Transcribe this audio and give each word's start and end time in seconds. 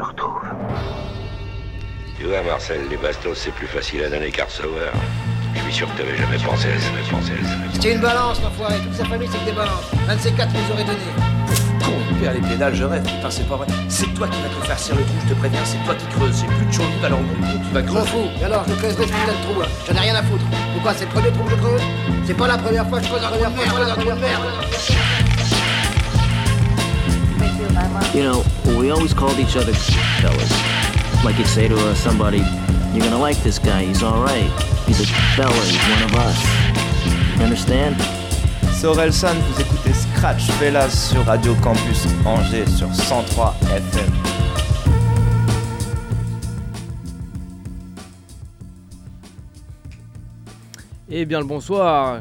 te 0.00 0.06
retrouve. 0.06 0.42
Tu 2.18 2.24
vois, 2.26 2.42
Marcel, 2.42 2.80
les 2.90 2.96
bastos, 2.96 3.36
c'est 3.38 3.52
plus 3.52 3.66
facile 3.66 4.04
à 4.04 4.10
donner 4.10 4.30
qu'à 4.30 4.44
recevoir. 4.44 4.92
Je 5.54 5.60
suis 5.62 5.72
sûr 5.72 5.88
que 5.92 5.98
t'avais 5.98 6.16
jamais 6.16 6.36
pensé 6.38 6.68
à 6.68 6.78
ça, 6.78 6.86
jamais 6.86 7.10
pensé 7.10 7.32
à 7.32 7.44
ça. 7.48 7.54
C'était 7.72 7.92
une 7.94 8.00
balance, 8.00 8.40
l'enfoiré. 8.42 8.76
Toute 8.82 8.94
sa 8.94 9.04
famille, 9.04 9.28
c'est 9.30 9.38
que 9.38 9.44
des 9.46 9.52
balances. 9.52 9.88
Un 10.08 10.16
de 10.16 10.20
ces 10.20 10.32
quatre 10.32 10.52
nous 10.52 10.72
aurait 10.74 10.84
donné. 10.84 10.98
Con, 11.84 11.92
père 12.20 12.34
les 12.34 12.40
pédales, 12.40 12.74
je 12.74 12.84
rêve. 12.84 13.02
Putain, 13.02 13.30
c'est 13.30 13.48
pas 13.48 13.56
vrai. 13.56 13.66
C'est 13.88 14.12
toi 14.14 14.28
qui 14.28 14.38
vas 14.42 14.48
te 14.48 14.66
farcir 14.66 14.94
le 14.96 15.02
trou, 15.02 15.14
je 15.26 15.34
te 15.34 15.38
préviens. 15.38 15.60
C'est 15.64 15.82
toi 15.84 15.94
qui 15.94 16.06
creuses. 16.14 16.34
C'est 16.36 16.46
plus 16.46 16.66
de 16.66 16.72
chaud 16.72 16.82
alors 17.04 17.18
tu 17.18 17.74
vas 17.74 17.80
Je 17.80 17.86
m'en 17.86 17.92
creuser. 17.92 18.08
fous. 18.10 18.28
Et 18.40 18.44
alors, 18.44 18.64
je 18.68 18.74
creuserai 18.74 19.02
ce 19.06 19.08
putain 19.12 19.32
de 19.32 19.42
trou, 19.52 19.60
là. 19.60 19.66
J'en 19.88 19.94
ai 19.94 20.00
rien 20.00 20.14
à 20.14 20.22
foutre. 20.22 20.44
Pourquoi 20.74 20.94
C'est 20.94 21.04
le 21.06 21.10
premier 21.10 21.30
trou 21.32 21.44
que 21.44 21.50
je 21.50 21.56
creuse? 21.56 21.82
C'est 22.26 22.36
pas 22.36 22.46
la 22.46 22.58
première 22.58 22.86
fois 22.88 22.98
que 23.00 23.04
je 23.06 23.10
creuse 23.10 23.24
un 23.24 23.28
première 23.28 23.50
fois, 23.52 23.64
je 23.64 23.70
creuse 23.70 23.88
trou 23.94 24.04
de 24.16 24.20
merde. 24.20 24.42
You 28.14 28.22
know, 28.22 28.44
we 28.78 28.90
always 28.90 29.14
called 29.14 29.38
each 29.38 29.56
other 29.56 29.72
fellas. 30.20 30.52
Like 31.24 31.38
you'd 31.38 31.46
say 31.46 31.68
to 31.68 31.76
uh, 31.76 31.94
somebody, 31.94 32.42
you're 32.92 33.04
gonna 33.04 33.18
like 33.18 33.36
this 33.42 33.58
guy, 33.58 33.84
he's 33.84 34.02
alright. 34.02 34.50
He's 34.86 35.00
a 35.00 35.06
fella, 35.36 35.54
he's 35.64 35.78
one 35.88 36.02
of 36.02 36.14
us. 36.16 36.38
You 37.36 37.44
understand? 37.44 37.96
C'est 38.72 38.86
Orelsan, 38.86 39.34
vous 39.34 39.60
écoutez 39.60 39.92
Scratch 39.92 40.50
Fellas 40.58 40.90
sur 40.90 41.24
Radio 41.24 41.54
Campus 41.62 42.06
Angers 42.24 42.66
sur 42.66 42.92
103 42.94 43.54
FM. 43.62 44.12
Eh 51.08 51.24
bien 51.24 51.40
le 51.40 51.46
bonsoir 51.46 52.20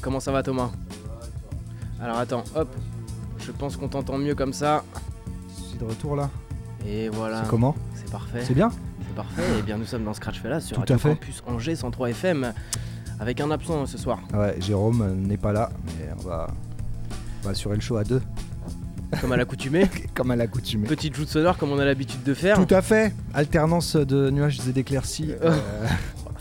Comment 0.00 0.20
ça 0.20 0.32
va 0.32 0.42
Thomas? 0.42 0.70
Alors 2.00 2.18
attends, 2.18 2.44
hop, 2.54 2.68
je 3.48 3.52
pense 3.52 3.78
qu'on 3.78 3.88
t'entend 3.88 4.18
mieux 4.18 4.34
comme 4.34 4.52
ça. 4.52 4.84
Je 5.58 5.70
suis 5.70 5.78
de 5.78 5.84
retour 5.86 6.14
là. 6.16 6.28
Et 6.86 7.08
voilà, 7.08 7.42
C'est 7.44 7.48
comment 7.48 7.74
c'est 7.94 8.10
parfait. 8.10 8.42
C'est 8.44 8.52
bien 8.54 8.70
C'est 9.06 9.14
parfait, 9.16 9.42
et 9.58 9.62
bien 9.62 9.78
nous 9.78 9.86
sommes 9.86 10.04
dans 10.04 10.12
Scratch 10.12 10.38
Fella 10.40 10.60
sur 10.60 10.74
Tout 10.76 10.80
Radio 10.80 10.96
à 10.96 10.98
fait. 10.98 11.08
Campus 11.08 11.42
Angers 11.46 11.76
103 11.76 12.10
FM 12.10 12.52
avec 13.20 13.40
un 13.40 13.50
absent 13.50 13.86
ce 13.86 13.96
soir. 13.96 14.18
Ouais, 14.34 14.54
Jérôme 14.60 15.00
euh, 15.02 15.14
n'est 15.14 15.38
pas 15.38 15.52
là, 15.52 15.70
mais 15.86 16.08
on 16.18 16.28
va, 16.28 16.46
on 17.42 17.46
va 17.46 17.50
assurer 17.52 17.74
le 17.74 17.80
show 17.80 17.96
à 17.96 18.04
deux, 18.04 18.20
Comme 19.22 19.32
à 19.32 19.36
l'accoutumée, 19.38 19.88
comme 20.14 20.30
à 20.30 20.36
l'accoutumée. 20.36 20.86
petite 20.86 21.16
joute 21.16 21.28
sonore 21.28 21.56
comme 21.56 21.72
on 21.72 21.78
a 21.78 21.84
l'habitude 21.86 22.22
de 22.22 22.34
faire. 22.34 22.62
Tout 22.64 22.74
à 22.74 22.82
fait 22.82 23.14
Alternance 23.32 23.96
de 23.96 24.28
nuages 24.30 24.60
et 24.68 24.72
d'éclaircies. 24.72 25.32
Oh. 25.42 25.46
euh, 25.46 25.86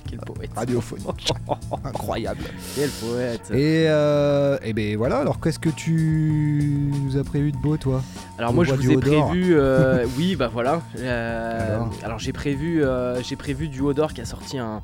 quel 0.07 0.19
poète. 0.19 0.49
radiophonique. 0.55 1.31
Incroyable. 1.83 2.43
Quel 2.75 2.89
poète. 2.89 3.51
Et, 3.51 3.85
euh, 3.87 4.57
et 4.63 4.73
ben 4.73 4.97
voilà, 4.97 5.17
alors 5.17 5.39
qu'est-ce 5.39 5.59
que 5.59 5.69
tu 5.69 6.91
nous 7.03 7.17
as 7.17 7.23
prévu 7.23 7.51
de 7.51 7.57
beau 7.57 7.77
toi? 7.77 8.01
Alors 8.37 8.53
moi 8.53 8.63
je 8.63 8.73
vous 8.73 8.91
ai 8.91 8.97
prévu, 8.97 9.55
euh, 9.55 10.05
oui 10.17 10.35
bah 10.35 10.49
voilà. 10.51 10.81
Euh, 10.97 11.75
Alors 11.75 11.91
alors 12.03 12.19
j'ai 12.19 12.33
prévu, 12.33 12.83
euh, 12.83 13.21
j'ai 13.21 13.35
prévu 13.35 13.67
du 13.67 13.81
Odor 13.81 14.13
qui 14.13 14.21
a 14.21 14.25
sorti 14.25 14.57
un, 14.57 14.81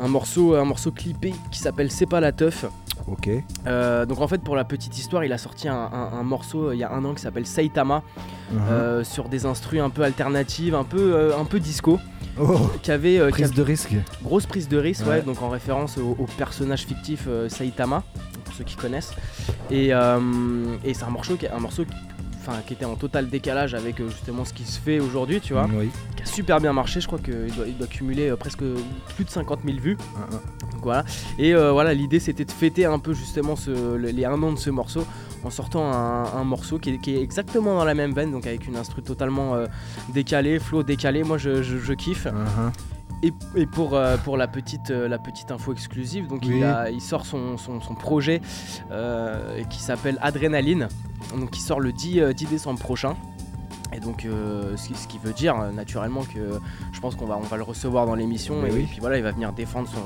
un 0.00 0.08
morceau, 0.08 0.54
un 0.54 0.64
morceau 0.64 0.90
clippé 0.92 1.34
qui 1.50 1.58
s'appelle 1.58 1.90
C'est 1.90 2.06
pas 2.06 2.20
la 2.20 2.32
teuf. 2.32 2.64
Ok. 3.06 3.30
Euh, 3.66 4.04
donc 4.06 4.20
en 4.20 4.28
fait 4.28 4.42
pour 4.42 4.54
la 4.56 4.64
petite 4.64 4.98
histoire 4.98 5.24
il 5.24 5.32
a 5.32 5.38
sorti 5.38 5.66
un, 5.68 5.74
un- 5.74 6.10
un 6.18 6.22
morceau 6.22 6.68
euh, 6.68 6.74
il 6.74 6.78
y 6.78 6.84
a 6.84 6.92
un 6.92 7.04
an 7.06 7.14
qui 7.14 7.22
s'appelle 7.22 7.46
Saitama 7.46 8.02
Mhm. 8.50 8.60
euh, 8.70 9.04
sur 9.04 9.28
des 9.28 9.44
instrus 9.46 9.80
un 9.80 9.90
peu 9.90 10.02
alternatives, 10.02 10.74
un 10.74 10.84
peu, 10.84 11.14
euh, 11.14 11.38
un 11.38 11.44
peu 11.44 11.60
disco, 11.60 11.98
Oh, 12.40 12.56
qui 12.82 12.90
avait, 12.90 13.18
qui 13.26 13.30
prise 13.30 13.52
de 13.52 13.62
risque. 13.62 13.94
grosse 14.22 14.46
prise 14.46 14.68
de 14.68 14.78
risque, 14.78 15.04
ouais, 15.04 15.10
Ouais. 15.16 15.22
donc 15.22 15.42
en 15.42 15.48
référence 15.50 15.98
au, 15.98 16.16
au 16.18 16.24
personnage 16.38 16.84
fictif 16.86 17.28
Saitama, 17.48 18.02
pour 18.44 18.54
ceux 18.54 18.64
qui 18.64 18.74
connaissent. 18.76 19.12
Et, 19.70 19.88
et 19.88 20.94
c'est 20.94 21.04
un 21.04 21.10
morceau, 21.10 21.36
qui, 21.36 21.46
un 21.46 21.58
morceau 21.58 21.84
qui, 21.84 21.90
enfin, 22.48 22.60
qui 22.66 22.72
était 22.72 22.84
en 22.84 22.96
total 22.96 23.28
décalage 23.28 23.74
avec 23.74 24.00
euh, 24.00 24.08
justement 24.08 24.44
ce 24.44 24.52
qui 24.52 24.64
se 24.64 24.80
fait 24.80 25.00
aujourd'hui, 25.00 25.40
tu 25.40 25.52
vois, 25.52 25.68
Oui. 25.72 25.90
qui 26.16 26.22
a 26.22 26.26
super 26.26 26.60
bien 26.60 26.72
marché. 26.72 27.00
Je 27.00 27.06
crois 27.06 27.18
qu'il 27.18 27.52
doit, 27.54 27.66
il 27.66 27.76
doit 27.76 27.86
cumuler 27.86 28.30
euh, 28.30 28.36
presque 28.36 28.62
plus 29.14 29.24
de 29.24 29.30
50 29.30 29.60
000 29.64 29.78
vues. 29.78 29.96
Un, 30.16 30.34
un. 30.36 30.70
Donc 30.72 30.82
voilà. 30.82 31.04
Et 31.38 31.54
euh, 31.54 31.72
voilà, 31.72 31.92
l'idée 31.94 32.20
c'était 32.20 32.44
de 32.44 32.52
fêter 32.52 32.84
un 32.86 32.98
peu 32.98 33.12
justement 33.12 33.56
ce- 33.56 33.96
les 33.96 34.24
un 34.24 34.42
an 34.42 34.52
de 34.52 34.58
ce 34.58 34.70
morceau 34.70 35.04
en 35.44 35.50
sortant 35.50 35.92
un, 35.92 36.24
un 36.34 36.44
morceau 36.44 36.78
qui 36.78 36.90
est, 36.90 36.98
qui 36.98 37.14
est 37.16 37.22
exactement 37.22 37.74
dans 37.76 37.84
la 37.84 37.94
même 37.94 38.12
veine, 38.12 38.32
donc 38.32 38.46
avec 38.46 38.66
une 38.66 38.76
instru 38.76 39.02
totalement 39.02 39.54
euh, 39.54 39.66
décalée, 40.12 40.58
flow 40.58 40.82
décalé. 40.82 41.22
Moi 41.24 41.38
je, 41.38 41.62
je- 41.62 41.78
je 41.78 41.92
kiffe. 41.92 42.26
Un. 42.26 42.72
Et, 43.22 43.32
et 43.56 43.66
pour, 43.66 43.94
euh, 43.94 44.16
pour 44.16 44.36
la, 44.36 44.46
petite, 44.46 44.90
euh, 44.90 45.08
la 45.08 45.18
petite 45.18 45.50
info 45.50 45.72
exclusive, 45.72 46.28
donc 46.28 46.42
Oui. 46.46 46.58
il, 46.58 46.64
a- 46.64 46.88
il 46.90 47.00
sort 47.00 47.26
son, 47.26 47.56
son- 47.58 47.80
son 47.80 47.94
projet 47.94 48.40
euh, 48.92 49.64
qui 49.64 49.80
s'appelle 49.82 50.18
Adrénaline, 50.22 50.86
donc 51.36 51.50
qui 51.50 51.60
sort 51.60 51.80
le 51.80 51.92
10, 51.92 52.20
euh, 52.20 52.32
10 52.32 52.46
décembre 52.46 52.78
prochain. 52.78 53.16
Et 53.92 54.00
donc, 54.00 54.24
euh, 54.26 54.76
ce, 54.76 54.88
qui, 54.88 54.94
ce 54.94 55.08
qui 55.08 55.18
veut 55.18 55.32
dire 55.32 55.58
euh, 55.58 55.72
naturellement 55.72 56.22
que 56.22 56.60
je 56.92 57.00
pense 57.00 57.16
qu'on 57.16 57.24
va, 57.26 57.36
on 57.38 57.40
va 57.40 57.56
le 57.56 57.62
recevoir 57.64 58.06
dans 58.06 58.14
l'émission. 58.14 58.64
Et, 58.66 58.70
oui. 58.70 58.86
puis 58.88 59.00
voilà, 59.00 59.16
il 59.16 59.22
va 59.24 59.32
venir 59.32 59.52
défendre 59.52 59.88
son, 59.88 59.98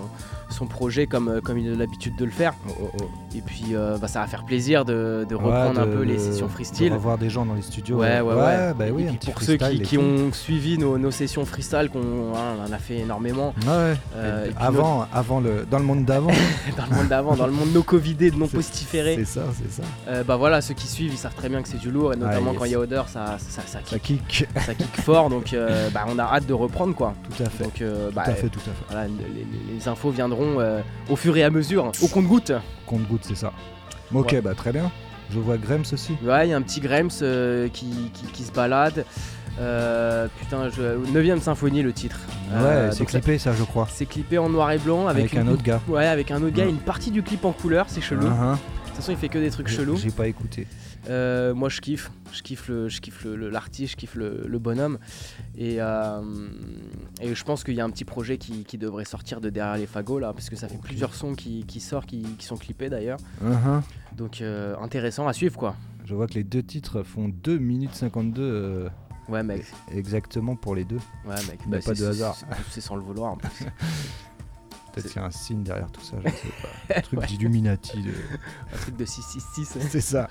son 0.53 0.67
projet 0.67 1.07
comme, 1.07 1.29
euh, 1.29 1.41
comme 1.41 1.59
il 1.59 1.73
a 1.73 1.77
l'habitude 1.77 2.17
de 2.17 2.25
le 2.25 2.31
faire. 2.31 2.55
Oh, 2.69 2.73
oh, 2.83 2.91
oh. 3.01 3.11
Et 3.35 3.41
puis, 3.41 3.75
euh, 3.75 3.97
bah, 3.99 4.09
ça 4.09 4.21
va 4.21 4.27
faire 4.27 4.45
plaisir 4.45 4.85
de, 4.85 5.27
de 5.29 5.35
reprendre 5.35 5.81
Ouais, 5.81 5.87
un 5.87 5.87
peu 5.87 5.99
de- 5.99 6.03
les 6.13 6.19
sessions 6.19 6.47
De 6.47 6.51
freestyle. 6.53 6.93
revoir 6.93 7.17
des 7.19 7.31
gens 7.31 7.45
dans 7.47 7.55
les 7.55 7.63
studios. 7.63 7.97
Ouais, 7.99 8.21
ouais, 8.21 8.35
ouais. 8.35 8.75
bah 8.79 8.85
oui, 8.93 9.05
et 9.05 9.07
un 9.07 9.09
puis 9.11 9.19
petit 9.19 9.31
pour 9.31 9.43
ceux 9.43 9.57
qui, 9.57 9.81
qui 9.81 9.99
ont 9.99 10.33
suivi 10.33 10.77
nos, 10.79 10.99
nos 10.99 11.11
sessions 11.11 11.45
freestyle, 11.47 11.89
qu'on 11.93 12.01
hein, 12.01 12.57
on 12.61 12.69
en 12.69 12.73
a 12.73 12.79
fait 12.79 12.99
énormément. 12.99 13.55
Ouais, 13.67 13.95
Euh, 14.17 14.51
avant, 14.59 15.07
avant 15.13 15.41
le, 15.41 15.67
dans 15.71 15.79
le 15.79 15.85
monde 15.85 16.05
d'avant. 16.05 16.31
dans 16.77 16.87
le 16.91 16.97
monde 16.97 17.09
d'avant, 17.09 17.35
dans 17.37 17.47
le 17.47 17.53
monde 17.53 17.73
no 17.73 17.83
covidé, 17.83 18.31
non 18.31 18.47
postiféré. 18.49 19.15
C'est 19.17 19.25
ça, 19.41 19.43
c'est 19.63 19.73
ça. 19.73 19.83
Euh, 20.09 20.23
bah 20.25 20.37
voilà, 20.37 20.61
ceux 20.61 20.75
qui 20.75 20.87
suivent, 20.87 21.13
ils 21.15 21.19
savent 21.19 21.35
très 21.35 21.49
bien 21.49 21.63
que 21.63 21.69
c'est 21.69 21.79
du 21.81 21.91
lourd, 21.91 22.13
et 22.13 22.17
notamment 22.17 22.49
Ah, 22.49 22.53
yes. 22.53 22.59
quand 22.59 22.65
il 22.67 22.73
y 22.73 22.75
a 22.75 22.81
odeur, 22.81 23.09
ça, 23.09 23.37
ça, 23.39 23.63
ça, 23.67 23.79
Ça 23.85 23.99
kick, 23.99 24.27
kick. 24.29 24.49
ça 24.67 24.75
kick 24.75 25.01
fort. 25.01 25.31
Donc 25.31 25.57
bah, 25.95 26.05
on 26.09 26.19
a 26.19 26.25
hâte 26.25 26.47
de 26.47 26.53
reprendre 26.55 26.95
quoi. 26.95 27.15
Tout 27.37 27.43
à 27.43 27.49
fait. 27.49 27.65
Donc 27.65 27.83
bah, 28.15 28.23
tout 28.25 28.31
à 28.31 28.35
fait, 28.35 28.49
tout 28.49 28.61
à 28.61 28.63
fait. 28.65 28.85
voilà, 28.91 29.07
les, 29.07 29.15
les- 29.15 29.75
les 29.79 29.89
infos 29.89 30.11
viendront 30.11 30.42
euh, 30.59 30.81
au 31.11 31.17
fur 31.17 31.37
et 31.37 31.43
à 31.45 31.51
mesure, 31.51 31.91
au 32.03 32.09
compte-goutte. 32.09 32.53
Compte 32.87 33.03
goutte, 33.09 33.25
c'est 33.25 33.37
ça. 33.37 33.53
Ok, 34.15 34.33
Ouais. 34.33 34.41
bah 34.41 34.55
très 34.55 34.73
bien. 34.73 34.91
Je 35.33 35.39
vois 35.39 35.57
Grems 35.57 35.85
aussi. 35.93 36.13
Ouais, 36.23 36.47
il 36.47 36.51
y 36.51 36.53
a 36.53 36.57
un 36.57 36.63
petit 36.63 36.81
Grems 36.81 37.09
euh, 37.23 37.69
qui, 37.69 38.11
qui, 38.13 38.27
qui 38.27 38.43
se 38.43 38.53
balade. 38.53 39.05
Euh, 39.61 40.29
putain, 40.41 40.69
je... 40.71 40.83
9ème 41.13 41.41
symphonie 41.41 41.83
le 41.83 41.93
titre. 41.93 42.21
Ouais, 42.51 42.57
Euh, 42.63 42.91
c'est 42.93 43.05
clippé 43.07 43.39
ça, 43.39 43.53
je 43.53 43.63
crois. 43.65 43.87
C'est 43.91 44.07
clippé 44.07 44.39
en 44.39 44.49
noir 44.49 44.71
et 44.73 44.79
blanc 44.79 45.07
avec, 45.07 45.25
Avec 45.25 45.33
une 45.35 45.49
un 45.49 45.53
autre 45.53 45.63
gars. 45.63 45.81
Ouais, 45.89 46.07
avec 46.07 46.31
un 46.31 46.43
autre 46.43 46.55
gars, 46.57 46.65
une 46.67 46.77
partie 46.79 47.11
du 47.11 47.23
clip 47.23 47.45
en 47.45 47.53
couleur, 47.53 47.87
c'est 47.89 48.01
chelou. 48.01 48.23
De 48.25 48.29
Hein, 48.29 48.37
hein. 48.55 48.59
toute 48.87 48.97
façon, 48.97 49.13
il 49.13 49.19
fait 49.19 49.29
que 49.29 49.39
des 49.39 49.51
trucs 49.51 49.69
chelous. 49.69 49.97
J'ai 49.97 50.11
pas 50.11 50.27
écouté. 50.27 50.67
Euh, 51.09 51.53
moi 51.53 51.69
je 51.69 51.81
kiffe, 51.81 52.13
je 52.33 52.43
kiffe 52.43 52.69
le, 52.69 52.89
je 52.89 53.01
kiffe 53.01 53.25
l'artiste, 53.25 53.93
je 53.93 53.97
kiffe 53.97 54.15
le, 54.15 54.45
le 54.47 54.59
bonhomme 54.61 54.99
et, 55.57 55.77
euh, 55.81 56.23
et 57.21 57.35
je 57.35 57.45
pense 57.45 57.65
qu'il 57.65 57.75
y 57.75 57.81
a 57.81 57.85
un 57.85 57.91
petit 57.91 58.05
projet 58.05 58.39
qui, 58.39 58.63
qui 58.65 58.79
devrait 58.79 59.05
sortir 59.05 59.41
de 59.41 59.51
derrière 59.51 59.77
les 59.77 59.87
fagots 59.89 60.21
là 60.21 60.33
parce 60.33 60.49
que 60.49 60.55
ça 60.55 60.69
fait 60.69 60.79
plusieurs 60.81 61.15
sons 61.15 61.35
qui, 61.35 61.65
qui 61.67 61.81
sortent, 61.81 62.07
qui, 62.09 62.23
qui 62.39 62.47
sont 62.47 62.57
clippés 62.57 62.89
d'ailleurs 62.89 63.19
Hein, 63.45 63.59
hein. 63.67 63.83
donc 64.17 64.41
euh, 64.43 64.77
intéressant 64.81 65.27
à 65.27 65.33
suivre 65.33 65.59
quoi. 65.59 65.75
Je 66.05 66.15
vois 66.15 66.29
que 66.29 66.35
les 66.35 66.45
deux 66.45 66.63
titres 66.63 67.03
font 67.03 67.29
2 67.29 67.59
minutes 67.59 67.95
52 67.95 68.41
euh, 68.43 68.89
Ouais 69.29 69.43
mec, 69.43 69.65
exactement 69.93 70.55
pour 70.55 70.75
les 70.77 70.85
deux. 70.85 70.99
ouais 71.27 71.35
mec, 71.51 71.61
a 71.67 71.85
pas 71.85 71.95
de 71.95 72.05
hasard. 72.07 72.37
c'est- 72.71 72.81
sans 72.81 72.95
le 72.95 73.03
vouloir 73.03 73.33
en 73.33 73.37
plus. 73.39 73.49
Peut-être 74.93 75.07
qu'il 75.09 75.23
y 75.23 75.25
a 75.25 75.27
un 75.27 75.31
signe 75.31 75.63
derrière 75.63 75.91
tout 75.91 76.03
ça, 76.03 76.17
je 76.23 76.29
sais 76.29 76.49
pas. 76.61 76.95
Un 76.99 77.01
truc 77.01 77.21
Ouais. 77.21 77.27
d'Illuminati. 77.27 78.03
de- 78.03 78.11
un 78.11 78.77
truc 78.79 78.95
de 78.97 79.05
666. 79.07 79.89
C'est 79.89 80.01
ça. 80.03 80.29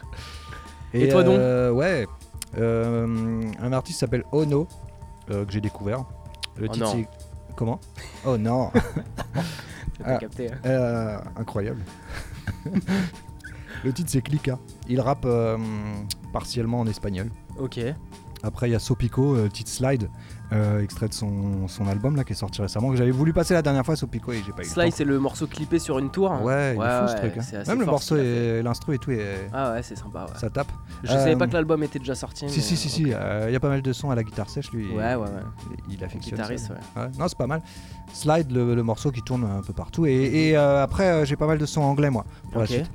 Et 0.94 1.09
toi 1.09 1.24
donc 1.24 1.38
euh, 1.40 1.72
Ouais. 1.72 2.06
euh, 2.57 3.41
un 3.62 3.74
artiste 3.74 4.00
s'appelle 4.00 4.24
Ono, 4.31 4.68
euh, 5.29 5.46
que 5.46 5.52
j'ai 5.52 5.62
découvert. 5.62 6.03
Le 6.57 6.68
Oh 6.69 6.74
titre 6.74 6.85
non. 6.85 6.91
c'est. 6.94 7.07
Comment 7.56 7.79
Oh 8.25 8.38
non 8.38 8.72
T'as 9.97 10.03
pas 10.03 10.12
Ah. 10.16 10.18
capté. 10.18 10.52
hein. 10.52 10.57
Euh, 10.66 11.18
Incroyable. 11.38 11.81
Le 13.84 13.94
titre 13.94 14.09
c'est 14.12 14.22
Clica. 14.22 14.59
Il 14.88 15.00
rappe 15.02 15.25
euh, 15.25 15.57
partiellement 16.34 16.79
en 16.81 16.88
espagnol. 16.88 17.29
Ok. 17.58 17.79
Après, 18.44 18.68
il 18.69 18.72
y 18.72 18.75
a 18.75 18.79
Sopico, 18.79 19.35
euh, 19.35 19.47
titre 19.50 19.70
Slide, 19.70 20.09
euh, 20.52 20.82
extrait 20.82 21.08
de 21.08 21.14
son, 21.14 21.67
son 21.67 21.88
album 21.88 22.16
là 22.16 22.23
qui 22.23 22.34
est 22.34 22.35
sorti 22.35 22.61
récemment. 22.61 22.90
Que 22.90 22.96
j'avais 22.97 23.11
voulu 23.11 23.34
passer 23.34 23.53
la 23.53 23.61
dernière 23.61 23.85
fois, 23.85 23.96
Sopico, 23.96 24.32
et 24.32 24.41
j'ai 24.46 24.52
pas 24.52 24.64
eu 24.64 24.67
temps. 24.67 24.96
c'est 24.96 25.03
le 25.05 25.20
morceau 25.20 25.46
clippé 25.47 25.78
sur 25.79 25.99
une 25.99 26.09
tour. 26.09 26.32
hein. 26.32 26.41
Ouais, 26.41 26.76
il 26.76 26.82
est 26.82 27.02
fou 27.02 27.08
ce 27.08 27.16
truc. 27.17 27.34
hein. 27.38 27.64
Même 27.67 27.79
le 27.79 27.85
morceau 27.85 28.17
et 28.17 28.61
l'instru 28.64 28.96
et 28.96 28.97
tout, 28.97 29.11
et 29.11 29.22
Ah 29.53 29.73
ouais, 29.73 29.84
c'est 29.84 29.96
sympa. 29.96 30.23
Ouais. 30.26 30.38
ça 30.40 30.49
tape. 30.49 30.72
Je 31.03 31.09
savais 31.09 31.35
Euh, 31.35 31.38
pas 31.38 31.47
que 31.47 31.53
l'album 31.53 31.84
était 31.84 31.99
déjà 31.99 32.16
sorti. 32.16 32.49
Si, 32.49 32.58
mais, 32.58 32.64
si, 32.64 32.76
si, 32.78 33.14
euh, 33.14 33.46
Il 33.47 33.53
y 33.53 33.55
a 33.55 33.59
pas 33.59 33.70
mal 33.70 33.82
de 33.82 33.93
sons 33.93 34.09
à 34.09 34.16
la 34.16 34.23
guitare 34.23 34.49
sèche, 34.49 34.72
lui. 34.72 34.87
Ouais, 34.90 35.16
ouais, 35.16 35.17
ouais. 35.17 35.28
Il, 35.90 36.03
affectionne 36.03 36.37
ça. 36.37 36.44
Guitariste, 36.44 36.70
ouais. 36.72 37.02
Ouais, 37.03 37.09
Non, 37.20 37.28
c'est 37.28 37.37
pas 37.37 37.47
mal. 37.47 37.61
Slide, 38.14 38.52
le, 38.52 38.73
le 38.76 38.84
morceau 38.84 39.11
qui 39.11 39.22
tourne 39.22 39.44
un 39.46 39.61
peu 39.61 39.73
partout. 39.73 40.05
Et, 40.08 40.14
et, 40.49 40.58
euh, 40.58 40.84
après, 40.84 41.05
euh, 41.08 41.26
j'ai 41.26 41.35
pas 41.35 41.47
mal 41.47 41.59
de 41.59 41.66
sons 41.66 41.82
anglais, 41.82 42.09
moi, 42.09 42.26
pour 42.52 42.61
la 42.61 42.67
suite. 42.67 42.90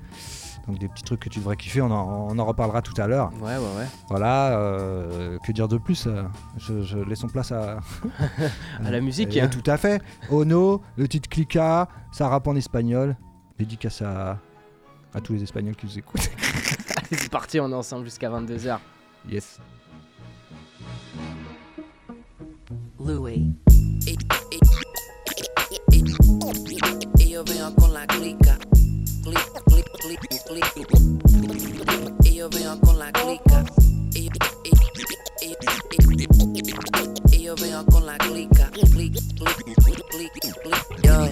Donc 0.66 0.78
des 0.78 0.88
petits 0.88 1.04
trucs 1.04 1.20
que 1.20 1.28
tu 1.28 1.38
devrais 1.38 1.56
kiffer, 1.56 1.80
on 1.80 1.90
en, 1.92 2.28
on 2.30 2.38
en 2.38 2.44
reparlera 2.44 2.82
tout 2.82 3.00
à 3.00 3.06
l'heure. 3.06 3.30
Ouais, 3.40 3.56
ouais, 3.56 3.76
ouais. 3.78 3.86
Voilà, 4.08 4.58
euh, 4.58 5.38
que 5.46 5.52
dire 5.52 5.68
de 5.68 5.78
plus 5.78 6.06
euh, 6.08 6.24
je, 6.58 6.82
je- 6.82 6.98
Laissons 6.98 7.28
place 7.28 7.52
à... 7.52 7.78
À 8.84 8.90
la 8.90 9.00
musique. 9.00 9.36
Euh, 9.36 9.46
tout 9.48 9.68
à 9.70 9.76
fait. 9.76 10.02
Ono, 10.30 10.82
le 10.96 11.06
titre 11.06 11.28
Clica, 11.28 11.88
ça 12.10 12.28
rappe 12.28 12.48
en 12.48 12.56
espagnol. 12.56 13.16
Dédicace 13.58 14.02
à, 14.02 14.38
à 15.14 15.20
tous 15.20 15.34
les 15.34 15.42
Espagnols 15.44 15.76
qui 15.76 15.86
nous 15.86 15.98
écoutent. 15.98 16.30
Allez, 16.96 17.16
c'est 17.16 17.30
parti, 17.30 17.60
on 17.60 17.70
est 17.70 17.74
ensemble 17.74 18.04
jusqu'à 18.04 18.28
22h. 18.28 18.78
Yes. 19.30 19.60
Louis. 22.98 23.54
Con 27.76 27.92
la 27.92 28.06
clica. 28.06 28.55
Yo 29.26 29.32
vengo 32.48 32.78
con 32.80 32.98
la 32.98 33.10
clica. 33.10 33.64
Yo 37.32 37.56
vengo 37.56 37.86
con 37.86 38.06
la 38.06 38.18
clica. 38.18 38.70
Clic, 38.70 38.86
clic, 38.92 39.64
clic, 39.66 40.00
clic, 40.10 40.32
clic. 40.62 41.02
Yo. 41.02 41.28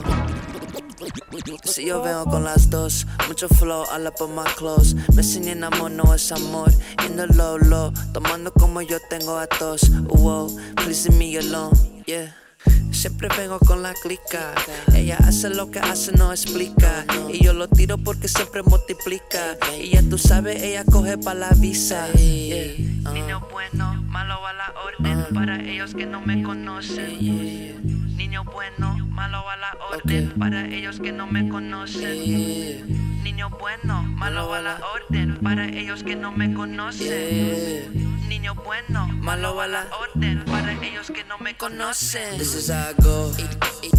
Si 1.64 1.87
yo 1.87 2.02
vengo 2.02 2.25
con 2.25 2.43
las 2.43 2.69
dos, 2.69 3.06
mucho 3.29 3.49
flow 3.49 3.85
all 3.93 4.08
up 4.08 4.20
on 4.20 4.35
my 4.35 4.43
clothes. 4.56 4.94
Me 5.14 5.23
enseñan 5.23 5.62
amor, 5.62 5.93
no 5.93 6.14
es 6.14 6.32
amor. 6.32 6.73
In 7.06 7.14
the 7.17 7.29
low, 7.29 7.58
low, 7.58 7.93
tomando 8.12 8.52
como 8.52 8.82
yo 8.82 8.99
tengo 9.08 9.38
a 9.38 9.46
tos. 9.46 9.88
Wow, 10.08 10.50
please 10.76 11.08
leave 11.08 11.19
me 11.19 11.37
alone, 11.38 12.02
yeah. 12.06 12.44
Siempre 12.90 13.28
vengo 13.37 13.58
con 13.58 13.82
la 13.82 13.93
clica. 13.94 14.55
Ella 14.94 15.19
hace 15.19 15.50
lo 15.50 15.70
que 15.70 15.78
hace, 15.78 16.12
no 16.12 16.32
explica. 16.32 17.05
Y 17.32 17.44
yo 17.44 17.52
lo 17.52 17.69
tiro 17.69 17.99
porque 17.99 18.28
siempre 18.28 18.62
multiplica. 18.62 19.58
Y 19.78 19.90
ya 19.90 20.02
tú 20.02 20.16
sabes, 20.16 20.62
ella 20.62 20.84
coge 20.84 21.19
pa' 21.19 21.34
la 21.34 21.50
visa. 21.50 22.11
Yeah. 22.12 23.12
Niño 23.12 23.46
bueno, 23.50 24.02
malo 24.08 24.46
a 24.46 24.52
la 24.52 24.75
orden. 24.87 25.34
Para 25.34 25.61
ellos 25.61 25.94
que 25.94 26.06
no 26.06 26.20
me 26.20 26.43
conocen. 26.43 28.03
Niño 28.16 28.44
bueno, 28.44 28.96
malo 29.11 29.49
a 29.49 29.56
la 29.56 29.76
orden. 29.93 30.32
Para 30.38 30.66
ellos 30.66 31.00
que 31.00 31.12
no 31.12 31.26
me 31.26 31.49
conocen. 31.49 33.22
Niño 33.22 33.50
bueno, 33.50 34.02
malo 34.02 34.52
a 34.55 34.61
la 34.61 34.81
orden. 34.94 35.38
Para 35.43 35.66
ellos 35.69 36.02
que 36.05 36.14
no 36.16 36.32
me 36.32 36.52
conocen. 36.55 38.28
Niño 38.28 38.55
bueno, 38.55 39.08
malo 39.20 39.61
a 39.61 39.66
la 39.66 39.87
orden. 40.00 40.44
Para 40.44 40.72
ellos 40.84 41.11
que 41.11 41.25
no 41.25 41.38
me 41.38 41.56
conocen. 41.56 42.38
This 42.38 42.55
is 42.55 42.70
how 42.70 42.90
I 42.90 42.94
go. 43.02 43.32
Y, 43.38 43.43
y- 43.87 43.90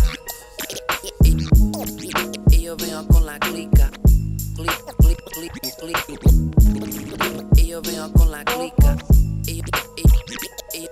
y- 1.23 1.47
y- 2.51 2.55
y 2.57 2.61
yo 2.63 2.75
vengo 2.77 3.07
con 3.07 3.25
la 3.25 3.37
clica. 3.39 3.89
Clic, 4.55 4.95
clic, 4.97 5.19
clic, 5.33 5.53
clic. 5.79 5.97
Y 7.57 7.67
yo 7.67 7.81
vengo 7.81 8.11
con 8.13 8.31
la 8.31 8.43
clica. 8.45 8.95
Y- 9.47 9.61
y- 9.61 9.61
y 10.73 10.87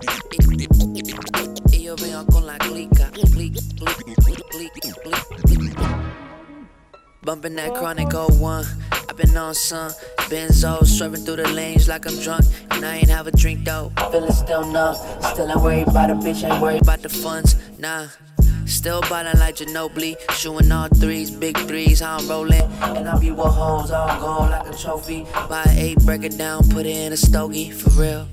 yo 1.84 1.96
con 2.32 2.46
la 2.46 2.58
clica. 2.58 3.12
Clic, 3.12 3.32
clic, 3.34 3.54
clic, 3.78 4.40
clic, 4.52 4.72
clic, 4.72 5.16
clic. 5.44 5.78
Bumping 7.22 7.56
that 7.56 7.74
chronic 7.76 8.14
01. 8.14 8.66
I've 9.10 9.18
been 9.18 9.36
on 9.36 9.54
some 9.54 9.92
benzo, 10.30 10.86
swerving 10.86 11.26
through 11.26 11.38
the 11.38 11.50
lanes 11.50 11.88
like 11.88 12.06
I'm 12.06 12.18
drunk. 12.20 12.46
And 12.72 12.86
I 12.86 12.98
ain't 12.98 13.10
have 13.10 13.28
a 13.28 13.32
drink 13.32 13.66
though. 13.66 13.92
Feeling 14.12 14.32
still 14.32 14.66
numb. 14.66 14.96
Still 15.34 15.50
ain't 15.50 15.62
worried 15.62 15.88
about 15.88 16.10
a 16.10 16.16
bitch, 16.16 16.50
ain't 16.50 16.62
worried 16.62 16.82
about 16.82 17.02
the 17.02 17.10
funds. 17.10 17.56
Nah. 17.78 18.08
Still 18.66 19.02
ballin' 19.02 19.38
like 19.40 19.58
Ginobili, 19.58 20.16
shooting 20.32 20.72
all 20.72 20.88
threes, 20.88 21.30
big 21.30 21.58
threes, 21.68 22.00
how 22.00 22.18
I'm 22.18 22.28
rollin'. 22.30 22.62
And 22.82 23.10
I 23.10 23.20
be 23.20 23.30
with 23.30 23.46
hoes 23.46 23.92
all 23.92 24.20
gold 24.22 24.52
like 24.52 24.74
a 24.74 24.78
trophy. 24.78 25.26
Buy 25.50 25.66
eight, 25.76 26.00
break 26.06 26.24
it 26.24 26.38
down, 26.38 26.70
put 26.70 26.86
it 26.86 26.96
in 26.96 27.12
a 27.12 27.18
stogie, 27.18 27.72
for 27.72 27.90
real. 28.02 28.28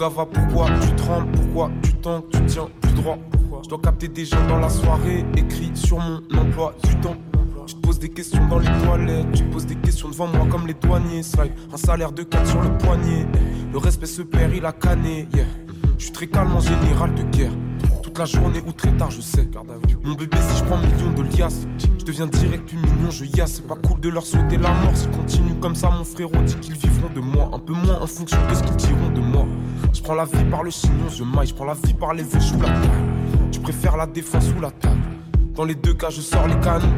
Mon 0.00 0.08
gars 0.08 0.14
va 0.16 0.24
pourquoi 0.24 0.66
tu 0.80 0.94
trembles, 0.94 1.30
pourquoi 1.32 1.70
tu 1.82 1.92
tentes, 1.92 2.24
tu 2.30 2.42
tiens 2.46 2.68
plus 2.80 2.92
droit 2.92 3.18
Je 3.62 3.68
dois 3.68 3.80
capter 3.82 4.08
des 4.08 4.24
gens 4.24 4.46
dans 4.48 4.58
la 4.58 4.70
soirée, 4.70 5.26
écrit 5.36 5.70
sur 5.74 5.98
mon 5.98 6.22
emploi 6.38 6.74
du 6.84 6.96
temps. 7.00 7.16
Tu 7.66 7.74
te 7.74 7.80
poses 7.80 7.98
des 7.98 8.08
questions 8.08 8.46
dans 8.46 8.60
les 8.60 8.82
toilettes, 8.82 9.30
tu 9.32 9.44
poses 9.44 9.66
des 9.66 9.74
questions 9.74 10.08
devant 10.08 10.28
moi 10.28 10.46
comme 10.50 10.66
les 10.66 10.72
douaniers. 10.72 11.22
Slide, 11.22 11.52
un 11.70 11.76
salaire 11.76 12.12
de 12.12 12.22
4 12.22 12.46
sur 12.46 12.62
le 12.62 12.78
poignet. 12.78 13.26
Le 13.70 13.76
respect 13.76 14.06
se 14.06 14.22
perd, 14.22 14.54
il 14.54 14.64
a 14.64 14.74
yeah. 15.34 15.44
Je 15.98 16.04
suis 16.04 16.12
très 16.12 16.28
calme 16.28 16.56
en 16.56 16.60
général 16.60 17.14
de 17.14 17.22
guerre 17.24 17.52
la 18.20 18.26
journée 18.26 18.60
ou 18.66 18.72
très 18.72 18.92
tard, 18.98 19.10
je 19.10 19.22
sais. 19.22 19.48
Mon 20.04 20.12
bébé, 20.12 20.36
si 20.36 20.58
je 20.58 20.64
prends 20.64 20.76
millions 20.76 21.12
de 21.16 21.22
liasses, 21.38 21.66
je 21.98 22.04
deviens 22.04 22.26
direct 22.26 22.68
plus 22.68 22.76
mignon, 22.76 23.10
je 23.10 23.24
yasse. 23.24 23.52
C'est 23.52 23.66
pas 23.66 23.76
cool 23.76 23.98
de 23.98 24.10
leur 24.10 24.26
souhaiter 24.26 24.58
la 24.58 24.68
mort. 24.74 24.94
S'ils 24.94 25.10
continuent 25.10 25.58
comme 25.58 25.74
ça, 25.74 25.88
mon 25.88 26.04
frérot 26.04 26.36
dit 26.44 26.54
qu'ils 26.56 26.76
vivront 26.76 27.08
de 27.14 27.20
moi. 27.20 27.50
Un 27.54 27.58
peu 27.58 27.72
moins 27.72 27.98
en 27.98 28.06
fonction 28.06 28.36
de 28.50 28.54
ce 28.54 28.62
qu'ils 28.62 28.76
diront 28.76 29.08
de 29.08 29.20
moi. 29.20 29.46
Je 29.94 30.02
prends 30.02 30.14
la 30.14 30.26
vie 30.26 30.44
par 30.50 30.62
le 30.62 30.70
chignon, 30.70 31.08
je 31.08 31.24
maille. 31.24 31.46
Je 31.46 31.54
prends 31.54 31.64
la 31.64 31.72
vie 31.72 31.94
par 31.94 32.12
les 32.12 32.22
vœux, 32.22 32.40
je 32.40 32.52
la 32.58 32.68
taille. 32.68 32.90
Tu 33.52 33.60
préfères 33.60 33.96
la 33.96 34.06
défense 34.06 34.44
ou 34.54 34.60
la 34.60 34.70
table 34.70 35.00
Dans 35.54 35.64
les 35.64 35.74
deux 35.74 35.94
cas, 35.94 36.10
je 36.10 36.20
sors 36.20 36.46
les 36.46 36.60
canons. 36.60 36.92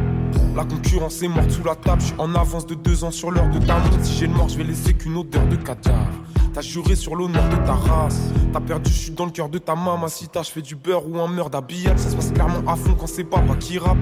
La 0.57 0.65
concurrence 0.65 1.23
est 1.23 1.29
morte 1.29 1.53
sous 1.53 1.63
la 1.63 1.77
table. 1.77 2.01
Je 2.01 2.07
suis 2.07 2.17
en 2.19 2.35
avance 2.35 2.67
de 2.67 2.75
deux 2.75 3.05
ans 3.05 3.13
sur 3.13 3.31
l'heure 3.31 3.49
de 3.49 3.65
ta. 3.65 3.77
Si 4.03 4.19
j'ai 4.19 4.27
le 4.27 4.35
mort, 4.35 4.49
je 4.49 4.59
vais 4.59 4.65
laisser 4.65 4.93
qu'une 4.93 5.17
odeur 5.17 5.47
de 5.47 5.55
cadavre. 5.55 6.09
T'as 6.55 6.61
juré 6.61 6.97
sur 6.97 7.15
l'honneur 7.17 7.49
de 7.49 7.57
ta 7.67 7.73
race. 7.73 8.21
T'as 8.53 8.61
perdu, 8.61 8.91
je 8.91 8.99
suis 8.99 9.13
dans 9.13 9.25
le 9.25 9.31
cœur 9.31 9.49
de 9.49 9.59
ta 9.59 9.75
maman. 9.75 10.09
Si 10.09 10.29
t'as, 10.29 10.43
je 10.43 10.51
fais 10.51 10.61
du 10.61 10.77
beurre 10.77 11.09
ou 11.09 11.19
un 11.19 11.29
meurtre 11.29 11.53
d'habillage. 11.53 11.99
Ça 11.99 12.11
se 12.11 12.17
passe 12.17 12.31
clairement 12.31 12.71
à 12.71 12.77
fond 12.77 12.95
quand 12.95 13.07
c'est 13.07 13.25
papa 13.25 13.55
qui 13.57 13.79
rappe. 13.79 13.97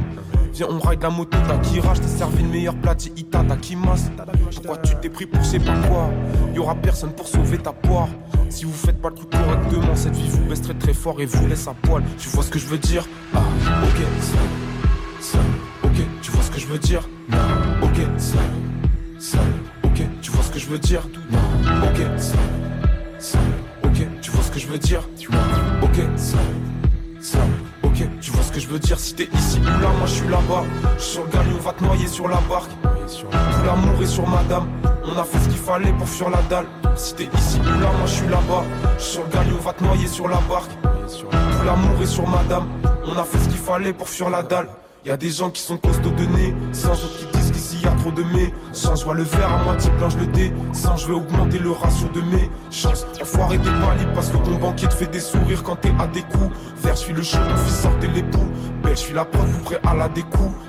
Viens, 0.53 0.67
on 0.69 0.81
ride 0.81 1.01
la 1.03 1.11
moto, 1.11 1.39
qui 1.63 1.79
rage. 1.79 2.01
T'es 2.01 2.09
servi 2.09 2.43
le 2.43 2.49
meilleur 2.49 2.75
plat, 2.75 2.97
Ita, 3.17 3.45
masse. 3.45 4.11
Pourquoi 4.57 4.79
tu 4.79 4.97
t'es 4.97 5.09
pris 5.09 5.27
pour 5.27 5.41
je 5.43 5.49
sais 5.49 5.61
pas 5.61 5.77
quoi? 5.89 6.11
Y'aura 6.53 6.75
personne 6.75 7.13
pour 7.13 7.29
sauver 7.29 7.59
ta 7.59 7.73
poire. 7.73 8.09
Si 8.49 8.65
vous 8.65 8.73
faites 8.73 9.01
pas 9.01 9.11
le 9.11 9.15
truc 9.15 9.31
correctement, 9.31 9.95
cette 9.95 10.17
vie 10.17 10.29
vous 10.29 10.45
baisse 10.47 10.63
très 10.63 10.75
très 10.75 10.93
fort 10.93 11.21
et 11.21 11.27
vous 11.27 11.47
laisse 11.47 11.69
à 11.69 11.75
poil. 11.75 12.03
Tu 12.19 12.29
vois 12.31 12.43
ce 12.43 12.51
que 12.51 12.59
je 12.59 12.67
veux 12.67 12.79
dire? 12.79 13.07
Ah, 13.33 13.39
ok, 13.85 14.03
ça, 14.21 14.39
ça, 15.21 15.39
ok, 15.85 16.05
tu 16.21 16.33
vois 16.33 16.43
ce 16.43 16.51
que 16.51 16.59
je 16.59 16.67
veux 16.67 16.79
dire? 16.79 17.09
Non, 17.29 17.39
ok, 17.83 18.01
ça, 18.17 18.39
ça, 19.21 19.39
je 20.61 20.67
veux 20.67 20.79
dire 20.79 21.03
ok, 21.83 22.19
ça, 22.19 22.37
ça, 23.19 23.39
ok, 23.83 24.07
tu 24.21 24.31
vois 24.31 24.43
ce 24.43 24.51
que 24.51 24.61
je 24.61 24.67
veux 24.67 24.79
dire 24.79 25.03
ok, 25.83 25.99
ok, 27.83 28.09
tu 28.21 28.31
vois 28.31 28.43
ce 28.43 28.53
que 28.53 28.61
je 28.61 28.69
veux 28.69 28.79
dire 28.79 28.99
Si 28.99 29.15
t'es 29.15 29.29
ici 29.33 29.59
ou 29.59 29.65
là, 29.65 29.89
moi 29.99 30.07
je 30.07 30.13
suis 30.13 30.29
là-bas. 30.29 30.65
Je 30.99 31.03
suis 31.03 31.13
sur 31.13 31.25
le 31.25 31.31
galion, 31.31 31.57
on 31.59 31.63
va 31.63 31.73
te 31.73 31.83
noyer 31.83 32.07
sur 32.07 32.29
la 32.29 32.41
barque. 32.49 32.71
Tout 32.83 33.67
l'amour 33.67 34.03
est 34.03 34.07
sur 34.07 34.29
madame. 34.29 34.69
On 35.05 35.19
a 35.19 35.25
fait 35.25 35.39
ce 35.39 35.49
qu'il 35.49 35.59
fallait 35.59 35.93
pour 35.93 36.09
fuir 36.09 36.29
la 36.29 36.43
dalle. 36.43 36.67
Si 36.95 37.15
t'es 37.15 37.29
ici 37.35 37.59
ou 37.61 37.81
là, 37.81 37.91
moi 37.99 38.07
je 38.07 38.13
suis 38.13 38.29
là-bas. 38.29 38.65
Je 38.99 39.03
suis 39.03 39.13
sur 39.13 39.25
le 39.25 39.31
galion, 39.31 39.57
on 39.59 39.65
va 39.65 39.73
te 39.73 39.83
noyer 39.83 40.07
sur 40.07 40.29
la 40.29 40.41
barque. 40.49 40.71
Tout 40.83 41.65
l'amour 41.65 42.03
est 42.03 42.07
sur 42.07 42.29
madame. 42.29 42.69
On 43.07 43.17
a 43.17 43.25
fait 43.25 43.39
ce 43.39 43.49
qu'il 43.49 43.59
fallait 43.59 43.95
pour 43.95 44.09
fuir 44.09 44.29
la 44.29 44.43
dalle. 44.43 44.69
Y 45.07 45.11
a 45.11 45.17
des 45.17 45.31
gens 45.31 45.49
qui 45.49 45.63
sont 45.63 45.79
costauds 45.79 46.11
de 46.11 46.25
nez, 46.27 46.55
sans 46.73 46.93
autres 46.93 47.19
qui 47.19 47.40
y 47.83 47.87
a 47.87 47.93
trop 47.93 48.11
de 48.11 48.23
mais. 48.23 48.53
Sans 48.73 48.97
je 48.97 49.11
le 49.11 49.23
verre 49.23 49.53
à 49.53 49.65
moitié 49.65 49.91
plein, 49.99 50.09
je 50.09 50.19
le 50.19 50.27
dé. 50.27 50.53
Sans 50.73 50.97
je 50.97 51.09
vais 51.09 51.15
augmenter 51.15 51.59
le 51.59 51.71
ratio 51.71 52.09
de 52.09 52.21
mes 52.21 52.51
chances. 52.71 53.07
Enfoiré 53.21 53.59
t'es 53.59 53.71
pas 53.71 53.95
parce 54.15 54.31
que 54.31 54.37
ton 54.39 54.57
banquier 54.57 54.89
te 54.89 54.95
fait 54.95 55.07
des 55.07 55.21
sourires 55.21 55.63
quand 55.63 55.77
t'es 55.77 55.93
à 55.99 56.07
des 56.07 56.23
coups. 56.23 56.55
Vert, 56.83 56.97
suis 56.97 57.13
le 57.13 57.23
chaud, 57.23 57.39
ton 57.39 57.57
fils 57.57 57.81
sortez 57.81 58.09
les 58.09 58.23
poules. 58.23 58.51
Belle, 58.83 58.97
je 58.97 59.01
suis 59.01 59.15
la 59.15 59.25
preuve, 59.25 59.63
prêt 59.63 59.81
à 59.85 59.95
la 59.95 60.09
découper. 60.09 60.61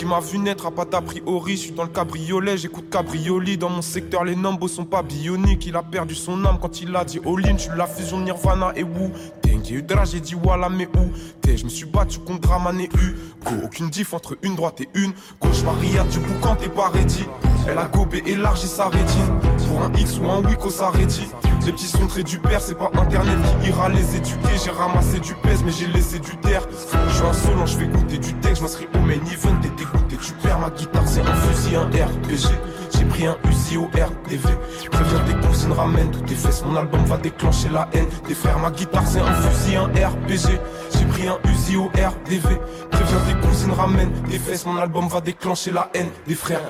Qui 0.00 0.06
m'a 0.06 0.18
vu 0.18 0.38
naître 0.38 0.64
a 0.64 0.70
pas 0.70 0.86
priori. 1.02 1.58
Je 1.58 1.60
suis 1.60 1.72
dans 1.72 1.82
le 1.82 1.90
cabriolet, 1.90 2.56
j'écoute 2.56 2.88
cabrioli. 2.88 3.58
Dans 3.58 3.68
mon 3.68 3.82
secteur, 3.82 4.24
les 4.24 4.34
numbos 4.34 4.66
sont 4.66 4.86
pas 4.86 5.02
bioniques. 5.02 5.66
Il 5.66 5.76
a 5.76 5.82
perdu 5.82 6.14
son 6.14 6.42
âme 6.46 6.56
quand 6.58 6.80
il 6.80 6.96
a 6.96 7.04
dit. 7.04 7.20
Je 7.22 7.56
suis 7.58 7.70
la 7.76 7.86
fusion 7.86 8.18
Nirvana 8.18 8.72
et 8.76 8.82
Wu. 8.82 9.10
Tang, 9.42 9.60
j'ai 9.62 9.74
eu 9.74 9.84
j'ai 10.10 10.20
dit 10.20 10.34
voilà, 10.42 10.70
mais 10.70 10.86
où? 10.86 11.12
T'es 11.42 11.58
Je 11.58 11.64
me 11.64 11.68
suis 11.68 11.84
battu 11.84 12.18
contre 12.20 12.40
Draman 12.40 12.80
et 12.80 12.88
U. 12.96 13.14
Go, 13.44 13.56
aucune 13.62 13.90
diff 13.90 14.14
entre 14.14 14.38
une 14.40 14.56
droite 14.56 14.80
et 14.80 14.88
une. 14.94 15.12
Gauche, 15.38 15.62
Maria, 15.64 16.02
du 16.04 16.18
boucan, 16.20 16.56
t'es 16.56 16.70
pas 16.70 16.88
ready. 16.88 17.26
Elle 17.68 17.76
a 17.76 17.84
gobé, 17.84 18.22
élargi 18.24 18.68
sa 18.68 18.88
rétine. 18.88 19.38
Pour 19.68 19.82
un 19.82 19.92
X 19.92 20.18
ou 20.18 20.30
un 20.30 20.42
Wiko, 20.42 20.70
ça 20.70 20.88
rédit. 20.88 21.28
Les 21.66 21.72
petits 21.72 21.86
sont 21.86 22.06
très 22.06 22.22
du 22.22 22.38
père, 22.38 22.60
c'est 22.60 22.74
pas 22.74 22.90
internet 22.94 23.38
qui 23.62 23.68
ira 23.68 23.88
les 23.88 24.16
éduquer. 24.16 24.56
J'ai 24.64 24.70
ramassé 24.70 25.20
du 25.20 25.34
pèse, 25.34 25.62
mais 25.64 25.70
j'ai 25.70 25.86
laissé 25.86 26.18
du 26.18 26.36
terre. 26.38 26.62
Je 27.08 27.14
suis 27.14 27.24
insolent, 27.24 27.66
je 27.66 27.76
fais 27.76 27.86
goûter 27.86 28.18
du 28.18 28.34
texte, 28.34 28.56
je 28.56 28.62
m'inscris 28.62 28.88
au 28.94 28.98
main 28.98 29.14
event. 29.14 29.54
T'es 29.62 29.68
dégoûté, 29.68 30.16
tu 30.16 30.32
perds 30.42 30.58
ma 30.58 30.70
guitare, 30.70 31.06
c'est 31.06 31.20
un 31.20 31.34
fusil, 31.34 31.76
un 31.76 31.86
RPG. 31.86 32.54
J'ai 32.96 33.04
pris 33.04 33.26
un 33.26 33.36
Uzi 33.48 33.76
au 33.76 33.84
RTV. 33.84 34.48
Préviens 34.90 35.20
tes 35.20 35.46
cousines, 35.46 35.72
ramène 35.72 36.10
toutes 36.10 36.26
tes 36.26 36.34
fesses. 36.34 36.64
Mon 36.64 36.76
album 36.76 37.04
va 37.04 37.18
déclencher 37.18 37.68
la 37.68 37.88
haine. 37.92 38.06
Des 38.26 38.34
frères, 38.34 38.58
ma 38.58 38.70
guitare, 38.70 39.06
c'est 39.06 39.20
un 39.20 39.32
fusil, 39.32 39.76
un 39.76 39.86
RPG. 39.86 40.58
J'ai 40.98 41.04
pris 41.04 41.28
un 41.28 41.38
Uzi 41.48 41.76
au 41.76 41.86
RDV. 41.88 42.58
Préviens 42.90 43.20
tes 43.28 43.46
cousines, 43.46 43.72
ramène 43.72 44.10
tes 44.28 44.38
fesses. 44.38 44.66
Mon 44.66 44.76
album 44.76 45.08
va 45.08 45.20
déclencher 45.20 45.70
la 45.70 45.88
haine. 45.94 46.08
Des 46.26 46.34
frères. 46.34 46.62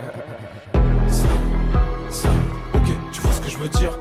Ça, 1.08 1.24
ça, 2.10 2.28
ok, 2.74 2.90
tu 3.12 3.20
vois 3.22 3.32
ce 3.32 3.40
que 3.40 3.48
je 3.48 3.56
veux 3.56 3.68
dire? 3.68 3.92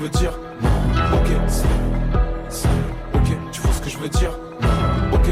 Ok, 0.00 0.08
tu 0.08 0.08
vois 0.08 0.08
ce 0.08 0.08
veux 0.08 0.08
dire 0.08 0.32
Non, 0.62 0.68
ok, 1.12 1.26
ça, 1.46 1.66
ça, 2.48 2.68
ok, 3.14 3.36
que 3.82 3.90
je 3.90 3.98
veux 3.98 4.08
dire 4.08 4.30
Ok, 5.12 5.28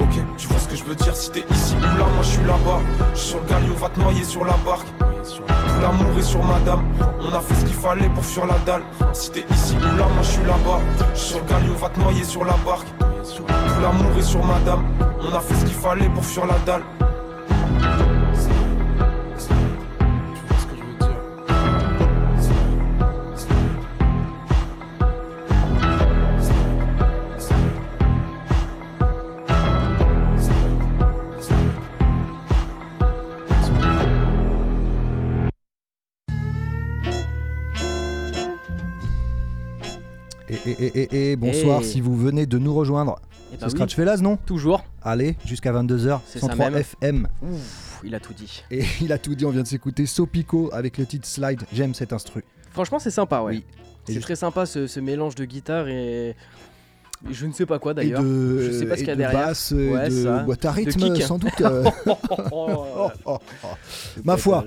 ok, 0.00 0.14
tu 0.36 0.46
vois 0.46 0.58
ce 0.58 0.68
que 0.68 0.76
je 0.76 0.84
veux 0.84 0.94
dire 0.94 1.16
Si 1.16 1.30
t'es 1.30 1.44
ici 1.50 1.74
ou 1.76 1.82
là, 1.82 2.04
moi 2.14 2.22
je 2.22 2.28
suis 2.28 2.44
là-bas. 2.44 2.80
Je 3.14 3.18
suis 3.18 3.28
sur 3.30 3.40
le 3.40 3.46
galion, 3.46 3.74
va 3.74 3.88
te 3.88 4.00
noyer 4.00 4.24
sur 4.24 4.44
la 4.44 4.56
barque. 4.64 4.86
Tout 4.98 5.42
l'amour 5.82 6.18
est 6.18 6.22
sur 6.22 6.42
madame. 6.44 6.84
On 7.20 7.34
a 7.34 7.40
fait 7.40 7.54
ce 7.54 7.64
qu'il 7.64 7.74
fallait 7.74 8.08
pour 8.08 8.24
fuir 8.24 8.46
la 8.46 8.58
dalle. 8.64 8.82
Si 9.12 9.30
t'es 9.30 9.44
ici 9.50 9.76
ou 9.76 9.96
là, 9.98 10.06
moi 10.06 10.22
je 10.22 10.30
suis 10.30 10.42
là-bas. 10.42 10.80
Je 11.14 11.18
suis 11.18 11.28
sur 11.30 11.40
le 11.40 11.48
galion, 11.48 11.74
va 11.74 11.88
te 11.88 12.00
noyer 12.00 12.24
sur 12.24 12.44
la 12.44 12.54
barque. 12.64 12.86
Tout 12.98 13.44
l'amour 13.82 14.16
est 14.18 14.22
sur 14.22 14.44
madame. 14.44 14.84
On 15.20 15.34
a 15.34 15.40
fait 15.40 15.54
ce 15.54 15.64
qu'il 15.64 15.74
fallait 15.74 16.08
pour 16.08 16.24
fuir 16.24 16.46
la 16.46 16.58
dalle. 16.64 16.82
Et, 40.66 40.70
et, 40.70 40.86
et, 40.86 41.02
et, 41.02 41.32
et 41.32 41.36
bonsoir 41.36 41.82
si 41.84 42.00
vous 42.00 42.16
venez 42.16 42.46
de 42.46 42.58
nous 42.58 42.74
rejoindre. 42.74 43.16
Eh 43.20 43.52
bah 43.52 43.56
C'est 43.60 43.64
oui, 43.66 43.70
Scratch 43.72 43.94
Fellas, 43.94 44.16
non? 44.18 44.36
Toujours. 44.44 44.84
Allez, 45.02 45.36
jusqu'à 45.44 45.72
22h, 45.72 46.20
C'est 46.26 46.40
ça 46.40 46.46
103 46.48 46.70
même. 46.70 46.80
FM. 46.80 47.28
Ouf, 47.42 48.00
il 48.04 48.14
a 48.14 48.20
tout 48.20 48.32
dit. 48.32 48.64
Et 48.70 48.82
il 49.00 49.12
a 49.12 49.18
tout 49.18 49.34
dit, 49.34 49.44
on 49.44 49.50
vient 49.50 49.62
de 49.62 49.68
s'écouter 49.68 50.04
Sopico 50.06 50.68
avec 50.72 50.98
le 50.98 51.06
titre 51.06 51.26
Slide. 51.28 51.62
J'aime 51.72 51.94
cet 51.94 52.12
instru. 52.12 52.44
Franchement, 52.72 52.98
c'est 52.98 53.10
sympa, 53.10 53.40
ouais. 53.42 53.54
Oui. 53.56 53.64
C'est 54.08 54.20
très 54.20 54.36
sympa 54.36 54.66
ce, 54.66 54.86
ce 54.86 55.00
mélange 55.00 55.34
de 55.36 55.44
guitare 55.44 55.88
et. 55.88 56.34
Je 57.30 57.46
ne 57.46 57.52
sais 57.52 57.64
pas 57.66 57.78
quoi 57.78 57.94
d'ailleurs. 57.94 58.22
de, 58.22 58.58
Je 58.60 58.70
sais 58.72 58.84
pas 58.86 58.94
ce 58.94 58.98
qu'il 59.00 59.08
y 59.08 59.10
a 59.10 59.14
de 59.14 59.20
derrière. 59.20 59.46
basse, 59.46 59.70
Ouais, 59.72 60.08
de 60.10 60.44
boîte 60.44 60.64
à 60.66 60.70
rythme, 60.72 61.16
sans 61.20 61.38
doute. 61.38 61.60
euh. 61.62 61.82
Oh, 62.06 62.16
Oh, 62.52 63.10
oh, 63.24 63.38
oh. 63.64 63.68
Ma 64.24 64.36
foi. 64.36 64.64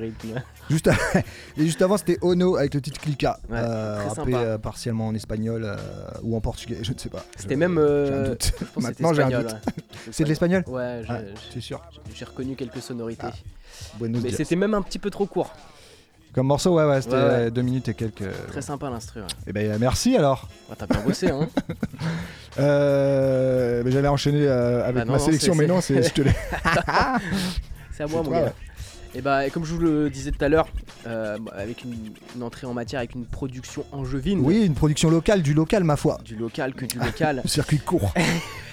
Juste 0.70 0.88
à- 0.88 0.94
Et 1.58 1.64
juste 1.66 1.82
avant, 1.82 1.98
c'était 1.98 2.18
Ono 2.22 2.56
avec 2.58 2.74
le 2.76 2.82
titre 2.82 3.00
Clica, 3.02 3.40
Ouais, 3.50 3.58
euh, 3.60 4.08
euh, 4.28 4.58
partiellement 4.58 5.08
en 5.08 5.16
espagnol 5.16 5.64
euh, 5.66 5.76
ou 6.24 6.36
en 6.36 6.42
portugais, 6.42 6.78
je 6.84 6.94
ne 6.94 6.98
sais 6.98 7.10
pas. 7.10 7.24
C'était 7.38 7.56
Je- 7.56 7.60
même. 7.60 7.78
un 7.78 8.30
doute. 8.30 8.52
je 8.60 8.66
pense 8.66 8.84
Maintenant, 8.84 9.14
j'ai 9.14 9.24
un 9.24 9.30
doute. 9.42 9.52
ouais. 9.52 9.74
C'est 10.12 10.24
de 10.24 10.30
l'espagnol 10.30 10.64
Ouais, 10.68 11.02
Ah, 11.10 11.18
C'est 11.54 11.62
sûr. 11.62 11.82
j'ai- 12.14 12.26
reconnu 12.26 12.56
quelques 12.56 12.82
sonorités. 12.82 13.28
Ah, 13.28 13.34
Buenos 14.00 14.22
Mais 14.24 14.32
c'était 14.32 14.56
même 14.56 14.74
un 14.74 14.82
petit 14.82 15.00
peu 15.00 15.10
trop 15.10 15.26
court. 15.26 15.52
Comme 16.34 16.46
morceau, 16.46 16.76
ouais, 16.76 16.86
ouais, 16.86 17.02
c'était 17.02 17.16
Ouais, 17.16 17.22
ouais. 17.22 17.30
euh, 17.30 17.50
deux 17.50 17.64
minutes 17.64 17.88
et 17.90 17.96
quelques. 17.96 18.24
Très 18.50 18.62
sympa 18.62 18.88
l'instru. 18.92 19.22
ouais. 19.22 19.28
Eh 19.48 19.52
ben, 19.54 19.80
merci 19.80 20.16
alors. 20.16 20.48
Ah, 20.72 20.76
T'as 20.78 20.86
bien 20.86 21.02
bossé, 21.04 21.32
hein 21.32 21.48
Euh, 22.60 23.84
J'allais 23.88 24.08
enchaîner 24.08 24.46
euh, 24.48 24.84
avec 24.84 24.96
Bah 24.96 25.06
non, 25.06 25.14
ma 25.14 25.18
non, 25.20 25.26
sélection, 25.26 25.56
mais 25.56 25.66
non, 25.68 25.82
c'est 25.82 26.04
je 26.04 26.10
te 26.14 26.22
l'ai. 26.22 26.36
C'est 27.92 28.04
à 28.04 28.08
moi, 28.08 28.22
mon 28.24 28.32
gars. 28.32 28.54
Et 29.16 29.22
bah, 29.22 29.48
et 29.48 29.50
comme 29.50 29.66
je 29.66 29.74
vous 29.74 29.80
le 29.80 30.10
disais 30.10 30.32
tout 30.32 30.44
à 30.44 30.50
l'heure, 30.50 30.68
euh, 31.08 31.38
avec 31.56 31.84
une, 31.84 31.96
une 32.36 32.44
entrée 32.44 32.68
en 32.68 32.74
matière, 32.76 33.00
avec 33.00 33.16
une 33.16 33.26
production 33.26 33.84
angevine, 33.92 34.40
Oui, 34.44 34.64
une 34.66 34.76
production 34.76 35.10
locale, 35.10 35.42
du 35.42 35.54
local, 35.56 35.84
ma 35.84 35.96
foi. 35.96 36.20
du 36.24 36.36
local 36.36 36.74
que 36.74 36.86
du 36.86 37.00
local, 37.00 37.42
circuit 37.46 37.80
court. 37.80 38.14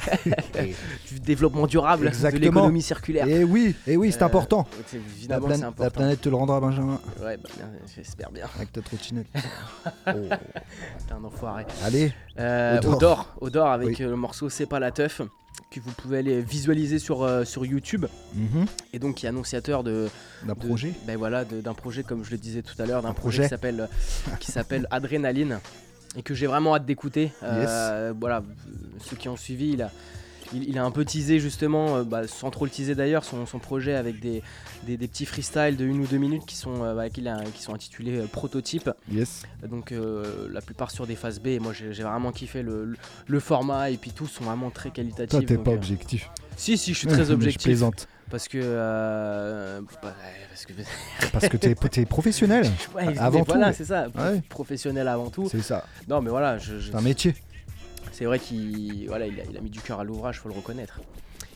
du 1.11 1.21
développement 1.21 1.67
durable, 1.67 2.05
de 2.05 2.09
Exactement. 2.09 2.41
l'économie 2.61 2.83
circulaire. 2.83 3.27
et 3.27 3.45
oui, 3.45 3.75
et 3.87 3.97
oui, 3.97 4.13
c'est 4.13 4.23
Euh, 4.23 4.27
important. 4.27 4.69
La, 4.93 4.99
Évidemment, 5.39 5.73
planète 5.91 6.21
te 6.21 6.29
le 6.29 6.37
rendra, 6.37 6.61
Benjamin, 6.61 7.01
Ouais, 7.23 7.37
bah, 7.39 7.49
j'espère 7.95 8.31
bien. 8.31 8.47
avec 8.57 8.73
ta 8.73 8.83
trottinette. 8.83 9.27
Oh. 10.09 10.13
T'es 11.09 11.15
un 11.15 11.25
enfoiré. 11.25 11.65
Allez, 11.85 12.13
Euh, 12.39 12.79
Odor. 12.79 12.95
Odor, 12.95 13.35
Odor 13.41 13.67
avec 13.71 13.89
Oui. 13.89 13.97
euh, 14.01 14.11
le 14.11 14.17
morceau 14.17 14.49
C'est 14.49 14.67
pas 14.67 14.79
la 14.79 14.91
teuf 14.93 15.21
que 15.71 15.81
vous 15.81 15.91
pouvez 15.93 16.19
aller 16.19 16.41
visualiser 16.43 16.99
sur, 16.99 17.23
euh, 17.23 17.45
sur 17.45 17.67
YouTube 17.67 18.07
mhm, 18.35 18.67
et 18.93 18.99
donc 18.99 19.17
qui 19.17 19.27
est 19.27 19.29
annonciateur 19.29 19.83
de, 19.85 20.09
d'un 20.47 20.55
projet. 20.55 20.93
ben 21.07 21.17
voilà 21.19 21.45
d'un 21.45 21.75
projet 21.75 22.03
comme 22.03 22.25
je 22.25 22.31
le 22.31 22.39
disais 22.39 22.63
tout 22.63 22.81
à 22.81 22.87
l'heure 22.87 23.03
d'un 23.03 23.11
Un 23.11 23.15
projet, 23.15 23.39
projet. 23.39 23.43
qui 23.45 23.49
s'appelle 23.51 23.81
euh, 23.81 24.37
qui 24.39 24.53
s'appelle 24.53 24.87
Adrénaline 24.91 25.59
et 26.17 26.23
que 26.23 26.35
j'ai 26.35 26.47
vraiment 26.47 26.75
hâte 26.75 26.87
d'écouter 26.87 27.33
Euh, 27.43 28.15
voilà 28.19 28.43
ceux 29.05 29.17
qui 29.17 29.29
ont 29.29 29.37
suivi 29.37 29.71
il 29.73 29.83
a 29.83 29.91
il, 30.53 30.69
il 30.69 30.79
a 30.79 30.85
un 30.85 30.91
peu 30.91 31.05
teasé 31.05 31.39
justement, 31.41 31.97
euh, 31.97 32.03
bah, 32.05 32.27
sans 32.29 32.51
trop 32.51 32.65
le 32.65 32.71
teaser 32.71 32.95
d'ailleurs, 32.95 33.25
son, 33.25 33.47
son 33.47 33.59
projet 33.59 33.95
avec 33.95 34.21
des, 34.21 34.43
des, 34.85 34.97
des 34.97 35.09
petits 35.09 35.27
freestyles 35.27 35.77
de 35.77 35.85
une 35.85 36.01
ou 36.01 36.07
deux 36.07 36.19
minutes 36.19 36.45
qui 36.47 36.57
sont, 36.57 36.83
euh, 36.85 36.95
bah, 36.95 37.09
qui 37.09 37.23
sont 37.63 37.75
intitulés 37.75 38.19
euh, 38.19 38.27
Prototype. 38.27 38.91
Yes. 39.11 39.43
Donc 39.69 39.93
la 40.53 40.61
plupart 40.61 40.91
sur 40.91 41.07
des 41.07 41.17
phases 41.17 41.41
B. 41.41 41.47
Et 41.49 41.59
moi 41.59 41.73
j'ai 41.73 42.03
vraiment 42.03 42.33
kiffé 42.33 42.63
le, 42.63 42.85
le- 42.85 42.97
le 43.27 43.41
format 43.41 43.91
et 43.91 43.97
puis 43.97 44.11
tous 44.13 44.27
sont 44.27 44.45
vraiment 44.45 44.71
très 44.71 44.91
qualitatifs. 44.91 45.29
Toi, 45.39 45.43
t'es 45.47 45.59
pas 45.59 45.73
objectif. 45.73 46.31
Si 46.57 46.79
si, 46.79 46.93
je 46.95 46.99
suis 46.99 47.07
très 47.09 47.25
Je 47.27 47.33
objectif 47.33 47.65
plaisante. 47.65 48.09
parce 48.31 48.49
que 48.49 48.59
euh, 48.63 49.81
bah, 50.03 50.15
parce 50.49 50.65
que 50.67 50.73
Parce 51.33 51.49
que 51.49 51.57
t'es 51.57 52.05
professionnel. 52.07 52.67
Ouais, 52.95 53.19
Avant 53.19 53.39
mais 53.41 53.45
tout, 53.45 53.53
voilà 53.53 53.67
mais- 53.69 53.73
c'est 53.75 53.85
ça. 53.85 54.07
Ouais. 54.17 54.41
Professionnel 54.49 55.07
avant 55.09 55.29
tout. 55.31 55.49
C'est 55.51 55.61
ça. 55.63 55.85
Non 56.09 56.21
mais 56.23 56.31
voilà, 56.31 56.57
je, 56.59 56.79
je- 56.79 56.91
C'est 56.91 56.97
un 56.97 57.01
métier. 57.03 57.35
C'est 58.17 58.25
vrai 58.25 58.39
qu'il 58.39 59.07
voilà, 59.09 59.27
il 59.27 59.39
a, 59.41 59.45
il 59.51 59.57
a 59.57 59.61
mis 59.61 59.69
du 59.71 59.81
cœur 59.81 60.01
à 60.01 60.05
l'ouvrage, 60.05 60.41
faut 60.41 60.49
le 60.49 60.55
reconnaître. 60.55 61.01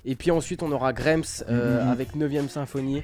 Et 0.04 0.14
puis 0.14 0.30
ensuite 0.30 0.62
on 0.62 0.70
aura 0.72 0.92
Grems 0.92 1.24
euh, 1.48 1.82
Mhm. 1.84 1.90
avec 1.90 2.14
9ème 2.16 2.48
symphonie. 2.48 3.02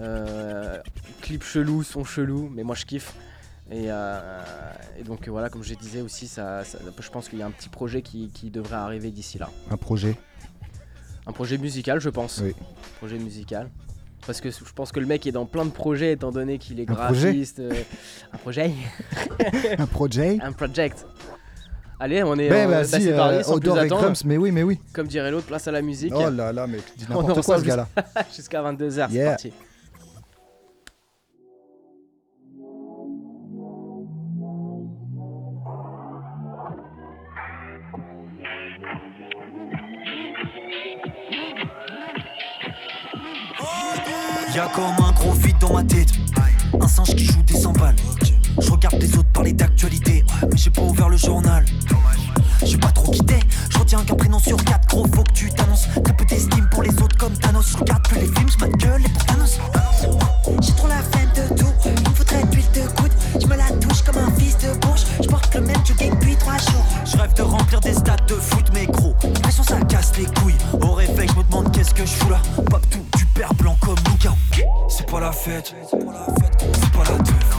Euh, 0.00 0.78
clip 1.22 1.42
chelou, 1.42 1.82
son 1.82 2.04
chelou, 2.04 2.50
mais 2.54 2.62
moi 2.64 2.74
je 2.74 2.84
kiffe. 2.84 3.14
Et, 3.70 3.86
euh, 3.88 4.40
et 4.98 5.02
donc 5.04 5.26
voilà, 5.28 5.48
comme 5.50 5.62
je 5.62 5.74
disais 5.74 6.00
aussi, 6.00 6.26
ça, 6.28 6.64
ça- 6.64 6.78
je 7.00 7.08
pense 7.10 7.28
qu'il 7.28 7.38
y 7.38 7.42
a 7.42 7.46
un 7.46 7.50
petit 7.50 7.68
projet 7.68 8.00
qui, 8.02 8.28
qui 8.32 8.50
devrait 8.50 8.76
arriver 8.76 9.10
d'ici 9.10 9.38
là. 9.38 9.50
Un 9.70 9.76
projet. 9.76 10.16
Un 11.26 11.32
projet 11.32 11.58
musical, 11.58 12.00
je 12.00 12.08
pense. 12.10 12.40
Oui. 12.42 12.54
Projet 12.98 13.18
musical. 13.18 13.68
Parce 14.26 14.40
que 14.40 14.50
je 14.50 14.72
pense 14.74 14.92
que 14.92 15.00
le 15.00 15.06
mec 15.06 15.26
est 15.26 15.32
dans 15.32 15.46
plein 15.46 15.64
de 15.64 15.70
projets 15.70 16.12
étant 16.12 16.32
donné 16.32 16.58
qu'il 16.58 16.80
est 16.80 16.90
Un 16.90 16.94
projet 16.94 17.32
graphiste. 17.32 17.62
un 18.32 18.36
projet 18.38 18.72
Un 19.78 19.86
projet. 19.86 20.38
Un 20.42 20.52
project. 20.52 21.06
Allez, 22.00 22.22
on 22.22 22.34
est, 22.36 22.48
Ben 22.48 22.70
bah, 22.70 22.82
parti, 22.88 23.08
euh, 23.08 23.42
sans 23.42 23.58
plus 23.58 23.70
attendre. 23.70 24.12
Mais 24.24 24.36
oui, 24.36 24.52
mais 24.52 24.62
oui. 24.62 24.78
Comme 24.92 25.08
dirait 25.08 25.32
l'autre, 25.32 25.46
place 25.46 25.66
à 25.66 25.72
la 25.72 25.82
musique. 25.82 26.12
Oh 26.14 26.30
là 26.30 26.52
là, 26.52 26.66
mec, 26.66 26.82
dis 26.96 27.06
n'importe 27.08 27.44
quoi 27.44 27.58
ce 27.58 27.64
gars-là. 27.64 27.88
Jusqu'à 28.36 28.62
22h, 28.62 29.08
c'est 29.10 29.24
parti. 29.24 29.52
Y'a 44.54 44.66
comme 44.74 44.84
un 44.84 45.12
gros 45.12 45.32
vide 45.32 45.56
dans 45.60 45.74
ma 45.74 45.84
tête. 45.84 46.08
Un 46.80 46.88
singe 46.88 47.14
qui 47.14 47.24
joue 47.24 47.42
des 47.42 47.54
100 47.54 47.72
balles. 47.72 47.94
Je 48.60 48.70
regarde 48.70 48.96
les 49.00 49.16
autres 49.16 49.28
parler 49.32 49.52
d'actualité, 49.52 50.24
mais 50.42 50.56
j'ai 50.56 50.70
pas 50.70 50.82
ouvert 50.82 51.08
le 51.08 51.16
journal. 51.16 51.64
J'ai 52.64 52.76
pas 52.76 52.90
trop 52.90 53.10
quitté, 53.12 53.38
je 53.70 53.78
retiens 53.78 54.04
qu'un 54.04 54.14
prénom 54.14 54.38
sur 54.38 54.56
quatre, 54.64 54.88
gros 54.88 55.06
faut 55.14 55.22
que 55.22 55.32
tu 55.32 55.50
t'annonces. 55.50 55.88
Très 56.04 56.16
peu 56.16 56.24
d'estime 56.24 56.68
pour 56.70 56.82
les 56.82 56.90
autres 57.00 57.16
comme 57.16 57.32
Thanos. 57.34 57.70
Je 57.72 57.76
regarde 57.78 58.02
plus 58.08 58.20
les 58.20 58.26
films, 58.26 58.48
je 58.48 58.76
gueule 58.84 59.04
et 59.04 59.08
pour 59.08 59.24
Thanos. 59.26 59.58
J'ai 60.60 60.72
trop 60.72 60.88
la 60.88 61.02
flemme 61.02 61.30
de 61.36 61.54
tout, 61.54 61.72
il 61.84 61.92
me 61.92 62.14
faudrait 62.14 62.44
d'huile 62.46 62.70
de 62.74 63.00
coude. 63.00 63.12
Je 63.40 63.46
me 63.46 63.56
la 63.56 63.70
touche 63.80 64.02
comme 64.02 64.18
un 64.18 64.30
fils 64.32 64.58
de 64.58 64.76
bourge. 64.80 65.02
Je 65.22 65.28
porte 65.28 65.54
le 65.54 65.60
même 65.60 65.86
jogging 65.86 66.10
depuis 66.10 66.36
trois 66.36 66.58
jours. 66.58 66.84
Je 67.04 67.16
rêve 67.16 67.34
de 67.34 67.42
remplir 67.42 67.80
des 67.80 67.94
stades 67.94 68.26
de 68.26 68.34
foot, 68.34 68.66
mais 68.74 68.86
gros, 68.86 69.14
pression 69.42 69.62
ça 69.62 69.80
casse 69.82 70.12
les 70.18 70.26
couilles. 70.40 70.58
Au 70.80 70.92
réveil, 70.92 71.28
je 71.28 71.38
me 71.38 71.44
demande 71.44 71.72
qu'est-ce 71.72 71.94
que 71.94 72.04
je 72.04 72.12
fous 72.12 72.30
là. 72.30 72.40
Pop 72.68 72.84
tout, 72.90 73.06
du 73.16 73.24
père 73.26 73.54
blanc 73.54 73.76
comme 73.80 73.96
Luca. 74.10 74.34
C'est 74.88 75.08
pas 75.08 75.20
la 75.20 75.32
fête, 75.32 75.74
c'est 75.88 76.04
pas 76.04 76.12
la 76.12 76.34
fête, 76.34 76.66
c'est 76.74 76.92
pas 76.92 77.04
la 77.04 77.18
teuf. 77.18 77.57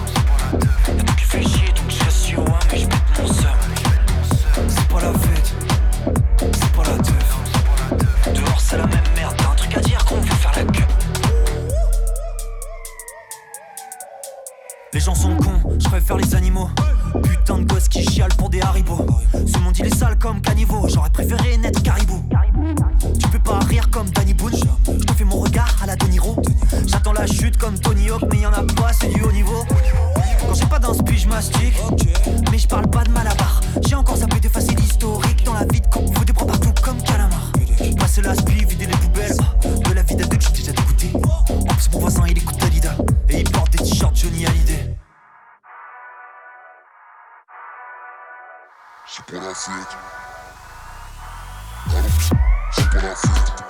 J'attends 26.88 27.14
la 27.14 27.26
chute 27.28 27.58
comme 27.58 27.78
Tony 27.80 28.10
Hawk, 28.10 28.24
mais 28.32 28.40
y 28.40 28.46
en 28.46 28.54
a 28.54 28.64
pas, 28.64 28.92
c'est 28.94 29.14
du 29.14 29.22
haut 29.22 29.32
niveau. 29.32 29.64
Quand 30.42 30.54
j'ai 30.54 30.66
pas 30.66 30.80
d'inspi, 30.80 31.18
je 31.18 31.28
mastique. 31.28 31.76
Mais 32.52 32.58
je 32.58 32.68
parle 32.68 32.90
pas 32.90 33.04
de 33.04 33.12
malabar. 33.12 33.62
J'ai 33.88 33.96
encore 33.96 34.18
zappé 34.18 34.40
de 34.40 34.50
facile 34.50 34.80
historique. 34.80 35.44
Dans 35.44 35.54
la 35.54 35.66
vie 35.66 35.82
de 35.82 35.88
couple, 35.88 36.18
faut 36.18 36.26
des 36.26 36.34
partout 36.34 36.74
comme 36.84 37.02
calamar. 37.04 37.52
Passer 37.98 38.22
l'aspi, 38.22 38.66
vider 38.66 38.86
les 38.86 38.98
poubelles. 38.98 39.38
De 39.86 39.94
la 39.94 40.02
vie 40.04 40.16
d'adulte, 40.16 40.42
j'ai 40.42 40.62
déjà 40.62 40.72
dégoûté. 40.72 41.12
En 41.50 41.74
plus, 41.74 41.90
mon 41.94 42.00
voisin, 42.00 42.24
il 42.28 42.38
écoute 42.38 42.58
Dalida. 42.58 42.96
Et 43.30 43.42
il 43.42 43.50
porte 43.50 43.72
des 43.72 43.80
t-shirts 43.80 44.16
Johnny 44.16 44.46
Hallyday. 44.46 44.96
C'est 49.08 49.26
pas 49.26 49.44
la 49.44 49.54
fête, 49.56 49.98
C'est 52.72 53.69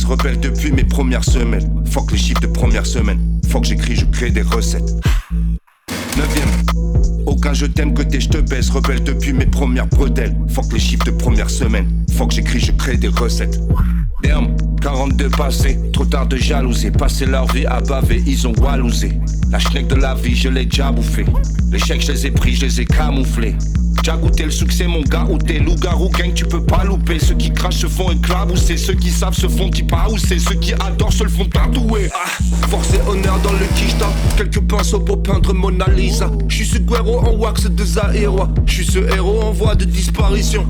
Rebelle 0.00 0.40
depuis 0.40 0.72
mes 0.72 0.84
premières 0.84 1.22
semaines. 1.22 1.84
Fuck 1.90 2.12
les 2.12 2.18
chiffres 2.18 2.40
de 2.40 2.46
première 2.46 2.86
semaine. 2.86 3.40
Fuck 3.48 3.64
j'écris, 3.64 3.94
je 3.94 4.06
crée 4.06 4.30
des 4.30 4.40
recettes. 4.40 4.90
Neuvième. 6.16 6.48
Aucun 7.26 7.52
je 7.52 7.66
t'aime 7.66 7.92
que 7.92 8.02
des 8.02 8.20
je 8.20 8.30
te 8.30 8.38
baisse. 8.38 8.70
Rebelle 8.70 9.04
depuis 9.04 9.34
mes 9.34 9.44
premières 9.44 9.86
bretelles. 9.86 10.34
Fuck 10.48 10.72
les 10.72 10.78
chiffres 10.78 11.04
de 11.04 11.10
première 11.10 11.50
semaine. 11.50 12.04
Fuck 12.10 12.32
j'écris, 12.32 12.60
je 12.60 12.72
crée 12.72 12.96
des 12.96 13.08
recettes. 13.08 13.60
Damn, 14.22 14.56
42 14.80 15.28
passés, 15.28 15.78
trop 15.92 16.06
tard 16.06 16.26
de 16.26 16.36
jalouser. 16.36 16.90
Passer 16.90 17.26
leur 17.26 17.46
vie 17.52 17.66
à 17.66 17.80
baver, 17.80 18.22
ils 18.26 18.48
ont 18.48 18.54
walousé. 18.62 19.12
La 19.50 19.58
schneck 19.58 19.88
de 19.88 19.96
la 19.96 20.14
vie, 20.14 20.34
je 20.34 20.48
l'ai 20.48 20.64
déjà 20.64 20.90
bouffé. 20.90 21.26
Les 21.70 21.78
chèques, 21.78 22.02
je 22.06 22.12
les 22.12 22.26
ai 22.26 22.30
pris, 22.30 22.54
je 22.54 22.64
les 22.64 22.80
ai 22.80 22.86
camouflés. 22.86 23.56
Déjà 24.02 24.16
goûté 24.16 24.42
le 24.42 24.50
succès, 24.50 24.88
mon 24.88 25.02
gars, 25.02 25.24
ou 25.30 25.38
t'es 25.38 25.60
loup-garou 25.60 26.08
gang, 26.08 26.34
tu 26.34 26.44
peux 26.44 26.64
pas 26.64 26.82
louper. 26.82 27.20
Ceux 27.20 27.36
qui 27.36 27.52
crachent 27.52 27.76
se 27.76 27.86
font 27.86 28.10
éclabousser, 28.10 28.76
ceux 28.76 28.94
qui 28.94 29.10
savent 29.10 29.32
se 29.32 29.46
font 29.46 29.70
qui 29.70 29.84
pas 29.84 30.08
c'est 30.18 30.40
ceux 30.40 30.56
qui 30.56 30.72
adorent 30.72 31.12
se 31.12 31.22
le 31.22 31.30
font 31.30 31.44
tatouer. 31.44 32.10
Ah, 32.12 32.66
force 32.66 32.94
et 32.94 33.00
honneur 33.08 33.38
dans 33.44 33.52
le 33.52 33.64
quicheta, 33.76 34.08
quelques 34.36 34.60
pinceaux 34.62 34.98
pour 34.98 35.22
peindre 35.22 35.54
Mona 35.54 35.86
Lisa. 35.86 36.28
J'suis 36.48 36.66
ce 36.66 36.78
guerreau 36.78 37.20
en 37.20 37.36
wax 37.36 37.70
de 37.70 37.84
Zaïrois, 37.84 38.48
j'suis 38.66 38.86
ce 38.86 38.98
héros 38.98 39.40
en 39.40 39.52
voie 39.52 39.76
de 39.76 39.84
disparition. 39.84 40.66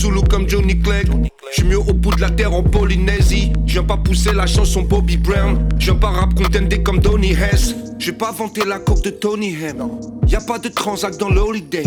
Zulu 0.00 0.20
comme 0.30 0.48
Johnny 0.48 0.78
Clegg. 0.78 1.08
J'suis 1.50 1.64
mieux 1.64 1.80
au 1.80 1.92
bout 1.92 2.14
de 2.14 2.20
la 2.20 2.30
terre 2.30 2.54
en 2.54 2.62
Polynésie. 2.62 3.52
J'viens 3.66 3.82
pas 3.82 3.96
pousser 3.96 4.32
la 4.32 4.46
chanson 4.46 4.82
Bobby 4.82 5.16
Brown. 5.16 5.68
J'viens 5.80 5.96
pas 5.96 6.10
rap 6.10 6.34
contender 6.34 6.84
comme 6.84 7.00
Donny 7.00 7.32
Hess. 7.32 7.74
J'vais 7.98 8.12
pas 8.12 8.30
vanter 8.30 8.64
la 8.64 8.78
coque 8.78 9.02
de 9.02 9.10
Tony 9.10 9.56
Ham. 9.56 9.90
Y'a 10.28 10.40
pas 10.40 10.60
de 10.60 10.68
transac 10.68 11.16
dans 11.18 11.30
l'holiday. 11.30 11.82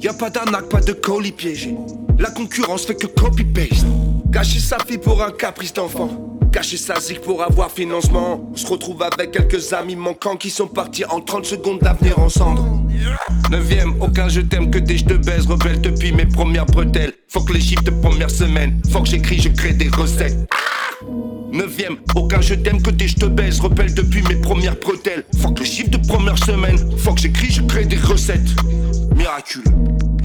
Y'a 0.00 0.12
pas 0.12 0.30
d'arnaque, 0.30 0.68
pas 0.68 0.80
de 0.80 0.92
colis 0.92 1.32
piégé. 1.32 1.74
La 2.18 2.30
concurrence 2.30 2.86
fait 2.86 2.94
que 2.94 3.06
copy-paste. 3.06 3.86
Gâcher 4.30 4.58
sa 4.58 4.78
fille 4.78 4.98
pour 4.98 5.22
un 5.22 5.30
caprice 5.30 5.72
d'enfant. 5.72 6.38
Cacher 6.52 6.76
sa 6.76 7.00
zig 7.00 7.20
pour 7.20 7.42
avoir 7.42 7.70
financement. 7.70 8.48
On 8.52 8.56
se 8.56 8.66
retrouve 8.66 9.02
avec 9.02 9.32
quelques 9.32 9.72
amis 9.72 9.96
manquants 9.96 10.36
qui 10.36 10.50
sont 10.50 10.68
partis 10.68 11.04
en 11.04 11.20
30 11.20 11.44
secondes 11.44 11.80
d'avenir 11.80 12.18
en 12.18 12.28
cendres. 12.28 12.80
Neuvième, 13.50 13.94
aucun 14.00 14.28
je 14.28 14.40
t'aime 14.40 14.70
que 14.70 14.78
des 14.78 14.98
je 14.98 15.04
te 15.04 15.14
baise. 15.14 15.46
Rebelle 15.46 15.80
depuis 15.80 16.12
mes 16.12 16.26
premières 16.26 16.66
bretelles. 16.66 17.12
Faut 17.28 17.42
que 17.42 17.52
les 17.52 17.60
chiffres 17.60 17.82
de 17.82 17.90
première 17.90 18.30
semaine. 18.30 18.80
Faut 18.90 19.00
que 19.00 19.08
j'écris, 19.08 19.40
je 19.40 19.48
crée 19.48 19.72
des 19.72 19.88
recettes. 19.88 20.48
Neuvième, 21.52 21.96
aucun 22.14 22.40
je 22.40 22.54
t'aime 22.54 22.82
que 22.82 22.90
des 22.90 23.08
je 23.08 23.16
te 23.16 23.26
baise. 23.26 23.60
Rebelle 23.60 23.92
depuis 23.92 24.22
mes 24.22 24.36
premières 24.36 24.76
bretelles. 24.76 25.24
Faut 25.40 25.50
que 25.50 25.60
les 25.62 25.68
chiffres 25.68 25.90
de 25.90 26.06
première 26.06 26.38
semaine. 26.38 26.78
Faut 26.98 27.14
que 27.14 27.20
j'écris, 27.20 27.50
je 27.50 27.62
crée 27.62 27.84
des 27.84 27.96
recettes. 27.96 28.50
Miraculeux. 29.14 29.64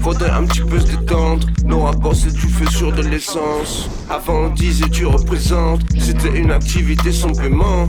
Faudrait 0.00 0.30
un 0.30 0.44
petit 0.44 0.62
peu 0.62 0.80
se 0.80 0.86
détendre. 0.86 1.46
Nos 1.64 1.80
rapports 1.80 2.14
c'est 2.14 2.32
du 2.32 2.48
feu 2.48 2.66
sur 2.66 2.92
de 2.92 3.02
l'essence. 3.02 3.88
Avant 4.08 4.46
on 4.46 4.48
disait 4.50 4.88
tu 4.88 5.06
représentes. 5.06 5.82
C'était 5.98 6.38
une 6.38 6.50
activité 6.50 7.12
sans 7.12 7.32
paiement. 7.32 7.88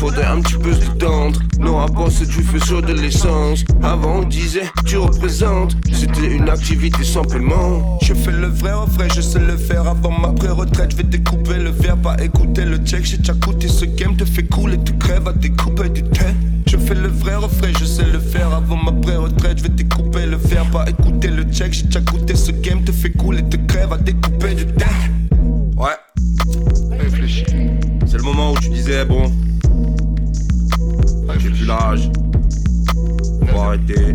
Faudrait 0.00 0.24
un 0.24 0.40
petit 0.40 0.56
peu 0.56 0.72
se 0.72 0.80
détendre. 0.80 1.38
Nos 1.58 1.76
rapports 1.76 2.10
c'est 2.10 2.26
du 2.26 2.42
feu 2.42 2.58
sur 2.58 2.80
de 2.80 2.94
l'essence. 2.94 3.66
Avant 3.82 4.20
on 4.20 4.22
disait 4.22 4.62
tu 4.86 4.96
représentes. 4.96 5.76
C'était 5.92 6.34
une 6.34 6.48
activité 6.48 7.04
sans 7.04 7.22
paiement. 7.22 7.98
Je 8.02 8.14
fais 8.14 8.30
le 8.30 8.46
vrai 8.46 8.72
au 8.72 8.86
vrai, 8.86 9.08
je 9.14 9.20
sais 9.20 9.38
le 9.38 9.58
faire 9.58 9.86
avant 9.86 10.10
ma 10.10 10.28
pré-retraite. 10.28 10.92
Je 10.92 10.96
vais 10.96 11.02
découper 11.02 11.58
le 11.58 11.68
verre, 11.68 11.98
pas 11.98 12.16
écouter 12.18 12.64
le 12.64 12.78
check. 12.78 13.04
J'ai 13.04 13.18
déjà 13.18 13.34
coûté 13.34 13.68
ce 13.68 13.84
game, 13.84 14.16
te 14.16 14.24
fait 14.24 14.44
couler, 14.44 14.78
tu 14.82 14.96
crèves 14.96 15.28
à 15.28 15.34
découper 15.34 15.90
du 15.90 16.02
tête. 16.02 16.34
Je 16.66 16.78
fais 16.78 16.94
le 16.94 17.08
vrai 17.08 17.34
refrain, 17.34 17.68
je 17.78 17.84
sais 17.84 18.06
le 18.06 18.20
faire 18.20 18.54
avant 18.54 18.76
ma 18.82 18.92
pré-retraite. 18.92 19.58
Je 19.58 19.64
vais 19.64 19.68
découper 19.68 20.24
le 20.24 20.38
verre, 20.38 20.64
pas 20.70 20.86
écouter 20.88 21.28
le 21.28 21.42
check. 21.42 21.74
J'ai 21.74 21.82
déjà 21.82 22.00
goûté 22.00 22.36
ce 22.36 22.52
game, 22.52 22.82
te 22.84 22.92
fait 22.92 23.10
couler, 23.10 23.42
te 23.42 23.58
crèves 23.70 23.92
à 23.92 23.98
découper 23.98 24.54
du 24.54 24.64
tête. 24.64 24.88
Ouais, 25.76 25.98
réfléchis. 26.98 27.44
C'est 28.06 28.16
le 28.16 28.22
moment 28.22 28.52
où 28.52 28.58
tu 28.58 28.70
disais, 28.70 29.04
bon, 29.04 29.30
plus 31.50 31.66
l'âge, 31.66 32.10
on 33.42 33.44
va 33.46 33.66
arrêter. 33.66 34.14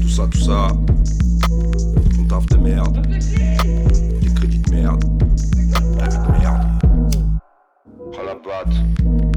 Tout 0.00 0.08
ça, 0.08 0.26
tout 0.30 0.40
ça. 0.40 0.68
Ton 2.16 2.24
taf 2.28 2.46
de 2.46 2.56
merde. 2.56 3.06
Tes 4.20 4.34
crédits 4.34 4.58
de 4.58 4.70
merde. 4.70 5.04
Vie 5.04 6.18
de 6.18 6.40
merde. 6.40 6.62
Prends 8.12 8.24
la 8.24 8.34
patte. 8.34 9.31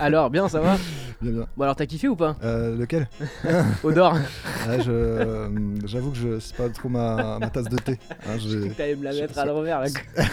Alors, 0.00 0.30
bien, 0.30 0.48
ça 0.48 0.60
va 0.60 0.76
Bien, 1.20 1.32
bien. 1.32 1.46
Bon, 1.56 1.64
alors, 1.64 1.76
t'as 1.76 1.84
kiffé 1.86 2.08
ou 2.08 2.16
pas 2.16 2.34
Euh, 2.42 2.76
lequel 2.78 3.06
Odor. 3.84 4.14
Ouais, 4.14 4.82
je- 4.82 4.90
euh, 4.90 5.48
J'avoue 5.84 6.10
que 6.10 6.16
je... 6.16 6.38
c'est 6.40 6.56
pas 6.56 6.68
trop 6.70 6.88
ma, 6.88 7.38
ma 7.38 7.50
tasse 7.50 7.66
de 7.68 7.76
thé. 7.76 7.98
Hein, 8.26 8.38
j'ai- 8.38 8.70
T'allais 8.70 8.96
me 8.96 9.04
la 9.04 9.12
je- 9.12 9.20
mettre 9.20 9.38
à 9.38 9.44
l'envers 9.44 9.80
là. 9.80 9.86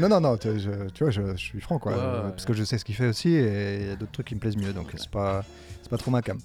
Non, 0.00 0.08
non, 0.08 0.20
non, 0.20 0.36
tu, 0.36 0.58
je- 0.58 0.88
tu 0.94 1.04
vois, 1.04 1.10
je, 1.10 1.22
je 1.32 1.36
suis 1.36 1.60
franc 1.60 1.78
quoi. 1.78 1.92
Ouais, 1.92 1.98
ouais. 1.98 2.30
Parce 2.30 2.44
que 2.44 2.52
je 2.52 2.64
sais 2.64 2.78
ce 2.78 2.84
qu'il 2.84 2.94
fait 2.94 3.08
aussi 3.08 3.30
et 3.30 3.80
il 3.82 3.86
y 3.88 3.90
a 3.90 3.96
d'autres 3.96 4.12
trucs 4.12 4.26
qui 4.28 4.34
me 4.34 4.40
plaisent 4.40 4.56
mieux 4.56 4.72
donc 4.72 4.86
c'est 4.96 5.10
pas, 5.10 5.44
c'est 5.82 5.90
pas 5.90 5.98
trop 5.98 6.10
ma 6.10 6.22
cam. 6.22 6.38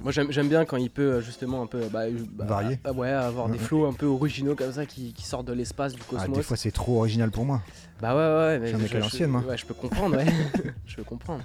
Moi 0.02 0.12
j'aime 0.30 0.48
bien 0.48 0.64
quand 0.64 0.76
il 0.76 0.90
peut 0.90 1.02
euh, 1.14 1.20
justement 1.20 1.62
un 1.62 1.66
peu 1.66 1.80
bah, 1.92 2.00
euh, 2.02 2.12
bah, 2.32 2.44
Varier. 2.46 2.78
ouais, 2.94 3.10
avoir 3.10 3.48
des 3.48 3.58
flots 3.58 3.86
un 3.86 3.92
peu 3.92 4.06
originaux 4.06 4.54
comme 4.54 4.72
ça 4.72 4.86
qui, 4.86 5.12
qui 5.12 5.24
sortent 5.24 5.46
de 5.46 5.52
l'espace, 5.52 5.92
du 5.94 6.00
Ah, 6.02 6.10
cosmos. 6.10 6.36
des 6.36 6.42
fois 6.42 6.56
c'est 6.56 6.70
trop 6.70 6.98
original 6.98 7.30
pour 7.30 7.44
moi. 7.44 7.60
Bah 8.00 8.14
ouais, 8.16 8.20
ouais, 8.52 8.58
mais 8.58 8.72
Je 8.72 8.76
mec 8.76 8.90
je, 8.90 8.96
à 8.96 9.00
l'ancienne, 9.00 9.30
moi. 9.30 9.42
Ouais, 9.48 9.56
je 9.56 9.64
peux 9.64 9.74
comprendre, 9.74 10.16
ouais. 10.16 10.26
je 10.86 10.96
peux 10.96 11.04
comprendre. 11.04 11.42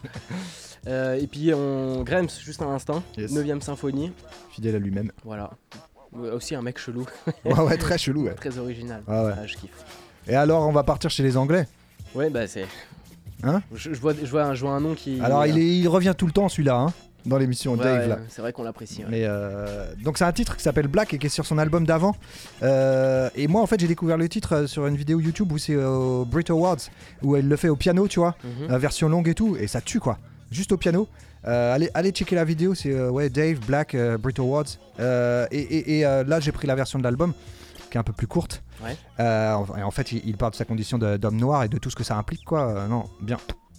Euh, 0.88 1.20
et 1.20 1.28
puis 1.28 1.54
on 1.54 2.04
Grems, 2.04 2.30
juste 2.44 2.62
un 2.62 2.70
instant. 2.70 3.04
Yes. 3.18 3.32
9ème 3.32 3.62
symphonie. 3.62 4.12
Fidèle 4.52 4.76
à 4.76 4.80
lui-même. 4.80 5.12
Voilà. 5.24 5.52
Aussi 6.34 6.56
un 6.56 6.62
mec 6.62 6.80
chelou. 6.80 7.06
Ouais, 7.46 7.60
ouais, 7.60 7.78
très 7.78 7.98
chelou, 7.98 8.24
ouais. 8.26 8.34
Très 8.34 8.58
original. 8.58 9.04
Ah 9.08 9.26
ouais. 9.26 9.34
Ah, 9.38 9.46
je 9.46 9.56
kiffe. 9.56 9.86
Et 10.28 10.36
alors 10.36 10.68
on 10.68 10.72
va 10.72 10.84
partir 10.84 11.10
chez 11.12 11.22
les 11.24 11.38
Anglais. 11.38 11.68
Ouais, 12.16 12.30
bah 12.30 12.48
c'est. 12.48 12.66
Hein? 13.44 13.62
Je, 13.74 13.94
je 13.94 14.00
vois, 14.00 14.14
je, 14.20 14.26
vois 14.26 14.46
un, 14.46 14.56
je 14.56 14.62
vois 14.62 14.72
un 14.72 14.80
nom 14.80 14.96
qui. 14.96 15.22
Alors 15.22 15.46
il, 15.46 15.58
est- 15.60 15.78
il 15.80 15.88
revient 15.88 16.14
tout 16.18 16.26
le 16.26 16.32
temps 16.32 16.50
celui-là. 16.50 16.76
Hein. 16.76 16.94
Dans 17.28 17.38
l'émission 17.38 17.74
Ouais, 17.74 17.84
Dave 17.84 18.10
ouais, 18.10 18.18
c'est 18.30 18.42
vrai 18.42 18.54
qu'on 18.54 18.64
l'apprécie. 18.64 19.02
ouais. 19.02 19.08
Mais 19.10 19.22
euh, 19.26 19.94
donc 20.04 20.18
c'est 20.18 20.24
un 20.26 20.32
titre 20.32 20.56
qui 20.58 20.64
s'appelle 20.64 20.88
Black 20.88 21.14
et 21.14 21.18
qui 21.20 21.28
est 21.28 21.30
sur 21.30 21.46
son 21.46 21.58
album 21.58 21.86
d'avant. 21.86 22.16
Euh, 22.64 23.30
et 23.36 23.48
moi 23.48 23.62
en 23.62 23.68
fait 23.68 23.80
j'ai 23.80 23.88
découvert 23.88 24.18
le 24.18 24.28
titre 24.30 24.54
euh, 24.56 24.68
sur 24.68 24.88
une 24.88 24.96
vidéo 24.96 25.20
YouTube 25.20 25.52
où 25.52 25.58
c'est 25.58 25.76
au 25.76 26.26
Brit 26.26 26.46
Awards 26.50 26.78
où 27.22 27.36
elle 27.36 27.48
le 27.48 27.56
fait 27.56 27.70
au 27.70 27.76
piano, 27.76 28.08
tu 28.08 28.20
vois, 28.20 28.36
Mhm. 28.44 28.76
version 28.78 29.10
longue 29.10 29.28
et 29.28 29.36
tout, 29.36 29.56
et 29.58 29.68
ça 29.68 29.82
tue 29.82 30.00
quoi, 30.00 30.18
juste 30.52 30.72
au 30.72 30.78
piano. 30.78 31.08
Euh, 31.46 31.74
allez, 31.76 31.90
allez 31.94 32.12
checker 32.12 32.36
la 32.36 32.44
vidéo, 32.46 32.74
c'est 32.76 32.94
ouais 33.10 33.30
Dave 33.30 33.60
Black 33.66 33.96
Brit 34.20 34.34
Awards. 34.40 34.66
Et 35.52 35.58
et- 35.60 36.00
et, 36.00 36.02
là 36.02 36.40
j'ai 36.40 36.52
pris 36.52 36.68
la 36.68 36.76
version 36.76 36.98
de 37.00 37.04
l'album 37.04 37.34
qui 37.92 37.98
est 37.98 38.00
un 38.00 38.04
peu 38.04 38.14
plus 38.14 38.28
courte. 38.28 38.64
Ouais. 38.84 38.96
En, 39.20 39.66
et 39.78 39.84
en 39.84 39.92
fait 39.92 40.12
il, 40.12 40.22
il 40.26 40.36
parle 40.38 40.52
de 40.52 40.58
sa 40.58 40.66
condition 40.66 40.98
d'homme 40.98 41.38
noir 41.38 41.64
et 41.64 41.70
de 41.70 41.78
tout 41.78 41.90
ce 41.90 41.96
que 41.96 42.04
ça 42.04 42.16
implique 42.18 42.44
quoi. 42.46 42.86
Non, 42.90 43.06
bien. 43.22 43.38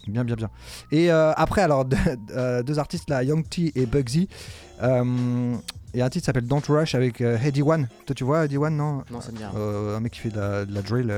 Bien, 0.08 0.24
bien, 0.24 0.34
bien. 0.36 0.50
Et 0.90 1.10
euh, 1.12 1.32
après, 1.36 1.62
alors, 1.62 1.84
deux, 1.84 1.96
euh, 2.34 2.62
deux 2.62 2.78
artistes 2.78 3.08
là, 3.10 3.22
Young 3.22 3.46
T 3.48 3.72
et 3.74 3.86
Bugsy. 3.86 4.28
Euh, 4.82 5.54
et 5.94 6.02
un 6.02 6.08
titre 6.10 6.26
s'appelle 6.26 6.46
Don't 6.46 6.62
Rush 6.68 6.94
avec 6.94 7.20
Heady 7.20 7.62
One. 7.62 7.88
Toi, 8.06 8.14
tu 8.14 8.22
vois 8.24 8.44
Heady 8.44 8.58
One, 8.58 8.76
non? 8.76 9.02
Non, 9.10 9.20
ça 9.20 9.32
me 9.32 9.36
dit 9.38 9.42
Un 9.44 10.00
mec 10.00 10.12
qui 10.12 10.20
fait 10.20 10.28
de 10.30 10.38
la, 10.38 10.64
de 10.66 10.74
la 10.74 10.82
drill 10.82 11.12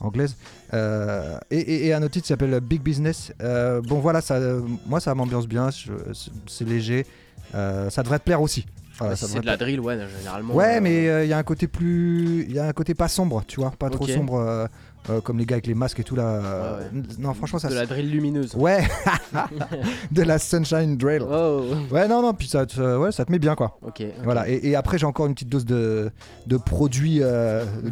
anglaise. 0.00 0.36
Et, 0.72 1.56
et- 1.58 1.86
et 1.86 1.94
un 1.94 2.02
autre 2.02 2.12
titre 2.12 2.26
s'appelle 2.26 2.58
Big 2.60 2.82
Business. 2.82 3.32
Bon, 3.40 4.00
voilà, 4.00 4.20
ça, 4.20 4.38
moi, 4.86 5.00
ça 5.00 5.14
m'ambiance 5.14 5.46
bien. 5.46 5.70
c'est- 5.70 6.64
léger. 6.64 7.06
Ça 7.52 8.02
devrait 8.02 8.18
te 8.18 8.24
plaire 8.24 8.42
aussi. 8.42 8.66
Voilà, 8.98 9.16
si 9.16 9.26
c'est 9.26 9.40
de 9.40 9.46
la 9.46 9.56
drill, 9.56 9.80
ouais, 9.80 9.98
généralement. 10.18 10.54
Ouais, 10.54 10.76
euh, 10.76 10.80
mais 10.82 11.24
il 11.24 11.28
y 11.28 11.32
a 11.32 11.38
un 11.38 11.42
côté 11.42 11.68
plus. 11.68 12.44
Il 12.48 12.54
y 12.54 12.58
a 12.58 12.66
un 12.66 12.72
côté 12.72 12.94
pas 12.94 13.08
sombre, 13.08 13.42
tu 13.46 13.60
vois. 13.60 13.70
Pas 13.78 13.90
trop 13.90 14.06
sombre. 14.06 14.34
euh, 14.38 14.66
euh, 15.10 15.20
comme 15.22 15.38
les 15.38 15.46
gars 15.46 15.54
avec 15.54 15.66
les 15.66 15.74
masques 15.74 16.00
et 16.00 16.04
tout 16.04 16.16
là. 16.16 16.40
Ouais, 16.40 16.84
ouais. 16.98 17.02
Non, 17.18 17.32
franchement, 17.32 17.58
ça 17.58 17.68
De 17.68 17.74
la 17.74 17.86
drill 17.86 18.10
lumineuse. 18.10 18.54
Ouais, 18.56 18.86
de 20.10 20.22
la 20.22 20.38
sunshine 20.38 20.96
drill. 20.96 21.22
Oh. 21.22 21.62
Ouais, 21.90 22.08
non, 22.08 22.20
non, 22.20 22.34
puis 22.34 22.48
ça 22.48 22.66
te, 22.66 22.96
ouais, 22.98 23.12
ça 23.12 23.24
te 23.24 23.32
met 23.32 23.38
bien 23.38 23.54
quoi. 23.54 23.78
Ok. 23.86 24.02
Voilà, 24.24 24.48
et, 24.48 24.60
et 24.68 24.76
après 24.76 24.98
j'ai 24.98 25.06
encore 25.06 25.26
une 25.26 25.34
petite 25.34 25.48
dose 25.48 25.64
de, 25.64 26.10
de 26.46 26.56
produits 26.56 27.20
euh, 27.22 27.64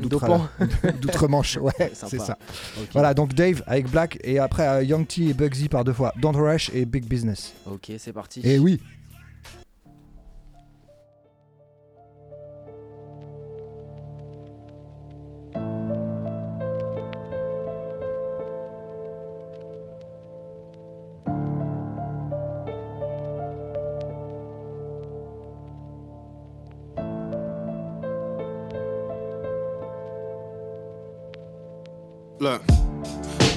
d'outre-manche. 1.01 1.59
Ouais, 1.67 1.91
c'est 1.95 2.19
ça. 2.21 2.37
Voilà, 2.93 3.15
donc 3.15 3.35
Dave 3.35 3.63
avec 3.67 3.91
Black, 3.91 4.19
et 4.23 4.39
après 4.39 4.67
euh, 4.69 4.83
Young 4.83 5.07
T 5.07 5.29
et 5.29 5.35
Bugsy 5.35 5.69
par 5.69 5.85
deux 5.85 5.93
fois. 5.93 6.13
Don't 6.21 6.37
Rush 6.37 6.71
et 6.75 6.85
Big 6.85 7.07
Business. 7.07 7.55
Ok, 7.71 7.93
c'est 7.99 8.13
parti. 8.13 8.41
Et 8.45 8.59
oui. 8.59 8.81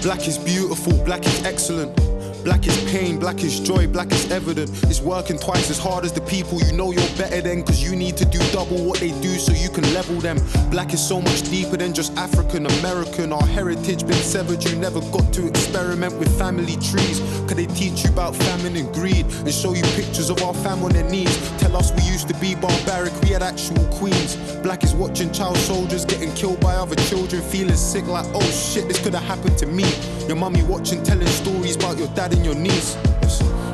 Black 0.09 0.27
is 0.27 0.39
beautiful, 0.39 0.91
black 1.05 1.23
is 1.23 1.45
excellent. 1.45 2.08
Black 2.43 2.65
is 2.65 2.77
pain, 2.89 3.19
black 3.19 3.43
is 3.43 3.59
joy, 3.59 3.85
black 3.87 4.11
is 4.11 4.31
evident. 4.31 4.69
It's 4.83 5.01
working 5.01 5.37
twice 5.37 5.69
as 5.69 5.77
hard 5.77 6.05
as 6.05 6.13
the 6.13 6.21
people 6.21 6.61
you 6.61 6.71
know 6.71 6.91
you're 6.91 7.17
better 7.17 7.41
than. 7.41 7.63
Cause 7.63 7.83
you 7.83 7.95
need 7.95 8.15
to 8.17 8.25
do 8.25 8.39
double 8.51 8.83
what 8.85 8.99
they 8.99 9.09
do 9.21 9.37
so 9.37 9.51
you 9.51 9.69
can 9.69 9.83
level 9.93 10.15
them. 10.21 10.37
Black 10.71 10.93
is 10.93 11.05
so 11.05 11.21
much 11.21 11.41
deeper 11.49 11.75
than 11.75 11.93
just 11.93 12.15
African 12.17 12.65
American. 12.65 13.33
Our 13.33 13.45
heritage 13.45 14.07
been 14.07 14.23
severed, 14.23 14.63
you 14.63 14.75
never 14.77 15.01
got 15.11 15.33
to 15.33 15.47
experiment 15.47 16.17
with 16.17 16.29
family 16.39 16.77
trees. 16.77 17.19
Cause 17.47 17.55
they 17.55 17.65
teach 17.67 18.03
you 18.05 18.09
about 18.09 18.35
famine 18.35 18.75
and 18.77 18.93
greed 18.93 19.25
and 19.25 19.53
show 19.53 19.73
you 19.73 19.83
pictures 19.95 20.29
of 20.29 20.41
our 20.41 20.53
fam 20.53 20.83
on 20.83 20.91
their 20.91 21.09
knees. 21.09 21.35
Tell 21.59 21.75
us 21.75 21.91
we 21.91 22.03
used 22.03 22.29
to 22.29 22.35
be 22.35 22.55
barbaric, 22.55 23.13
we 23.21 23.29
had 23.29 23.43
actual 23.43 23.83
queens. 23.99 24.37
Black 24.63 24.83
is 24.83 24.93
watching 24.93 25.31
child 25.33 25.57
soldiers 25.57 26.05
getting 26.05 26.33
killed 26.35 26.61
by 26.61 26.75
other 26.75 26.95
children, 27.09 27.41
feeling 27.41 27.75
sick 27.75 28.07
like, 28.07 28.25
oh 28.33 28.51
shit, 28.51 28.87
this 28.87 29.03
could 29.03 29.13
have 29.13 29.23
happened 29.23 29.57
to 29.57 29.65
me. 29.65 29.85
Your 30.29 30.37
mummy 30.37 30.61
watching, 30.61 31.01
telling 31.01 31.25
stories 31.25 31.75
about 31.75 31.97
your 31.97 32.07
dad 32.09 32.33
and 32.33 32.45
your 32.45 32.53
niece. 32.53 32.93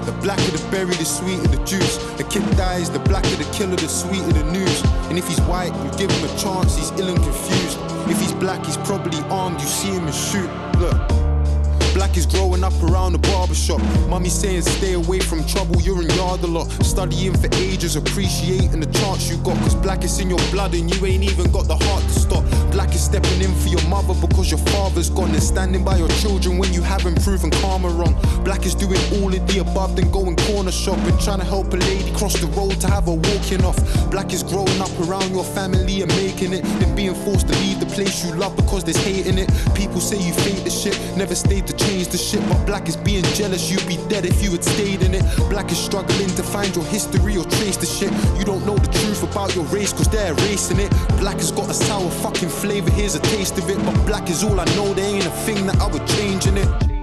The 0.06 0.18
blacker 0.24 0.52
the 0.52 0.66
berry, 0.72 0.96
the 0.96 1.04
sweeter 1.04 1.46
the 1.50 1.62
juice. 1.66 1.98
The 2.16 2.24
kid 2.24 2.50
dies, 2.56 2.90
the 2.90 3.00
blacker 3.00 3.36
the 3.36 3.44
killer, 3.52 3.76
the 3.76 3.90
sweeter 3.90 4.32
the 4.32 4.50
news. 4.54 4.82
And 5.10 5.18
if 5.18 5.28
he's 5.28 5.42
white, 5.42 5.76
you 5.84 5.92
give 5.98 6.10
him 6.10 6.24
a 6.24 6.38
chance, 6.40 6.78
he's 6.78 6.92
ill 6.92 7.10
and 7.10 7.18
confused. 7.18 7.78
If 8.10 8.22
he's 8.22 8.32
black, 8.32 8.66
he's 8.66 8.78
probably 8.78 9.20
armed, 9.30 9.60
you 9.60 9.68
see 9.68 9.90
him 9.90 10.06
and 10.06 10.16
shoot. 10.16 10.50
Look. 10.80 10.96
Black 11.94 12.16
is 12.16 12.26
growing 12.26 12.64
up 12.64 12.74
around 12.84 13.12
the 13.12 13.20
barbershop. 13.20 13.82
Mummy 14.08 14.30
saying 14.30 14.62
stay 14.62 14.94
away 14.94 15.20
from 15.20 15.46
trouble, 15.46 15.80
you're 15.82 16.02
in 16.02 16.10
yard 16.12 16.42
a 16.44 16.48
lot. 16.48 16.72
Studying 16.84 17.36
for 17.36 17.50
ages, 17.56 17.98
appreciating 17.98 18.80
the 18.80 18.92
chance 19.00 19.30
you 19.30 19.36
got. 19.44 19.58
Cause 19.60 19.76
black 19.76 20.06
is 20.06 20.20
in 20.20 20.30
your 20.30 20.46
blood 20.52 20.74
and 20.74 20.94
you 20.94 21.06
ain't 21.06 21.24
even 21.24 21.52
got 21.52 21.68
the 21.68 21.76
heart 21.76 22.04
to 22.04 22.10
stop. 22.12 22.44
Black 22.76 22.94
is 22.94 23.06
stepping 23.06 23.42
in 23.42 23.56
for 23.56 23.70
your 23.70 23.82
mother 23.88 24.14
because 24.20 24.52
your 24.52 24.60
father's 24.60 25.10
gone. 25.10 25.30
And 25.30 25.42
standing 25.42 25.86
by 25.86 25.96
your 25.96 26.10
children 26.20 26.58
when 26.58 26.74
you 26.74 26.82
haven't 26.82 27.24
proven 27.24 27.50
karma 27.50 27.88
wrong. 27.88 28.14
Black 28.46 28.64
is 28.64 28.76
doing 28.76 29.02
all 29.18 29.34
of 29.34 29.48
the 29.48 29.58
above, 29.58 29.96
then 29.96 30.12
going 30.12 30.36
corner 30.46 30.72
shopping. 30.72 31.18
Trying 31.18 31.40
to 31.40 31.46
help 31.46 31.74
a 31.74 31.78
lady 31.78 32.14
cross 32.14 32.40
the 32.40 32.46
road 32.54 32.80
to 32.82 32.88
have 32.88 33.06
her 33.06 33.18
walking 33.18 33.66
off. 33.66 33.76
Black 34.12 34.32
is 34.34 34.44
growing 34.44 34.80
up 34.80 34.94
around 35.02 35.34
your 35.34 35.44
family 35.44 36.04
and 36.04 36.16
making 36.16 36.54
it. 36.54 36.64
Then 36.78 36.96
being 36.96 37.16
forced 37.26 37.48
to 37.48 37.54
leave 37.66 37.80
the 37.80 37.88
place 37.88 38.24
you 38.24 38.36
love 38.36 38.56
because 38.56 38.84
there's 38.84 39.02
hate 39.04 39.26
in 39.26 39.40
it. 39.40 39.50
People 39.74 40.00
say 40.00 40.18
you 40.22 40.32
fake 40.32 40.64
the 40.64 40.70
shit, 40.70 40.96
never 41.18 41.34
stayed 41.34 41.66
to 41.66 41.74
change 41.74 42.10
the 42.10 42.20
shit. 42.20 42.48
But 42.48 42.66
black 42.68 42.88
is 42.88 42.96
being 42.96 43.24
jealous, 43.34 43.72
you'd 43.72 43.88
be 43.88 43.98
dead 44.10 44.26
if 44.28 44.44
you 44.44 44.52
had 44.52 44.64
stayed 44.64 45.02
in 45.02 45.16
it. 45.16 45.24
Black 45.50 45.72
is 45.72 45.80
struggling 45.80 46.30
to 46.38 46.44
find 46.44 46.70
your 46.76 46.86
history 46.86 47.36
or 47.38 47.46
trace 47.46 47.78
the 47.78 47.88
shit. 47.88 48.14
You 48.38 48.46
don't 48.46 48.64
know 48.64 48.78
the 48.78 48.92
truth 49.00 49.24
about 49.24 49.56
your 49.56 49.66
race 49.66 49.92
cause 49.92 50.08
they're 50.08 50.34
erasing 50.34 50.80
it. 50.80 50.92
Black 51.18 51.38
has 51.38 51.52
got 51.52 51.68
a 51.70 51.74
sour 51.74 52.12
fucking 52.22 52.50
flavor, 52.50 52.92
here's 52.92 53.16
a 53.16 53.22
taste 53.22 53.58
of 53.58 53.68
it. 53.72 53.84
But 53.84 53.96
black 54.06 54.30
is 54.30 54.44
all 54.44 54.60
I 54.60 54.66
know, 54.76 54.94
there 54.94 55.10
ain't 55.16 55.26
a 55.26 55.36
thing 55.48 55.66
that 55.66 55.82
I 55.82 55.88
would 55.88 56.06
change 56.06 56.46
in 56.46 56.58
it. 56.58 56.95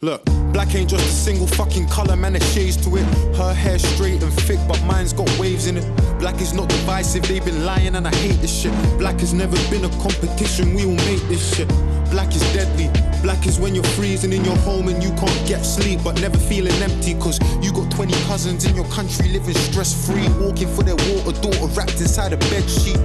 Look, 0.00 0.24
black 0.52 0.76
ain't 0.76 0.88
just 0.88 1.04
a 1.04 1.10
single 1.10 1.48
fucking 1.48 1.88
color, 1.88 2.14
man, 2.14 2.34
there's 2.34 2.54
shades 2.54 2.76
to 2.84 2.96
it. 2.98 3.02
Her 3.34 3.52
hair 3.52 3.80
straight 3.80 4.22
and 4.22 4.32
thick, 4.32 4.60
but 4.68 4.80
mine's 4.84 5.12
got 5.12 5.28
waves 5.40 5.66
in 5.66 5.76
it. 5.76 5.84
Black 6.20 6.40
is 6.40 6.54
not 6.54 6.68
divisive, 6.68 7.26
they've 7.26 7.44
been 7.44 7.64
lying 7.64 7.96
and 7.96 8.06
I 8.06 8.14
hate 8.14 8.40
this 8.40 8.62
shit. 8.62 8.72
Black 8.96 9.18
has 9.18 9.34
never 9.34 9.56
been 9.70 9.84
a 9.84 9.88
competition, 10.00 10.74
we 10.74 10.84
all 10.84 10.94
make 11.10 11.20
this 11.26 11.56
shit. 11.56 11.66
Black 12.12 12.32
is 12.32 12.42
deadly. 12.54 12.88
Black 13.22 13.44
is 13.44 13.58
when 13.58 13.74
you're 13.74 13.90
freezing 13.98 14.32
in 14.32 14.44
your 14.44 14.56
home 14.58 14.86
and 14.86 15.02
you 15.02 15.10
can't 15.18 15.48
get 15.48 15.64
sleep, 15.64 15.98
but 16.04 16.20
never 16.20 16.38
feeling 16.38 16.80
empty. 16.80 17.14
Cause 17.14 17.40
you 17.60 17.72
got 17.72 17.90
20 17.90 18.12
cousins 18.28 18.66
in 18.66 18.76
your 18.76 18.86
country 18.90 19.28
living 19.30 19.54
stress 19.54 20.06
free, 20.06 20.28
walking 20.38 20.68
for 20.76 20.84
their 20.84 20.94
water 20.94 21.32
daughter 21.42 21.66
wrapped 21.74 22.00
inside 22.00 22.32
a 22.32 22.36
bed 22.36 22.70
sheet. 22.70 22.96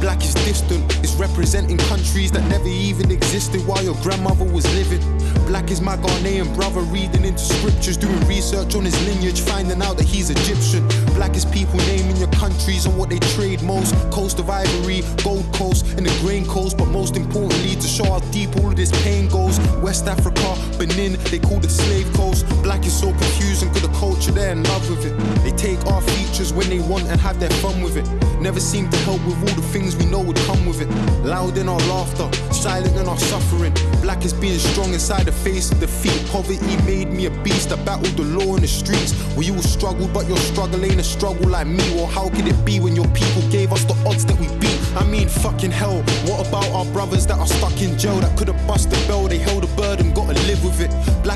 Black 0.00 0.24
is 0.24 0.32
distant, 0.32 0.82
it's 1.04 1.14
representing 1.16 1.76
countries 1.76 2.32
that 2.32 2.42
never 2.48 2.66
even 2.66 3.10
existed 3.10 3.60
while 3.66 3.84
your 3.84 3.94
grandmother 4.02 4.44
was 4.44 4.64
living. 4.74 5.00
Black 5.46 5.70
is 5.70 5.82
my 5.82 5.96
Ghanaian 5.96 6.54
brother 6.56 6.80
reading 6.80 7.24
into 7.24 7.38
scriptures, 7.38 7.98
doing 7.98 8.18
research 8.26 8.74
on 8.74 8.84
his 8.84 8.96
lineage, 9.06 9.40
finding 9.42 9.82
out 9.82 9.98
that 9.98 10.06
he's 10.06 10.30
Egyptian. 10.30 10.86
Black 11.14 11.36
is 11.36 11.44
people 11.44 11.76
naming 11.90 12.16
your 12.16 12.30
countries 12.30 12.86
and 12.86 12.96
what 12.96 13.10
they 13.10 13.18
trade 13.36 13.60
most. 13.62 13.94
Coast 14.10 14.38
of 14.38 14.48
Ivory, 14.48 15.02
Gold 15.22 15.44
Coast, 15.52 15.84
and 15.98 16.06
the 16.06 16.20
Grain 16.20 16.46
Coast, 16.46 16.78
but 16.78 16.86
most 16.86 17.16
importantly, 17.16 17.74
to 17.74 17.86
show 17.86 18.04
how 18.04 18.20
deep 18.30 18.56
all 18.56 18.68
of 18.68 18.76
this 18.76 18.92
pain 19.02 19.28
goes. 19.28 19.60
West 19.82 20.06
Africa, 20.06 20.56
Benin, 20.78 21.18
they 21.24 21.38
call 21.38 21.58
it 21.58 21.70
slave 21.70 22.10
coast. 22.14 22.46
Black 22.62 22.86
is 22.86 22.98
so 22.98 23.10
confusing, 23.10 23.68
cause 23.70 23.82
the 23.82 23.88
culture, 23.98 24.32
they're 24.32 24.52
in 24.52 24.62
love 24.64 24.88
with 24.88 25.04
it. 25.04 25.14
They 25.42 25.52
take 25.52 25.84
our 25.86 26.00
features 26.00 26.52
when 26.54 26.70
they 26.70 26.78
want 26.78 27.04
and 27.04 27.20
have 27.20 27.38
their 27.38 27.50
fun 27.60 27.82
with 27.82 27.96
it. 27.96 28.06
Never 28.40 28.60
seem 28.60 28.88
to 28.88 28.96
help 28.98 29.20
with 29.26 29.36
all 29.40 29.54
the 29.54 29.68
things 29.68 29.89
we 29.96 30.06
know 30.06 30.20
would 30.20 30.36
come 30.38 30.66
with 30.66 30.80
it. 30.80 30.88
Loud 31.24 31.58
in 31.58 31.68
our 31.68 31.78
laughter, 31.80 32.30
silent 32.52 32.96
in 32.96 33.08
our 33.08 33.18
suffering. 33.18 33.74
Black 34.02 34.24
is 34.24 34.32
being 34.32 34.58
strong 34.58 34.92
inside 34.92 35.26
the 35.26 35.32
face 35.32 35.70
of 35.70 35.80
defeat. 35.80 36.26
Poverty 36.30 36.76
made 36.84 37.10
me 37.12 37.26
a 37.26 37.30
beast. 37.42 37.72
I 37.72 37.76
battled 37.84 38.16
the 38.16 38.22
law 38.22 38.56
in 38.56 38.62
the 38.62 38.68
streets. 38.68 39.14
We 39.36 39.50
all 39.50 39.62
struggled, 39.62 40.12
but 40.12 40.26
your 40.28 40.38
struggle 40.38 40.84
ain't 40.84 41.00
a 41.00 41.04
struggle 41.04 41.48
like 41.48 41.66
me. 41.66 42.00
Or 42.00 42.08
how 42.08 42.28
could 42.28 42.46
it 42.46 42.64
be 42.64 42.80
when 42.80 42.94
your 42.94 43.08
people 43.08 43.42
gave 43.50 43.72
us 43.72 43.84
the 43.84 43.94
odds 44.06 44.24
that 44.26 44.38
we 44.38 44.48
beat? 44.58 44.78
I 44.96 45.04
mean, 45.04 45.28
fucking 45.28 45.70
hell. 45.70 46.02
What 46.26 46.46
about 46.48 46.68
our 46.72 46.84
brothers 46.92 47.26
that 47.26 47.38
are 47.38 47.46
stuck 47.46 47.80
in 47.80 47.98
jail 47.98 48.18
that 48.20 48.36
could 48.36 48.48
have 48.48 48.66
bust 48.66 48.90
the 48.90 48.96
bell? 49.06 49.28
They 49.28 49.38
held 49.38 49.64
a 49.64 49.68
burden, 49.76 50.12
gotta 50.12 50.34
live 50.46 50.64
with 50.64 50.80
it. 50.80 50.90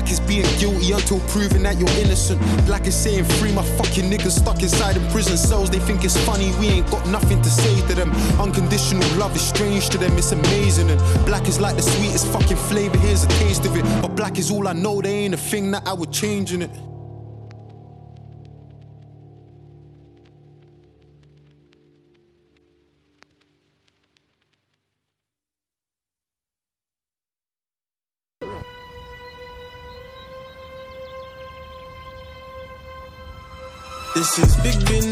Black 0.05 0.19
is 0.19 0.27
being 0.27 0.59
guilty 0.59 0.91
until 0.91 1.19
proven 1.31 1.63
that 1.63 1.79
you're 1.79 1.89
innocent. 1.97 2.39
Black 2.67 2.85
is 2.85 2.95
saying 2.95 3.23
free 3.23 3.51
my 3.51 3.63
fucking 3.75 4.07
niggas 4.07 4.37
stuck 4.37 4.61
inside 4.61 4.97
in 4.97 5.07
prison 5.09 5.35
cells. 5.35 5.71
They 5.71 5.79
think 5.79 6.03
it's 6.05 6.15
funny, 6.25 6.53
we 6.59 6.67
ain't 6.67 6.91
got 6.91 7.07
nothing 7.07 7.41
to 7.41 7.49
say 7.49 7.75
to 7.87 7.95
them. 7.95 8.11
Unconditional 8.39 9.01
love 9.17 9.35
is 9.35 9.41
strange 9.41 9.89
to 9.89 9.97
them, 9.97 10.15
it's 10.15 10.31
amazing. 10.31 10.91
And 10.91 11.25
black 11.25 11.47
is 11.47 11.59
like 11.59 11.75
the 11.75 11.81
sweetest 11.81 12.27
fucking 12.27 12.57
flavor, 12.69 12.95
here's 12.99 13.23
a 13.23 13.27
taste 13.39 13.65
of 13.65 13.75
it. 13.75 13.83
But 13.99 14.09
black 14.09 14.37
is 14.37 14.51
all 14.51 14.67
I 14.67 14.73
know, 14.73 15.01
there 15.01 15.11
ain't 15.11 15.33
a 15.33 15.37
thing 15.37 15.71
that 15.71 15.87
I 15.87 15.93
would 15.93 16.11
change 16.11 16.53
in 16.53 16.61
it. 16.61 16.69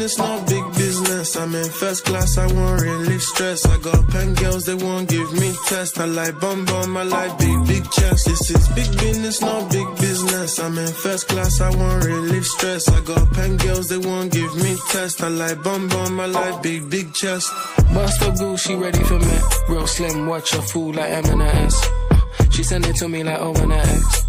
Business, 0.04 0.18
not 0.18 0.48
big 0.48 0.74
business. 0.74 1.36
I'm 1.36 1.54
in 1.54 1.70
first 1.70 2.04
class, 2.04 2.36
I 2.36 2.46
won't 2.52 2.82
relieve 2.82 3.22
stress. 3.22 3.64
I 3.66 3.78
got 3.78 4.08
pen 4.08 4.34
girls, 4.34 4.64
they 4.64 4.74
won't 4.74 5.08
give 5.08 5.32
me 5.32 5.54
test. 5.66 5.98
I 5.98 6.04
like 6.04 6.38
bum 6.40 6.64
bum, 6.64 6.96
I 6.96 7.02
like 7.04 7.38
big, 7.38 7.66
big 7.66 7.90
chest. 7.90 8.26
This 8.26 8.50
is 8.50 8.68
big 8.68 8.90
business, 8.98 9.40
not 9.40 9.70
big 9.70 9.86
business. 9.96 10.58
I'm 10.58 10.78
in 10.78 10.92
first 10.92 11.28
class, 11.28 11.60
I 11.60 11.70
won't 11.70 12.04
relieve 12.04 12.44
stress. 12.44 12.88
I 12.88 13.00
got 13.00 13.32
pen 13.32 13.56
girls, 13.56 13.88
they 13.88 13.98
won't 13.98 14.32
give 14.32 14.54
me 14.56 14.76
test. 14.90 15.22
I 15.22 15.28
like 15.28 15.62
bum 15.62 15.88
bum, 15.88 16.20
I 16.20 16.26
like 16.26 16.62
big, 16.62 16.90
big 16.90 17.14
chest. 17.14 17.50
Bust 17.94 18.22
a 18.22 18.30
goose, 18.32 18.62
she 18.62 18.74
ready 18.74 19.02
for 19.04 19.18
me. 19.18 19.38
Real 19.68 19.86
slim, 19.86 20.26
watch 20.26 20.50
her 20.54 20.62
fool 20.62 20.92
like 20.92 21.10
M 21.10 21.24
and 21.24 21.42
a 21.42 21.54
S. 21.70 21.76
She 22.50 22.62
send 22.62 22.86
it 22.86 22.96
to 22.96 23.08
me 23.08 23.24
like 23.24 23.40
O 23.40 23.54
and 23.54 23.72
X. 23.72 24.23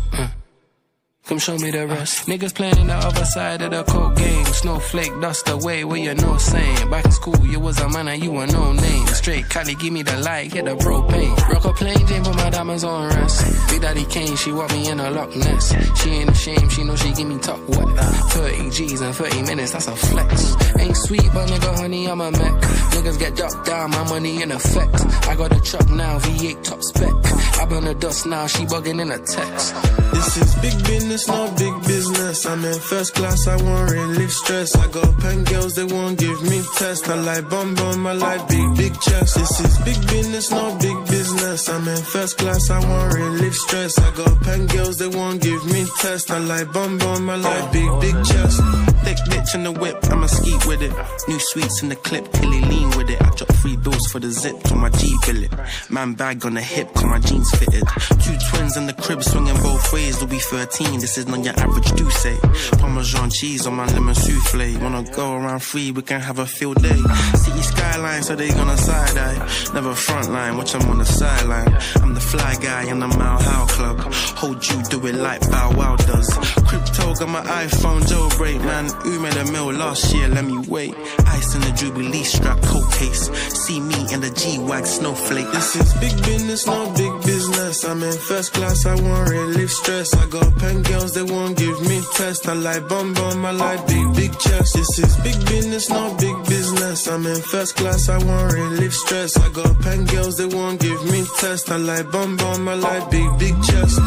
Come 1.25 1.39
show 1.39 1.57
me 1.57 1.71
the 1.71 1.87
rest. 1.87 2.27
Niggas 2.27 2.53
playing 2.53 2.85
the 2.85 2.93
other 2.93 3.25
side 3.25 3.59
of 3.63 3.71
the 3.71 3.83
coke 3.83 4.15
game. 4.15 4.45
Snowflake, 4.45 5.11
dust 5.21 5.49
away 5.49 5.83
where 5.83 5.97
you 5.97 6.13
know 6.13 6.37
saying. 6.37 6.89
Back 6.91 7.05
in 7.05 7.11
school, 7.11 7.47
you 7.47 7.59
was 7.59 7.79
a 7.79 7.89
man 7.89 8.07
and 8.09 8.23
you 8.23 8.31
were 8.31 8.45
no 8.45 8.73
name. 8.73 9.07
Straight 9.07 9.49
Cali, 9.49 9.73
give 9.73 9.91
me 9.91 10.03
the 10.03 10.15
light, 10.19 10.53
hit 10.53 10.65
the 10.65 10.75
propane. 10.75 11.35
Rock 11.49 11.65
a 11.65 11.73
plane, 11.73 12.05
Jane, 12.05 12.23
put 12.23 12.35
my 12.35 12.51
diamonds 12.51 12.83
on 12.83 13.09
rest. 13.09 13.69
Big 13.69 13.81
Daddy 13.81 14.05
Kane, 14.05 14.35
she 14.35 14.51
want 14.51 14.71
me 14.71 14.87
in 14.87 14.99
a 14.99 15.09
Loch 15.09 15.35
Ness. 15.35 15.73
She 15.99 16.09
ain't 16.11 16.29
ashamed, 16.29 16.71
she 16.71 16.83
know 16.83 16.95
she 16.95 17.11
give 17.13 17.27
me 17.27 17.39
top 17.39 17.59
what? 17.69 17.97
30 17.97 18.69
G's 18.69 19.01
in 19.01 19.11
30 19.11 19.41
minutes, 19.41 19.71
that's 19.71 19.87
a 19.87 19.95
flex. 19.95 20.55
Ain't 20.77 20.95
sweet, 20.95 21.27
but 21.33 21.49
nigga, 21.49 21.75
honey, 21.75 22.05
I'm 22.05 22.21
a 22.21 22.29
mech. 22.29 22.61
Niggas 22.93 23.17
get 23.17 23.35
dropped 23.35 23.65
down, 23.65 23.89
my 23.89 24.03
money 24.09 24.43
in 24.43 24.51
effect. 24.51 25.01
I 25.27 25.35
got 25.35 25.51
a 25.57 25.59
truck 25.59 25.89
now, 25.89 26.19
V8 26.19 26.63
top 26.63 26.83
spec. 26.83 27.13
I 27.59 27.65
burn 27.65 27.85
the 27.85 27.95
dust 27.95 28.27
now, 28.27 28.45
she 28.45 28.63
bugging 28.65 29.01
in 29.01 29.09
a 29.09 29.17
text. 29.17 29.73
This 30.13 30.37
is 30.37 30.55
big 30.61 30.77
business, 30.85 31.14
not 31.27 31.57
big 31.57 31.73
business. 31.87 32.45
I'm 32.45 32.65
in 32.65 32.79
first 32.79 33.15
class, 33.15 33.47
I 33.47 33.55
won't 33.55 33.89
relieve 33.91 34.31
stress. 34.31 34.75
I 34.75 34.87
got 34.91 35.17
pen 35.19 35.43
girls, 35.45 35.73
they 35.75 35.85
won't 35.85 36.19
give 36.19 36.43
me 36.43 36.61
test. 36.77 37.07
I 37.07 37.15
like 37.15 37.49
bum 37.49 37.73
bum, 37.73 38.05
I 38.05 38.13
like 38.13 38.47
big, 38.49 38.67
big 38.75 38.93
chest. 38.99 39.35
This 39.35 39.59
is 39.61 39.77
big 39.87 40.01
business, 40.07 40.51
no 40.51 40.77
big 40.77 40.97
business. 41.07 41.69
I'm 41.69 41.87
in 41.87 42.01
first 42.13 42.37
class, 42.37 42.69
I 42.69 42.79
won't 42.79 43.13
relieve 43.13 43.55
stress. 43.55 43.97
I 43.97 44.09
got 44.15 44.41
pen 44.41 44.67
girls, 44.67 44.97
they 44.97 45.07
won't 45.07 45.41
give 45.41 45.63
me 45.65 45.85
test. 46.01 46.31
I 46.31 46.39
like 46.39 46.73
bum 46.73 46.97
bum, 46.97 47.29
I 47.29 47.37
like 47.37 47.71
big, 47.71 47.89
big 48.01 48.15
chest. 48.25 48.59
Thick 49.05 49.17
bitch 49.29 49.55
in 49.55 49.63
the 49.63 49.71
whip, 49.71 49.97
I'ma 50.11 50.27
skeet 50.27 50.65
with 50.65 50.81
it. 50.81 50.93
New 51.29 51.39
sweets 51.39 51.81
in 51.81 51.89
the 51.89 51.95
clip, 51.95 52.25
Hilly 52.35 52.61
lean 52.61 52.89
with 53.05 53.15
it. 53.15 53.21
I 53.21 53.29
drop 53.35 53.51
three 53.61 53.75
bills 53.77 54.07
for 54.07 54.19
the 54.19 54.31
zip 54.31 54.61
to 54.63 54.75
my 54.75 54.89
G 54.89 55.15
billet. 55.25 55.51
Man 55.89 56.13
bag 56.13 56.45
on 56.45 56.55
the 56.55 56.61
hip, 56.61 56.93
cause 56.93 57.05
my 57.05 57.19
jeans 57.19 57.49
fitted. 57.51 57.83
Two 58.23 58.35
twins 58.49 58.77
in 58.77 58.87
the 58.87 58.93
crib, 58.93 59.23
swinging 59.23 59.55
both 59.61 59.93
ways. 59.93 60.21
Louis 60.21 60.39
13, 60.39 60.99
this 60.99 61.17
is 61.17 61.27
not 61.27 61.43
your 61.43 61.57
average 61.59 61.91
do 61.93 62.09
say. 62.09 62.37
Parmesan 62.79 63.29
cheese 63.29 63.67
on 63.67 63.75
my 63.75 63.85
lemon 63.87 64.15
souffle. 64.15 64.81
Wanna 64.81 65.03
go 65.11 65.35
around 65.35 65.61
free, 65.61 65.91
we 65.91 66.01
can 66.01 66.21
have 66.21 66.39
a 66.39 66.45
field 66.45 66.81
day. 66.81 67.01
City 67.35 67.61
skyline, 67.61 68.23
so 68.23 68.35
they 68.35 68.49
gonna 68.49 68.77
side 68.77 69.17
eye. 69.17 69.37
Never 69.73 69.93
front 69.93 70.31
line, 70.31 70.57
watch 70.57 70.73
them 70.73 70.89
on 70.89 70.97
the 70.97 71.05
sideline. 71.05 71.77
I'm 72.01 72.13
the 72.13 72.21
fly 72.21 72.55
guy 72.61 72.89
in 72.89 72.99
the 72.99 73.07
Mile 73.07 73.41
High 73.41 73.65
Club. 73.67 73.99
Hold 74.39 74.67
you, 74.67 74.81
do 74.83 75.05
it 75.07 75.15
like 75.15 75.41
Bow 75.51 75.71
Wow 75.75 75.95
does. 75.95 76.29
Crypto 76.67 77.13
got 77.15 77.29
my 77.29 77.41
iPhone 77.65 78.01
jailbreak, 78.01 78.59
man. 78.63 78.85
Who 79.03 79.19
made 79.19 79.37
a 79.37 79.51
mill 79.51 79.71
last 79.71 80.13
year? 80.13 80.27
Let 80.27 80.45
me 80.45 80.57
wait. 80.67 80.93
Ice 81.27 81.55
in 81.55 81.61
the 81.61 81.71
Jubilee 81.71 82.23
strap, 82.23 82.61
coat 82.61 82.94
See 82.95 83.81
me 83.81 83.95
in 84.13 84.21
the 84.21 84.29
G-Wag 84.29 84.85
snowflake. 84.85 85.51
This 85.51 85.75
is 85.75 85.93
big 85.95 86.15
business, 86.23 86.65
not 86.65 86.95
big 86.95 87.11
business. 87.23 87.83
I'm 87.83 88.01
in 88.01 88.17
first 88.17 88.53
class, 88.53 88.85
I 88.85 88.95
won't 88.95 89.29
relieve 89.29 89.69
stress. 89.69 90.15
I 90.15 90.25
got 90.27 90.55
pen 90.57 90.81
girls, 90.83 91.13
they 91.13 91.23
won't 91.23 91.57
give 91.57 91.81
me 91.81 92.01
test. 92.15 92.47
I 92.47 92.53
like 92.53 92.87
bum 92.87 93.13
bum, 93.13 93.45
I 93.45 93.51
like 93.51 93.85
big, 93.87 94.15
big 94.15 94.31
chest. 94.39 94.75
This 94.75 94.99
is 94.99 95.17
big 95.17 95.37
business, 95.45 95.89
not 95.89 96.17
big 96.19 96.37
business. 96.47 97.07
I'm 97.07 97.25
in 97.25 97.41
first 97.41 97.75
class, 97.75 98.07
I 98.07 98.17
won't 98.23 98.53
relieve 98.53 98.93
stress. 98.93 99.35
I 99.37 99.49
got 99.49 99.77
pen 99.81 100.05
girls, 100.05 100.37
they 100.37 100.45
won't 100.45 100.79
give 100.79 101.03
me 101.11 101.25
test. 101.39 101.69
I 101.69 101.75
like 101.75 102.09
bum 102.11 102.37
bum, 102.37 102.67
I 102.69 102.75
like 102.75 103.11
big, 103.11 103.29
big 103.37 103.55
chest. 103.63 103.99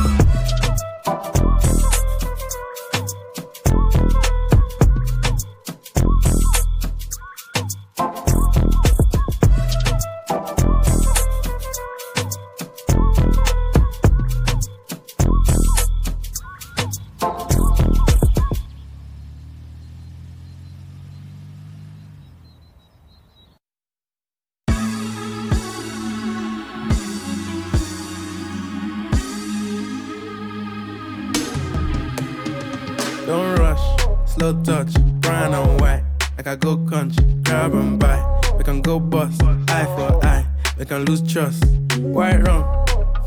I 36.48 36.56
go 36.56 36.78
country, 36.78 37.22
grab 37.42 37.74
and 37.74 37.98
buy. 38.00 38.40
We 38.56 38.64
can 38.64 38.80
go 38.80 38.98
bust, 38.98 39.42
eye 39.42 39.84
for 39.84 40.24
eye. 40.24 40.46
We 40.78 40.86
can 40.86 41.04
lose 41.04 41.20
trust. 41.20 41.62
White 41.98 42.38
rum, 42.38 42.64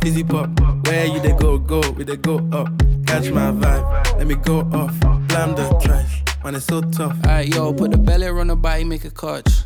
fizzy 0.01 0.23
pop. 0.23 0.49
Where 0.87 1.05
you 1.05 1.19
they 1.19 1.33
go, 1.33 1.59
go, 1.59 1.81
we 1.91 2.03
they 2.03 2.17
go 2.17 2.37
up. 2.51 2.67
Catch 3.05 3.29
my 3.29 3.51
vibe, 3.51 4.17
let 4.17 4.25
me 4.25 4.33
go 4.33 4.61
off. 4.73 4.99
Blam 5.27 5.53
the 5.55 5.79
trash, 5.83 6.23
man, 6.43 6.55
it's 6.55 6.65
so 6.65 6.81
tough. 6.81 7.15
Alright, 7.23 7.53
yo, 7.53 7.71
put 7.73 7.91
the 7.91 7.97
belly 7.97 8.27
on 8.27 8.47
the 8.47 8.55
body, 8.55 8.85
make 8.85 9.05
a 9.05 9.11
catch. 9.11 9.65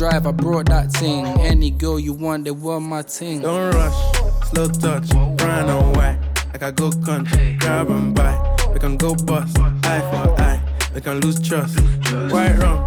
drive, 0.00 0.26
I 0.26 0.32
brought 0.32 0.66
that 0.70 0.90
thing. 0.92 1.26
Any 1.40 1.70
girl 1.70 2.00
you 2.00 2.14
want, 2.14 2.44
they 2.44 2.50
want 2.50 2.86
my 2.86 3.02
ting. 3.02 3.42
Don't 3.42 3.74
rush, 3.74 4.48
slow 4.48 4.66
touch, 4.68 5.06
brown 5.36 5.68
and 5.68 5.94
white. 5.94 6.18
Like 6.52 6.62
I 6.62 6.70
go 6.70 6.90
country, 7.04 7.58
grab 7.60 7.90
and 7.90 8.14
buy. 8.14 8.34
We 8.72 8.78
can 8.80 8.96
go 8.96 9.14
bust, 9.14 9.58
eye 9.84 10.00
for 10.10 10.40
eye. 10.40 10.58
We 10.94 11.02
can 11.02 11.20
lose 11.20 11.38
trust. 11.46 11.78
White 12.32 12.56
rum, 12.60 12.80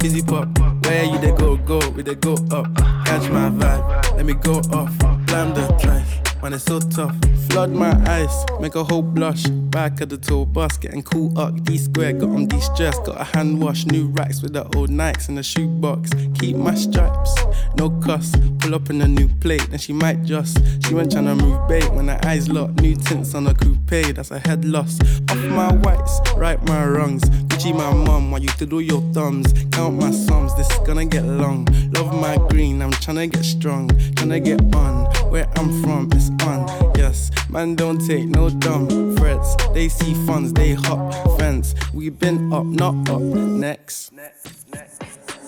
fizzy 0.00 0.22
pop. 0.22 0.48
Where 0.86 1.04
you 1.04 1.18
they 1.18 1.32
go, 1.32 1.58
go, 1.58 1.78
we 1.90 2.02
they 2.02 2.14
go 2.14 2.32
up. 2.50 2.74
Catch 3.04 3.28
my 3.28 3.50
vibe, 3.50 4.16
let 4.16 4.24
me 4.24 4.32
go 4.32 4.54
off. 4.72 4.96
Blam 5.26 5.52
the 5.52 5.66
trash, 5.78 6.05
man, 6.42 6.52
it's 6.52 6.64
so 6.64 6.80
tough. 6.80 7.14
Flood 7.50 7.70
my 7.70 7.92
eyes, 8.08 8.44
make 8.60 8.74
a 8.74 8.84
whole 8.84 9.02
blush. 9.02 9.44
Back 9.46 10.00
of 10.00 10.08
the 10.08 10.16
tour 10.16 10.46
bus, 10.46 10.76
getting 10.76 11.02
cool 11.02 11.38
up. 11.38 11.62
D 11.64 11.78
square, 11.78 12.12
got 12.12 12.30
on 12.30 12.46
de 12.46 12.60
stress. 12.60 12.98
Got 13.00 13.20
a 13.20 13.24
hand 13.24 13.60
wash, 13.60 13.86
new 13.86 14.08
racks 14.08 14.42
with 14.42 14.52
the 14.52 14.64
old 14.76 14.90
Nikes 14.90 15.28
in 15.28 15.34
the 15.34 15.42
shoebox. 15.42 16.10
Keep 16.38 16.56
my 16.56 16.74
stripes, 16.74 17.34
no 17.76 17.90
cuss. 17.90 18.34
Pull 18.58 18.74
up 18.74 18.90
in 18.90 19.00
a 19.02 19.08
new 19.08 19.28
plate, 19.40 19.66
then 19.70 19.78
she 19.78 19.92
might 19.92 20.22
just. 20.24 20.58
She 20.86 20.94
went 20.94 21.12
tryna 21.12 21.40
move 21.40 21.66
bait 21.68 21.88
when 21.92 22.08
her 22.08 22.18
eyes 22.24 22.48
locked. 22.48 22.80
New 22.80 22.96
tints 22.96 23.34
on 23.34 23.46
a 23.46 23.54
coupe, 23.54 24.14
that's 24.14 24.30
a 24.30 24.38
head 24.38 24.64
loss. 24.64 24.98
Off 25.30 25.44
my 25.44 25.72
whites, 25.72 26.20
right 26.36 26.62
my 26.68 26.86
wrongs. 26.86 27.22
Gucci 27.48 27.74
my 27.74 27.92
mum, 27.92 28.30
while 28.30 28.42
you 28.42 28.48
to 28.48 28.66
do 28.66 28.80
your 28.80 29.00
thumbs. 29.12 29.52
Count 29.72 29.98
my 30.00 30.10
sums, 30.10 30.54
this 30.56 30.70
is 30.70 30.78
gonna 30.86 31.04
get 31.04 31.24
long. 31.24 31.66
Love 31.94 32.14
my 32.14 32.36
green, 32.48 32.82
I'm 32.82 32.92
tryna 32.92 33.30
get 33.30 33.44
strong. 33.44 33.88
Tryna 33.88 34.44
get 34.44 34.60
on, 34.74 35.04
where 35.30 35.48
I'm 35.56 35.82
from, 35.82 36.10
it's 36.12 36.25
on. 36.42 36.92
Yes, 36.96 37.30
man, 37.50 37.74
don't 37.74 37.98
take 38.06 38.26
no 38.26 38.50
dumb 38.50 39.16
threats. 39.16 39.56
They 39.74 39.88
see 39.88 40.14
funds, 40.26 40.52
they 40.52 40.74
hop 40.74 41.12
fence. 41.38 41.74
We 41.92 42.10
been 42.10 42.52
up, 42.52 42.64
not 42.64 43.08
up. 43.10 43.20
Next. 43.20 44.12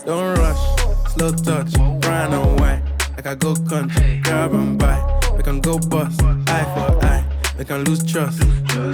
Don't 0.04 0.38
rush, 0.38 1.12
slow 1.12 1.32
touch, 1.32 1.72
brown 2.00 2.32
and 2.32 2.60
white. 2.60 2.82
Like 3.16 3.26
I 3.26 3.34
go 3.34 3.54
country, 3.54 4.20
grab 4.24 4.54
and 4.54 4.78
buy. 4.78 4.98
We 5.36 5.42
can 5.42 5.60
go 5.60 5.78
bust, 5.78 6.22
eye 6.22 6.64
for 6.74 7.04
eye. 7.04 7.24
We 7.58 7.64
can 7.64 7.84
lose 7.84 8.04
trust. 8.04 8.42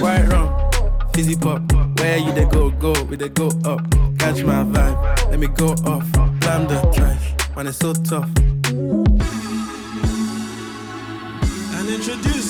White 0.00 0.26
rum, 0.28 0.48
fizzy 1.12 1.36
pop. 1.36 1.60
Where 1.98 2.18
you 2.18 2.32
they 2.32 2.46
go, 2.46 2.70
go, 2.70 2.94
we 3.04 3.16
they 3.16 3.28
go 3.28 3.48
up. 3.64 3.80
Catch 4.18 4.42
my 4.42 4.64
vibe, 4.64 5.30
let 5.30 5.38
me 5.38 5.46
go 5.46 5.72
off. 5.84 6.10
Blam 6.40 6.66
the 6.66 6.80
trash, 6.94 7.54
man, 7.54 7.66
it's 7.66 7.78
so 7.78 7.92
tough. 7.92 8.30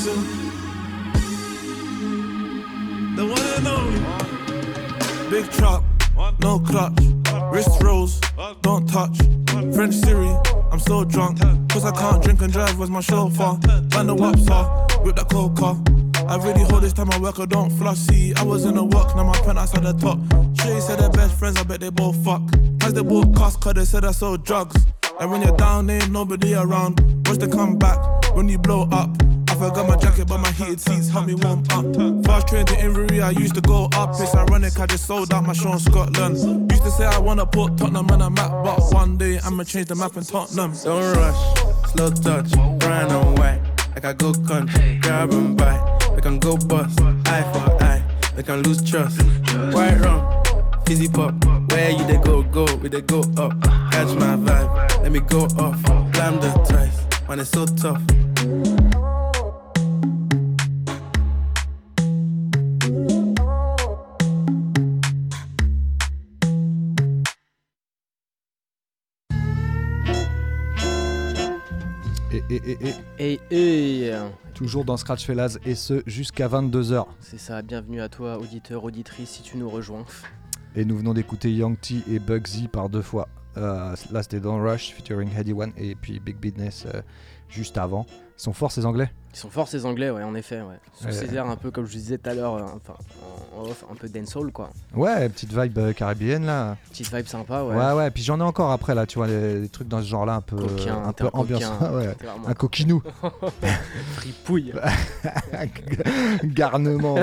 Introduce 0.07 0.27
him. 0.27 0.41
The 3.17 3.25
one 3.27 3.41
and 3.57 3.69
only. 3.69 4.01
Big 5.31 5.51
truck. 5.53 5.85
no 6.41 6.59
clutch. 6.59 6.99
Wrist 7.51 7.83
rolls, 7.83 8.21
don't 8.63 8.89
touch. 8.89 9.19
French 9.75 9.95
Siri, 9.95 10.35
I'm 10.71 10.81
so 10.81 11.05
drunk. 11.05 11.41
Cause 11.71 11.85
I 11.85 11.93
can't 11.93 12.23
drink 12.23 12.43
and 12.43 12.53
drive, 12.53 12.79
where's 12.79 12.91
my 12.91 13.01
chauffeur? 13.01 13.59
Man, 13.95 14.07
the 14.07 14.15
waps 14.15 14.49
are, 14.49 14.87
with 15.05 15.17
the 15.17 15.25
coca. 15.25 15.81
I 16.29 16.37
really 16.37 16.63
hold 16.63 16.83
this 16.83 16.93
time 16.93 17.11
I 17.11 17.19
work, 17.19 17.39
I 17.39 17.47
don't 17.47 17.71
flush. 17.71 17.99
See, 17.99 18.35
I 18.35 18.43
was 18.43 18.65
in 18.65 18.75
the 18.75 18.85
work, 18.85 19.15
now 19.15 19.25
my 19.25 19.39
penthouse 19.41 19.75
at 19.75 19.83
the 19.83 19.93
top. 19.93 20.19
Shay 20.61 20.81
said 20.81 20.99
they're 20.99 21.11
best 21.11 21.39
friends, 21.39 21.59
I 21.59 21.65
bet 21.65 21.81
they 21.81 21.91
both 21.91 22.17
fuck. 22.25 22.43
As 22.83 22.93
they 22.93 23.03
both 23.03 23.35
cost, 23.35 23.61
cause 23.61 23.75
they 23.75 23.85
said 23.85 24.05
I 24.05 24.13
sold 24.13 24.45
drugs. 24.45 24.77
And 25.21 25.31
when 25.31 25.43
you're 25.43 25.57
down, 25.57 25.87
there 25.87 26.03
ain't 26.03 26.11
nobody 26.11 26.55
around. 26.55 27.01
Watch 27.27 27.39
the 27.39 27.49
comeback 27.49 28.35
when 28.35 28.49
you 28.49 28.59
blow 28.59 28.89
up. 28.91 29.11
I 29.65 29.75
got 29.75 29.89
my 29.89 29.97
jacket, 29.97 30.27
but 30.29 30.39
my 30.39 30.51
heated 30.53 30.81
seats 30.81 31.09
help 31.09 31.27
me 31.27 31.35
warm 31.35 31.61
up. 31.71 32.25
Fast 32.27 32.49
train 32.49 32.67
to 32.67 32.75
Inverie, 32.75 33.23
I 33.23 33.31
used 33.31 33.55
to 33.55 33.61
go 33.63 33.89
up. 33.95 34.11
It's 34.21 34.35
ironic, 34.35 34.79
I 34.79 34.87
just 34.87 35.07
sold 35.07 35.33
out 35.33 35.45
my 35.45 35.55
show 35.55 35.73
in 35.73 35.79
Scotland. 35.79 36.71
Used 36.71 36.83
to 36.83 36.91
say 36.91 37.07
I 37.07 37.19
wanna 37.19 37.47
put 37.47 37.79
Tottenham 37.79 38.11
on 38.11 38.21
a 38.21 38.31
map, 38.31 38.51
but 38.63 38.93
one 38.93 39.17
day 39.17 39.39
I'ma 39.45 39.65
change 39.65 39.89
the 39.89 39.95
map 39.95 40.17
in 40.17 40.25
Tottenham. 40.25 40.73
Don't 40.85 41.17
rush, 41.17 41.93
slow 41.93 42.11
touch, 42.11 42.51
brown 42.79 43.11
and 43.11 43.39
white. 43.39 43.61
Like 43.95 44.05
I 44.05 44.13
go 44.13 44.35
country, 44.35 44.99
grab 45.01 45.33
and 45.33 45.57
buy. 45.57 45.79
We 46.15 46.21
can 46.21 46.39
go 46.39 46.57
bust, 46.57 47.01
eye 47.27 47.43
for 47.53 47.83
eye. 47.83 48.03
We 48.37 48.43
can 48.43 48.63
lose 48.63 48.83
trust. 48.83 49.23
White 49.73 49.99
rum, 50.01 50.43
fizzy 50.85 51.09
pop. 51.09 51.33
Where 51.71 51.91
you 51.91 52.05
they 52.07 52.19
go, 52.19 52.43
go, 52.43 52.67
we 52.77 52.89
they 52.91 53.01
go 53.01 53.21
up. 53.39 53.53
Catch 53.93 54.15
my 54.19 54.37
vibe, 54.37 55.03
let 55.03 55.11
me 55.11 55.21
go 55.21 55.45
off. 55.59 55.83
Blam 56.13 56.41
the 56.41 56.51
twice, 56.69 57.29
man, 57.29 57.41
it's 57.41 57.51
so 57.51 57.65
tough. 57.65 58.03
Et, 72.55 72.63
et, 72.71 72.95
et, 73.19 73.41
et. 73.51 74.07
Et. 74.07 74.13
Toujours 74.55 74.85
dans 74.85 74.97
Scratch 74.97 75.27
Fellas 75.27 75.59
et 75.67 75.75
ce 75.75 76.05
jusqu'à 76.07 76.47
22h. 76.47 77.05
C'est 77.19 77.41
ça, 77.41 77.63
bienvenue 77.63 78.01
à 78.01 78.09
toi, 78.09 78.39
auditeur, 78.39 78.85
auditrice, 78.85 79.31
si 79.31 79.43
tu 79.43 79.57
nous 79.57 79.69
rejoins. 79.69 80.05
Et 80.77 80.85
nous 80.85 80.97
venons 80.97 81.15
d'écouter 81.15 81.51
Young 81.53 81.77
T 81.81 81.97
et 82.09 82.21
Bugsy 82.21 82.69
par 82.69 82.89
deux 82.89 83.03
fois. 83.03 83.29
Euh, 83.57 83.97
là 84.13 84.23
c'était 84.23 84.39
Don't 84.39 84.63
Rush 84.63 84.93
featuring 84.95 85.31
Heady 85.37 85.53
One 85.53 85.73
et 85.77 85.97
puis 85.97 86.21
Big 86.21 86.37
Business 86.37 86.87
euh, 86.87 87.03
juste 87.49 87.77
avant. 87.77 88.07
Ils 88.37 88.43
sont 88.43 88.53
forts 88.53 88.73
ces 88.73 88.85
anglais? 88.85 89.11
Ils 89.33 89.39
sont 89.39 89.51
forts 89.51 89.69
ces 89.69 89.85
anglais, 89.87 90.11
ouais, 90.11 90.23
en 90.23 90.35
effet. 90.35 90.61
Ouais. 90.61 90.79
Sur 90.93 91.07
Ouais. 91.07 91.13
ces 91.13 91.35
airs 91.35 91.47
un 91.49 91.57
peu, 91.57 91.71
comme 91.71 91.87
je 91.87 91.93
disais 91.93 92.19
tout 92.19 92.31
à 92.31 92.35
l'heure, 92.35 92.55
euh, 92.55 92.63
enfin, 92.77 92.95
off, 93.57 93.85
un 93.91 93.95
peu 93.95 94.09
dancehall 94.09 94.51
quoi. 94.53 94.71
Ouais, 94.95 95.29
petite 95.29 95.53
vibe 95.57 95.79
euh, 95.79 95.93
caribéenne 95.93 96.47
là. 96.47 96.77
Petite 96.91 97.13
vibe 97.15 97.27
sympa, 97.27 97.63
ouais. 97.63 97.77
Ouais, 97.77 97.93
ouais, 97.93 98.11
puis 98.11 98.23
j'en 98.25 98.39
ai 98.41 98.43
encore 98.43 98.71
après 98.73 98.95
là, 98.95 99.07
tu 99.07 99.19
vois, 99.19 99.27
les, 99.29 99.61
les 99.61 99.69
trucs 99.69 99.89
dans 99.89 100.01
ce 100.03 100.07
genre 100.07 100.27
là, 100.27 100.35
un 100.35 100.41
peu, 100.41 100.57
Coquin, 100.57 101.03
un 101.05 101.13
peu 101.13 101.27
un 101.27 101.31
ambiance. 101.33 101.65
coquin, 101.65 101.93
ouais. 101.97 102.17
Un 102.47 102.55
coquinou. 102.55 103.03
Fripouille. 104.17 104.73
Garnement. 106.45 107.17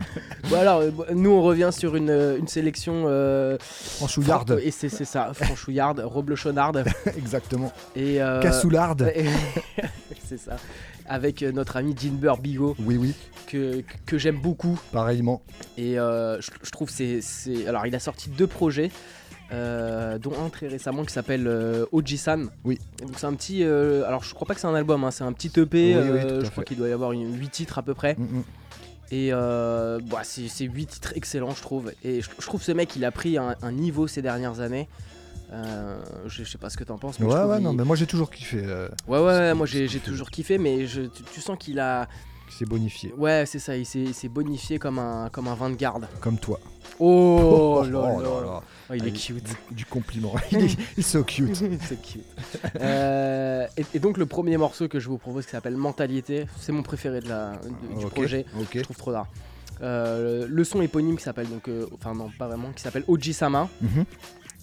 Bon 0.48 0.56
alors, 0.58 0.80
euh, 0.80 0.90
nous 1.14 1.30
on 1.30 1.42
revient 1.42 1.70
sur 1.70 1.94
une, 1.94 2.10
euh, 2.10 2.36
une 2.38 2.48
sélection... 2.48 3.04
Euh, 3.06 3.56
Franchouillarde. 3.60 4.60
Et 4.64 4.70
c'est 4.72 4.88
ça, 4.88 5.32
franchouillarde, 5.32 6.00
roblechonarde. 6.04 6.84
Exactement. 7.16 7.72
Et, 7.94 8.20
euh, 8.20 8.40
Cassoularde. 8.40 9.12
c'est 10.28 10.38
ça. 10.38 10.56
Avec 11.06 11.42
euh, 11.42 11.52
notre 11.52 11.76
ami 11.76 11.94
Jinber 11.96 12.34
Bigot. 12.40 12.74
Oui, 12.84 12.96
oui. 12.96 13.14
Que, 13.46 13.82
que 14.06 14.18
j'aime 14.18 14.40
beaucoup. 14.40 14.80
Pareillement. 14.92 15.42
Et 15.76 15.98
euh, 16.00 16.40
je, 16.40 16.50
je 16.62 16.70
trouve 16.70 16.88
c'est 16.90 17.20
c'est 17.20 17.66
Alors 17.68 17.86
il 17.86 17.94
a 17.94 18.00
sorti 18.00 18.30
deux 18.30 18.46
projets. 18.46 18.90
euh, 19.52 20.18
dont 20.18 20.32
un 20.44 20.48
très 20.48 20.68
récemment 20.68 21.04
qui 21.04 21.12
s'appelle 21.12 21.46
euh, 21.48 21.84
Oji-san. 21.92 22.48
Oui. 22.64 22.78
Donc 23.00 23.10
c'est 23.16 23.26
un 23.26 23.34
petit. 23.34 23.62
euh, 23.64 24.04
alors 24.06 24.22
je 24.24 24.32
crois 24.34 24.46
pas 24.46 24.54
que 24.54 24.60
c'est 24.60 24.68
un 24.68 24.74
album, 24.74 25.02
hein, 25.04 25.10
c'est 25.10 25.24
un 25.24 25.32
petit 25.32 25.50
EP. 25.60 25.96
Oui, 25.96 26.10
oui, 26.12 26.20
je 26.44 26.50
crois 26.50 26.62
qu'il 26.64 26.76
doit 26.76 26.88
y 26.88 26.92
avoir 26.92 27.10
8 27.10 27.48
titres 27.50 27.78
à 27.78 27.82
peu 27.82 27.94
près. 27.94 28.14
Mm, 28.16 28.22
mm. 28.38 28.42
Et 29.12 29.30
euh, 29.32 29.98
bah, 30.06 30.20
c'est 30.22 30.46
c'est 30.48 30.64
8 30.64 30.86
titres 30.86 31.12
excellents, 31.16 31.54
je 31.54 31.62
trouve. 31.62 31.92
Et 32.04 32.20
je, 32.22 32.28
je 32.38 32.46
trouve 32.46 32.62
ce 32.62 32.72
mec, 32.72 32.94
il 32.96 33.04
a 33.04 33.10
pris 33.10 33.38
un, 33.38 33.56
un 33.62 33.72
niveau 33.72 34.06
ces 34.06 34.22
dernières 34.22 34.60
années. 34.60 34.88
Euh, 35.52 36.00
je, 36.26 36.44
je 36.44 36.48
sais 36.50 36.58
pas 36.58 36.70
ce 36.70 36.76
que 36.76 36.84
t'en 36.84 36.96
penses. 36.96 37.18
mais 37.18 37.26
Ouais, 37.26 37.42
ouais, 37.42 37.58
il- 37.58 37.64
non, 37.64 37.72
mais 37.72 37.82
moi 37.84 37.96
j'ai 37.96 38.06
toujours 38.06 38.30
kiffé. 38.30 38.62
euh, 38.64 38.88
Ouais, 39.08 39.18
ouais, 39.18 39.24
ouais, 39.24 39.54
moi 39.54 39.66
j'ai 39.66 39.88
j'ai 39.88 39.98
toujours 39.98 40.30
kiffé, 40.30 40.58
mais 40.58 40.86
je, 40.86 41.02
tu, 41.02 41.22
tu 41.24 41.40
sens 41.40 41.58
qu'il 41.58 41.80
a. 41.80 42.08
C'est 42.50 42.68
bonifié. 42.68 43.14
Ouais, 43.16 43.44
c'est 43.46 43.58
ça, 43.58 43.76
il 43.76 43.86
s'est 43.86 44.12
s'est 44.12 44.28
bonifié 44.28 44.78
comme 44.78 44.98
un, 44.98 45.28
comme 45.30 45.48
un 45.48 45.54
vin 45.54 45.70
de 45.70 45.76
garde. 45.76 46.06
Comme 46.20 46.38
toi. 46.38 46.58
Oh, 46.98 47.78
Oh 47.80 47.84
là 47.84 47.90
là 47.90 48.16
là. 48.22 48.40
là. 48.44 48.60
Oh, 48.90 48.94
il 48.94 49.06
est 49.06 49.12
Ah, 49.14 49.18
cute. 49.18 49.44
Du, 49.44 49.74
du 49.74 49.84
compliment. 49.86 50.34
il, 50.52 50.58
est, 50.64 50.76
il 50.96 50.98
est 50.98 51.02
so 51.02 51.22
cute. 51.24 51.54
c'est 51.88 52.02
cute. 52.02 52.24
Euh, 52.80 53.66
et, 53.76 53.84
et 53.94 53.98
donc 53.98 54.18
le 54.18 54.26
premier 54.26 54.56
morceau 54.56 54.88
que 54.88 55.00
je 55.00 55.08
vous 55.08 55.16
propose 55.18 55.44
qui 55.46 55.52
s'appelle 55.52 55.76
Mentalité, 55.76 56.46
c'est 56.58 56.72
mon 56.72 56.82
préféré 56.82 57.20
de 57.20 57.28
la, 57.28 57.52
de- 57.52 58.00
du 58.00 58.06
projet. 58.06 58.44
Je 58.74 58.80
trouve 58.80 58.96
trop 58.96 59.12
d'art. 59.12 59.26
Euh, 59.82 60.46
le 60.48 60.64
son 60.64 60.82
éponyme 60.82 61.16
qui 61.16 61.22
s'appelle 61.22 61.48
donc, 61.48 61.68
euh, 61.68 61.86
enfin 61.94 62.12
non 62.14 62.30
pas 62.38 62.46
vraiment, 62.48 62.70
qui 62.72 62.82
s'appelle 62.82 63.04
Oji 63.08 63.32
Sama. 63.32 63.68
Mhm. 63.80 64.04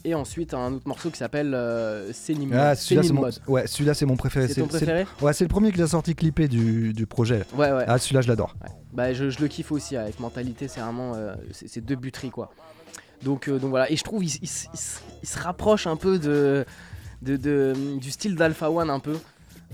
Et 0.08 0.16
ensuite 0.16 0.54
un 0.54 0.72
autre 0.72 0.88
morceau 0.88 1.10
qui 1.10 1.18
s'appelle 1.18 1.52
euh, 1.54 2.14
Ah, 2.54 2.76
celui-là 2.76 3.04
c'est 3.04 3.12
mon, 3.12 3.30
ouais, 3.50 3.68
celui-là 3.68 3.94
c'est 3.94 4.06
mon 4.06 4.16
préféré. 4.16 4.48
C'est 4.48 4.56
ton 4.62 4.62
le- 4.62 4.68
préféré 4.70 5.06
Ouais, 5.22 5.34
c'est 5.34 5.44
le 5.44 5.50
premier 5.50 5.70
qu'il 5.74 5.82
a 5.82 5.88
sorti 5.88 6.16
clippé 6.16 6.48
du, 6.48 6.94
du 6.94 7.06
projet. 7.06 7.44
Ouais, 7.58 7.74
ouais. 7.74 7.84
Ah, 7.88 7.98
celui-là 7.98 8.22
je 8.22 8.30
l'adore. 8.30 8.56
Bah, 8.94 9.14
je, 9.14 9.30
je 9.30 9.42
le 9.42 9.50
kiffe 9.50 9.70
aussi 9.74 9.98
avec 9.98 10.22
mentalité, 10.22 10.70
c'est 10.70 10.80
vraiment 10.80 11.12
euh, 11.16 11.36
c'est 11.52 11.82
deux 11.84 11.98
buteries 11.98 12.30
quoi. 12.30 12.54
Donc, 13.22 13.50
euh, 13.50 13.60
donc 13.60 13.72
voilà, 13.72 13.92
et 13.92 13.98
je 13.98 14.04
trouve 14.06 14.24
il, 14.24 14.34
il 14.42 14.44
s- 14.46 14.70
il 14.74 14.78
s- 14.80 15.02
il 15.24 15.28
se 15.28 15.38
rapproche 15.40 15.88
un 15.88 15.98
peu 15.98 16.20
de, 16.20 16.64
de, 17.22 17.36
de- 17.36 17.98
du 18.00 18.10
style 18.10 18.36
d'Alpha 18.36 18.72
One 18.72 18.90
un 18.90 19.00
peu. 19.02 19.18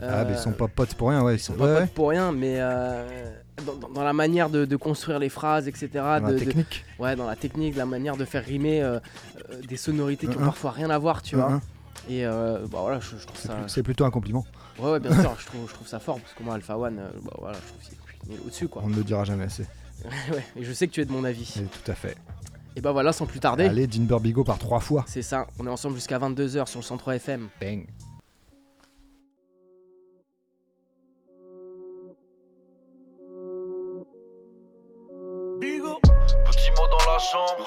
Ah, 0.01 0.25
mais 0.25 0.33
ils 0.33 0.39
sont 0.39 0.51
pas 0.53 0.67
potes 0.67 0.95
pour 0.95 1.09
rien, 1.09 1.21
ouais. 1.21 1.35
Ils 1.35 1.39
sont 1.39 1.53
pas 1.53 1.65
ouais, 1.75 1.81
potes 1.81 1.91
pour 1.93 2.09
rien, 2.09 2.31
mais 2.31 2.55
euh, 2.57 3.29
dans, 3.65 3.75
dans- 3.75 3.89
dans 3.89 4.03
la 4.03 4.13
manière 4.13 4.49
de, 4.49 4.65
de 4.65 4.75
construire 4.75 5.19
les 5.19 5.29
phrases, 5.29 5.67
etc. 5.67 5.89
la 5.93 6.19
de, 6.19 6.33
de- 6.33 6.39
technique. 6.39 6.85
ouais, 6.99 7.15
dans 7.15 7.27
la 7.27 7.35
technique, 7.35 7.75
la 7.75 7.85
manière 7.85 8.17
de 8.17 8.25
faire 8.25 8.43
rimer 8.43 8.81
euh, 8.81 8.99
euh, 9.51 9.61
des 9.67 9.77
sonorités 9.77 10.27
qui 10.27 10.35
ont 10.37 10.39
Mhm. 10.41 10.45
parfois 10.45 10.71
rien 10.71 10.89
à 10.89 10.97
voir, 10.97 11.21
tu 11.21 11.35
vois. 11.35 11.61
Et 12.09 12.25
euh, 12.25 12.65
bah 12.71 12.79
voilà, 12.81 12.99
je, 12.99 13.15
je 13.17 13.25
trouve 13.25 13.39
ça. 13.39 13.57
C'est 13.67 13.83
plutôt 13.83 14.03
un 14.05 14.11
compliment. 14.11 14.45
Ouais, 14.79 14.91
ouais, 14.91 14.99
bien 14.99 15.11
sûr, 15.21 15.35
je 15.39 15.45
trouve, 15.45 15.67
je 15.69 15.73
trouve 15.73 15.87
ça 15.87 15.99
fort 15.99 16.19
parce 16.19 16.33
que 16.33 16.43
moi, 16.43 16.55
Alpha 16.55 16.77
One, 16.77 16.99
euh, 16.99 17.09
bah 17.23 17.31
voilà, 17.39 17.57
je 17.61 17.67
trouve 17.67 17.81
qu'il 18.27 18.35
est 18.35 18.39
au-dessus 18.45 18.67
quoi. 18.67 18.81
On 18.85 18.89
ne 18.89 18.95
le 18.95 19.03
dira 19.03 19.23
jamais 19.23 19.45
assez. 19.45 19.65
ouais, 20.31 20.43
et 20.57 20.63
je 20.63 20.73
sais 20.73 20.87
que 20.87 20.91
tu 20.93 21.01
es 21.01 21.05
de 21.05 21.11
mon 21.11 21.23
avis. 21.23 21.53
Et 21.59 21.63
tout 21.63 21.91
à 21.91 21.95
fait. 21.95 22.17
Et 22.75 22.81
bah 22.81 22.91
voilà, 22.91 23.13
sans 23.13 23.27
plus 23.27 23.39
tarder. 23.39 23.65
Allez, 23.65 23.85
Dinber 23.87 24.17
Bigot 24.19 24.43
par 24.43 24.57
trois 24.57 24.79
fois. 24.79 25.05
C'est 25.07 25.21
ça, 25.21 25.45
on 25.59 25.67
est 25.67 25.69
ensemble 25.69 25.95
jusqu'à 25.95 26.17
22h 26.17 26.65
sur 26.67 26.79
le 26.79 26.83
103 26.83 27.15
FM. 27.17 27.47
Bang. 27.61 27.85
Chambre, 37.23 37.65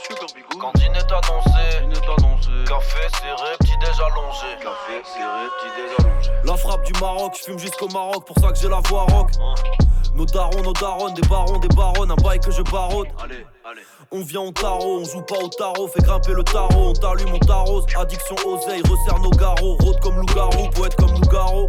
cantine 0.60 0.92
est 0.92 1.12
annoncé. 1.12 2.46
Café 2.66 3.08
serré, 3.20 3.56
petit 3.58 3.76
déj 3.78 4.00
allongé. 4.00 4.46
Café 4.60 5.02
serré, 5.04 5.46
petit 5.56 5.70
déj 5.76 6.06
allongé. 6.06 6.30
La 6.44 6.56
frappe 6.56 6.84
du 6.84 6.92
Maroc, 7.00 7.34
je 7.38 7.44
fume 7.44 7.58
jusqu'au 7.58 7.88
Maroc, 7.88 8.26
pour 8.26 8.38
ça 8.38 8.52
que 8.52 8.58
j'ai 8.58 8.68
la 8.68 8.80
voix 8.88 9.06
rock. 9.08 9.30
Nos 10.14 10.26
darons, 10.26 10.62
nos 10.62 10.72
darons, 10.72 11.10
des 11.10 11.26
barons, 11.28 11.58
des 11.58 11.68
baronnes, 11.68 12.10
un 12.10 12.16
bail 12.16 12.40
que 12.40 12.50
je 12.50 12.62
barode. 12.62 13.08
On 14.12 14.22
vient 14.22 14.42
au 14.42 14.52
tarot, 14.52 15.00
on 15.00 15.04
joue 15.04 15.22
pas 15.22 15.38
au 15.42 15.48
tarot, 15.48 15.88
fait 15.88 16.02
grimper 16.02 16.32
le 16.32 16.44
tarot, 16.44 16.90
on 16.90 16.92
t'allume, 16.92 17.34
on 17.34 17.38
t'arrose. 17.38 17.86
Addiction 17.96 18.36
oseille, 18.46 18.82
resserre 18.82 19.18
nos 19.20 19.30
garrots, 19.30 19.76
rôde 19.80 20.00
comme 20.00 20.16
loup-garou, 20.16 20.70
poète 20.70 20.94
comme 20.96 21.12
loup-garou. 21.12 21.68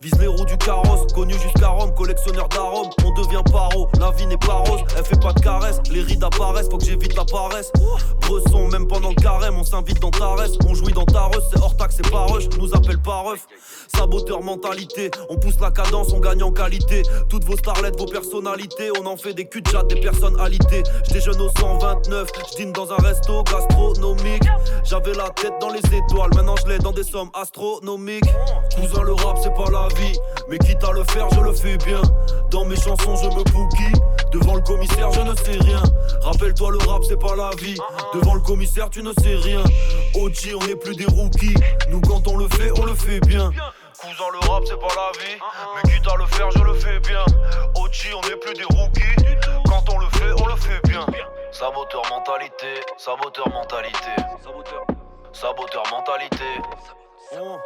Vise 0.00 0.18
les 0.20 0.26
roues 0.26 0.44
du 0.44 0.56
carrosse, 0.58 1.12
connu 1.14 1.34
jusqu'à 1.34 1.68
Rome, 1.68 1.94
collectionneur 1.94 2.48
d'arômes, 2.48 2.90
on 3.04 3.10
devient 3.12 3.42
paro, 3.50 3.88
la 3.98 4.10
vie 4.12 4.26
n'est 4.26 4.36
pas 4.36 4.62
rose, 4.66 4.80
elle 4.96 5.04
fait 5.04 5.20
pas 5.20 5.32
de 5.32 5.40
caresses, 5.40 5.80
les 5.90 6.02
rides 6.02 6.22
apparaissent, 6.22 6.68
faut 6.70 6.78
que 6.78 6.84
j'évite 6.84 7.16
la 7.16 7.24
paresse. 7.24 7.72
Bresson, 8.20 8.68
même 8.68 8.86
pendant 8.86 9.08
le 9.08 9.14
carême, 9.14 9.56
on 9.58 9.64
s'invite 9.64 10.00
dans 10.00 10.10
ta 10.10 10.34
reste, 10.34 10.58
on 10.68 10.74
jouit 10.74 10.92
dans 10.92 11.04
ta 11.04 11.22
rush, 11.22 11.42
c'est 11.50 11.60
hors 11.60 11.76
taxe, 11.76 11.96
c'est 11.96 12.10
pas 12.10 12.26
rush, 12.26 12.48
nous 12.58 12.74
appelle 12.74 13.00
pas 13.00 13.22
ref. 13.22 13.46
Saboteur 13.94 14.42
mentalité, 14.42 15.10
on 15.30 15.36
pousse 15.36 15.58
la 15.60 15.70
cadence, 15.70 16.12
on 16.12 16.20
gagne 16.20 16.42
en 16.42 16.52
qualité. 16.52 17.02
Toutes 17.28 17.44
vos 17.44 17.56
starlettes, 17.56 17.98
vos 17.98 18.06
personnalités, 18.06 18.90
on 19.00 19.06
en 19.06 19.16
fait 19.16 19.34
des 19.34 19.48
cul 19.48 19.62
de 19.62 19.68
chat, 19.68 19.82
des 19.84 20.00
personnes 20.00 20.38
alitées. 20.38 20.82
J'déjeune 21.08 21.40
au 21.40 21.48
129, 21.58 22.28
j'dîne 22.52 22.72
dans 22.72 22.92
un 22.92 22.96
resto 22.96 23.42
gastronomique. 23.42 24.44
J'avais 24.84 25.14
la 25.14 25.30
tête 25.30 25.54
dans 25.60 25.70
les 25.70 25.80
étoiles, 25.80 26.30
maintenant 26.34 26.56
je 26.62 26.70
l'ai 26.70 26.78
dans 26.78 26.92
des 26.92 27.04
sommes 27.04 27.30
astronomiques. 27.34 28.30
Cousin, 28.74 29.02
le 29.02 29.14
rap 29.14 29.38
c'est 29.42 29.54
pas 29.54 29.70
la 29.70 29.77
mais 30.48 30.58
quitte 30.58 30.82
à 30.82 30.92
le 30.92 31.04
faire, 31.04 31.28
je 31.30 31.40
le 31.40 31.52
fais 31.52 31.76
bien. 31.78 32.00
Dans 32.50 32.64
mes 32.64 32.76
chansons, 32.76 33.16
je 33.16 33.28
me 33.28 33.44
bouquille. 33.44 33.92
Devant 34.32 34.54
le 34.54 34.62
commissaire, 34.62 35.10
je 35.12 35.20
ne 35.20 35.34
sais 35.34 35.58
rien. 35.60 35.82
Rappelle-toi, 36.22 36.72
le 36.72 36.78
rap, 36.88 37.02
c'est 37.04 37.18
pas 37.18 37.36
la 37.36 37.50
vie. 37.58 37.78
Devant 38.14 38.34
le 38.34 38.40
commissaire, 38.40 38.90
tu 38.90 39.02
ne 39.02 39.12
sais 39.22 39.36
rien. 39.36 39.62
OG, 40.14 40.54
on 40.60 40.66
n'est 40.66 40.76
plus 40.76 40.94
des 40.96 41.06
rookies. 41.06 41.54
Nous, 41.90 42.00
quand 42.00 42.26
on 42.28 42.36
le 42.36 42.48
fait, 42.48 42.70
on 42.78 42.84
le 42.84 42.94
fait 42.94 43.20
bien. 43.26 43.50
Cousin, 44.00 44.30
le 44.32 44.48
rap, 44.48 44.62
c'est 44.66 44.78
pas 44.78 44.94
la 44.94 45.18
vie. 45.18 45.38
Mais 45.74 45.90
quitte 45.90 46.06
à 46.06 46.16
le 46.16 46.26
faire, 46.26 46.50
je 46.50 46.62
le 46.62 46.74
fais 46.74 47.00
bien. 47.00 47.24
OG, 47.74 48.14
on 48.16 48.28
n'est 48.28 48.36
plus 48.36 48.54
des 48.54 48.64
rookies. 48.64 49.36
Quand 49.66 49.84
on 49.92 49.98
le 49.98 50.06
fait, 50.12 50.42
on 50.42 50.46
le 50.46 50.56
fait 50.56 50.80
bien. 50.88 51.06
Saboteur 51.50 52.02
mentalité, 52.10 52.80
saboteur 52.98 53.48
mentalité. 53.48 54.14
Saboteur, 54.44 54.86
saboteur 55.32 55.82
mentalité. 55.90 56.44
Oh. 57.40 57.56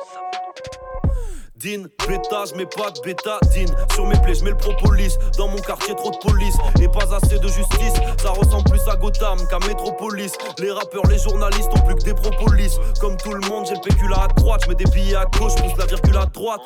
Din, 1.63 1.85
bêta, 2.09 2.45
je 2.51 2.57
mets 2.57 2.67
pas 2.67 2.91
de 2.91 3.01
bétadine. 3.03 3.73
Sur 3.95 4.07
mes 4.07 4.19
plaies, 4.21 4.35
je 4.35 4.45
le 4.45 4.57
propolis. 4.57 5.17
Dans 5.39 5.47
mon 5.47 5.59
quartier, 5.59 5.95
trop 5.95 6.11
de 6.11 6.17
police. 6.17 6.57
Et 6.81 6.89
pas 6.89 7.15
assez 7.15 7.39
de 7.39 7.47
justice. 7.47 7.95
Ça 8.21 8.31
ressemble 8.31 8.69
plus 8.69 8.81
à 8.89 8.97
Gotham 8.97 9.39
qu'à 9.49 9.61
Metropolis. 9.61 10.33
Les 10.59 10.73
rappeurs, 10.73 11.07
les 11.09 11.19
journalistes 11.19 11.71
ont 11.77 11.87
plus 11.87 11.95
que 11.95 12.03
des 12.03 12.15
propolis. 12.15 12.77
Comme 13.01 13.17
tout 13.17 13.33
le 13.33 13.49
monde, 13.49 13.67
j'ai 13.69 13.75
le 13.75 13.81
pécule 13.81 14.13
à 14.13 14.27
droite. 14.27 14.63
Je 14.65 14.71
mets 14.71 14.75
des 14.75 14.91
billets 14.91 15.15
à 15.15 15.25
gauche, 15.27 15.55
pousse 15.55 15.77
la 15.79 15.87
virgule 15.87 16.17
à 16.17 16.27
droite 16.27 16.63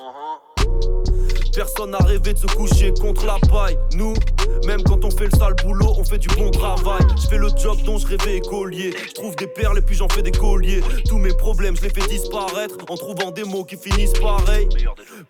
Personne 1.57 1.93
n'a 1.93 1.99
rêvé 1.99 2.35
de 2.35 2.39
se 2.39 2.47
coucher 2.49 2.93
contre 3.01 3.25
la 3.25 3.39
paille. 3.49 3.79
Nous, 3.95 4.13
même 4.67 4.83
quand 4.83 5.03
on 5.07 5.11
fait 5.11 5.25
le 5.25 5.39
sale 5.39 5.55
boulot, 5.65 5.95
on 5.97 6.05
fait 6.05 6.19
du 6.19 6.29
bon 6.37 6.51
travail. 6.51 7.01
Je 7.17 7.29
fais 7.29 7.39
le 7.39 7.49
job 7.57 7.79
dont 7.87 7.97
je 7.97 8.07
rêvais 8.07 8.37
écolier. 8.37 8.95
Je 9.09 9.15
trouve 9.15 9.35
des 9.37 9.47
perles 9.47 9.79
et 9.79 9.81
puis 9.81 9.97
j'en 9.97 10.09
fais 10.11 10.21
des 10.21 10.33
colliers. 10.33 10.83
Tous 11.09 11.17
mes 11.17 11.33
problèmes, 11.33 11.75
je 11.75 11.85
les 11.85 11.89
fais 11.89 12.07
disparaître 12.09 12.77
en 12.91 12.95
trouvant 12.95 13.31
des 13.31 13.45
mots 13.45 13.65
qui 13.65 13.79
finissent 13.79 14.13
pareil. 14.21 14.69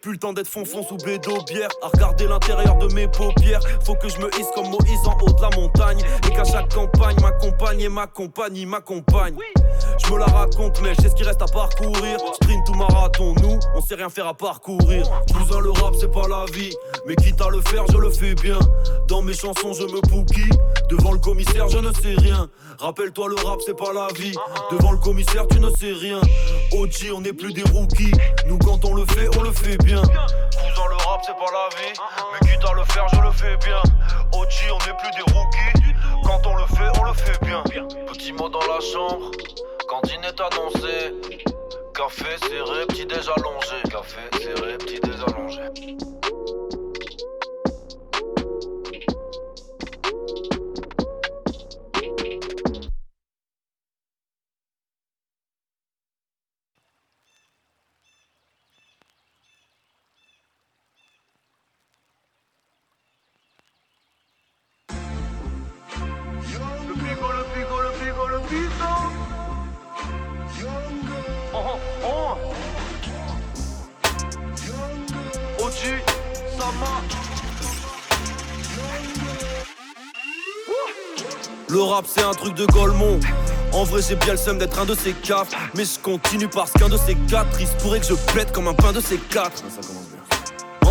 Plus 0.01 0.13
le 0.13 0.19
temps 0.19 0.33
d'être 0.33 0.49
fonfon 0.49 0.83
sous 0.83 0.97
bédo 0.97 1.45
bière. 1.47 1.69
À 1.81 1.91
regarder 1.95 2.27
l'intérieur 2.27 2.77
de 2.79 2.93
mes 2.93 3.07
paupières. 3.07 3.61
Faut 3.85 3.95
que 3.95 4.09
je 4.09 4.19
me 4.19 4.29
hisse 4.37 4.51
comme 4.53 4.69
Moïse 4.69 5.07
en 5.07 5.17
haut 5.23 5.33
de 5.33 5.41
la 5.41 5.51
montagne. 5.57 6.03
Et 6.27 6.35
qu'à 6.35 6.43
chaque 6.43 6.75
campagne, 6.75 7.17
ma 7.23 7.31
compagne 7.31 7.83
et 7.83 7.89
ma 7.89 8.09
compagnie 8.09 8.67
m'accompagnent. 8.67 9.39
Je 10.05 10.13
me 10.13 10.19
la 10.19 10.27
raconte, 10.27 10.81
mais 10.83 10.93
je 11.01 11.09
ce 11.09 11.15
qui 11.15 11.23
reste 11.23 11.43
à 11.43 11.47
parcourir. 11.47 12.19
Sprint 12.35 12.69
ou 12.71 12.75
marathon, 12.75 13.33
nous, 13.41 13.61
on 13.77 13.81
sait 13.81 13.95
rien 13.95 14.09
faire 14.09 14.27
à 14.27 14.35
parcourir. 14.35 15.09
Le 15.59 15.71
rap, 15.71 15.95
c'est 15.99 16.13
pas 16.17 16.29
la 16.29 16.47
vie. 16.53 16.75
Mais 17.07 17.15
quitte 17.17 17.41
à 17.43 17.51
le 17.51 17.61
faire, 17.61 17.85
je 17.93 17.99
le 17.99 18.11
fais 18.11 18.35
bien. 18.35 18.59
Dans 19.07 19.21
mes 19.21 19.35
chansons, 19.35 19.75
je 19.75 19.83
me 19.83 20.01
bouquille. 20.09 20.51
Devant 20.89 21.13
le 21.13 21.19
commissaire, 21.19 21.69
je 21.69 21.79
ne 21.79 21.93
sais 21.93 22.15
rien. 22.17 22.49
Rappelle-toi, 22.79 23.29
le 23.29 23.37
rap, 23.47 23.61
c'est 23.65 23.77
pas 23.77 23.93
la 23.93 24.09
vie. 24.15 24.35
Devant 24.71 24.93
le 24.93 24.99
commissaire, 24.99 25.47
tu 25.49 25.61
ne 25.61 25.71
sais 25.71 25.93
rien. 25.93 26.21
OG, 26.73 27.13
on 27.15 27.21
n'est 27.21 27.35
plus 27.35 27.53
des 27.53 27.65
rookies. 27.65 28.13
Nous, 28.47 28.59
quand 28.59 28.85
on 28.85 28.95
le 28.95 29.05
fait, 29.07 29.29
on 29.39 29.43
le 29.43 29.53
fait 29.53 29.77
bien. 29.85 30.01
Cousin, 30.01 30.87
le 30.89 30.97
rap, 31.07 31.21
c'est 31.27 31.37
pas 31.37 31.53
la 31.53 31.69
vie. 31.77 31.93
Mais 32.33 32.49
quitte 32.49 32.65
à 32.65 32.73
le 32.73 32.85
faire, 32.85 33.07
je 33.13 33.21
le 33.21 33.33
fais 33.33 33.57
bien. 33.67 33.83
OG, 34.33 34.55
on 34.73 34.79
n'est 34.87 34.97
plus 34.97 35.13
des 35.17 35.33
rookies. 35.33 35.93
Quand 36.25 36.41
on 36.47 36.57
le 36.57 36.67
fait, 36.77 36.99
on 36.99 37.05
le 37.05 37.13
fait 37.13 37.45
bien. 37.45 37.63
Petit 38.07 38.33
mot 38.33 38.49
dans 38.49 38.67
la 38.67 38.81
chambre. 38.81 39.31
Cantine 39.89 40.25
est 40.25 40.41
annoncé. 40.41 41.57
Café 41.97 42.37
serré, 42.47 42.87
petit 42.89 43.07
déj 43.07 43.27
allongé. 43.35 43.81
Café 43.91 44.21
serré, 44.39 44.77
petit 44.77 45.01
déj 45.01 45.17
Le 81.77 81.83
rap 81.83 82.07
c'est 82.09 82.23
un 82.23 82.33
truc 82.33 82.55
de 82.55 82.65
Golemont 82.65 83.21
En 83.75 83.85
vrai 83.85 84.01
j'ai 84.01 84.17
bien 84.17 84.33
le 84.33 84.39
seum 84.39 84.57
d'être 84.57 84.79
un 84.79 84.87
de 84.87 84.95
ces 84.95 85.13
quatre. 85.13 85.55
Mais 85.75 85.85
je 85.85 85.99
continue 85.99 86.49
parce 86.49 86.73
qu'un 86.73 86.89
de 86.89 86.97
ces 86.97 87.15
quatre 87.29 87.61
Il 87.61 87.67
se 87.67 87.75
pourrait 87.75 88.01
que 88.01 88.07
je 88.07 88.15
pète 88.33 88.51
comme 88.51 88.67
un 88.67 88.73
pain 88.73 88.95
de 88.95 89.01
ces 89.03 89.19
quatre 89.19 89.63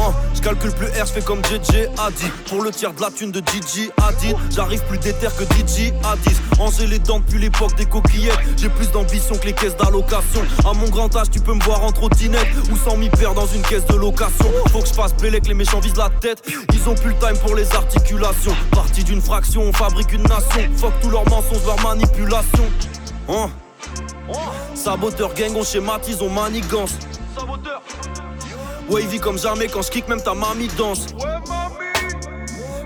Hein, 0.05 0.13
je 0.35 0.41
calcule 0.41 0.71
plus 0.71 0.87
R, 0.87 1.05
je 1.05 1.13
fais 1.13 1.21
comme 1.21 1.43
JJ 1.45 1.89
a 1.97 2.11
dit 2.11 2.29
Pour 2.47 2.61
le 2.61 2.69
tiers 2.69 2.93
de 2.93 3.01
la 3.01 3.09
thune 3.09 3.31
de 3.31 3.39
DJ 3.39 3.89
a 3.97 4.11
dit 4.13 4.33
J'arrive 4.51 4.83
plus 4.83 4.99
déter 4.99 5.27
que 5.35 5.43
DJ 5.43 5.93
a 6.03 6.15
10 6.15 6.41
Ranger 6.59 6.87
les 6.87 6.99
dents 6.99 7.19
depuis 7.19 7.39
l'époque 7.39 7.75
des 7.75 7.85
coquillettes. 7.85 8.37
J'ai 8.57 8.69
plus 8.69 8.91
d'ambition 8.91 9.35
que 9.35 9.45
les 9.45 9.53
caisses 9.53 9.75
d'allocation. 9.77 10.41
À 10.63 10.73
mon 10.73 10.89
grand 10.89 11.13
âge 11.15 11.31
tu 11.31 11.39
peux 11.39 11.53
me 11.53 11.63
voir 11.63 11.83
en 11.83 11.91
trottinette 11.91 12.47
Ou 12.71 12.77
sans 12.77 12.97
m'y 12.97 13.09
perdre 13.09 13.41
dans 13.41 13.47
une 13.47 13.63
caisse 13.63 13.85
de 13.85 13.95
location. 13.95 14.45
Faut 14.71 14.79
que 14.79 14.87
je 14.87 14.93
fasse 14.93 15.13
que 15.13 15.25
les 15.25 15.53
méchants 15.53 15.79
visent 15.79 15.97
la 15.97 16.09
tête. 16.09 16.43
Ils 16.73 16.89
ont 16.89 16.95
plus 16.95 17.09
le 17.09 17.15
time 17.15 17.37
pour 17.43 17.55
les 17.55 17.73
articulations. 17.73 18.55
Partie 18.71 19.03
d'une 19.03 19.21
fraction, 19.21 19.63
on 19.63 19.73
fabrique 19.73 20.13
une 20.13 20.23
nation. 20.23 20.69
Fuck 20.75 20.93
tous 21.01 21.09
leurs 21.09 21.27
mensonges, 21.29 21.65
leurs 21.65 21.81
manipulations. 21.81 22.69
Hein. 23.29 23.49
Saboteur 24.75 25.33
gang, 25.33 25.55
on 25.55 25.63
schématise, 25.63 26.21
on 26.21 26.29
manigance. 26.29 26.93
Saboteur. 27.35 27.81
Wavy 28.89 29.19
comme 29.19 29.37
jamais 29.37 29.67
quand 29.67 29.81
je 29.81 29.89
kick 29.89 30.07
même 30.07 30.21
ta 30.21 30.33
mamie 30.33 30.67
danse 30.77 31.07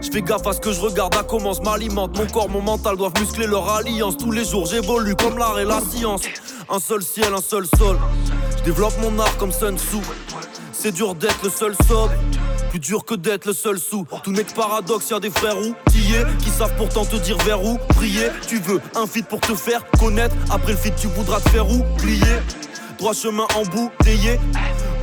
Je 0.02 0.10
fais 0.12 0.22
gaffe 0.22 0.48
à 0.48 0.54
ce 0.54 0.60
que 0.60 0.72
je 0.72 0.80
regarde, 0.80 1.16
à 1.16 1.24
comment 1.24 1.54
je 1.54 1.62
m'alimente 1.62 2.18
Mon 2.18 2.26
corps, 2.28 2.50
mon 2.50 2.62
mental 2.62 2.96
doivent 2.96 3.20
muscler 3.20 3.48
leur 3.48 3.70
alliance 3.70 4.18
Tous 4.18 4.32
les 4.32 4.46
jours 4.46 4.66
j'évolue 4.66 5.16
comme 5.16 5.38
l'art 5.38 5.60
et 5.60 5.66
la 5.66 5.82
science 5.82 6.22
Un 6.70 6.80
seul 6.80 7.02
ciel, 7.02 7.34
un 7.34 7.42
seul 7.42 7.66
sol 7.78 7.98
Je 8.58 8.64
développe 8.64 8.94
mon 9.02 9.20
art 9.20 9.36
comme 9.38 9.52
Sun 9.52 9.78
Tzu 9.78 9.98
C'est 10.72 10.92
dur 10.92 11.16
d'être 11.16 11.44
le 11.44 11.50
seul 11.50 11.76
sobre 11.88 12.12
plus 12.70 12.80
dur 12.80 13.04
que 13.04 13.16
d'être 13.16 13.48
le 13.48 13.54
seul 13.54 13.80
sous. 13.80 14.06
Tout 14.24 14.32
n'est 14.32 14.44
que 14.44 14.54
paradoxe, 14.54 15.10
y'a 15.10 15.20
des 15.20 15.32
frères 15.32 15.58
outillés 15.58 16.24
qui 16.38 16.52
savent 16.52 16.76
pourtant 16.78 17.04
te 17.04 17.16
dire 17.16 17.36
vers 17.40 17.64
où 17.66 17.80
prier. 17.96 18.28
Tu 18.48 18.60
veux 18.60 18.80
un 18.96 19.08
feat 19.08 19.26
pour 19.28 19.40
te 19.40 19.56
faire 19.56 19.84
connaître. 20.00 20.36
Après 20.52 20.74
le 20.74 20.78
feat, 20.78 20.94
tu 20.96 21.08
voudras 21.08 21.40
te 21.40 21.50
faire 21.50 21.68
oublier. 21.68 22.38
Droit 23.00 23.14
chemin 23.14 23.48
embouteillé. 23.56 24.40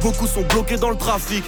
Beaucoup 0.01 0.27
sont 0.27 0.43
bloqués 0.43 0.77
dans 0.77 0.91
le 0.91 0.97
trafic. 0.97 1.45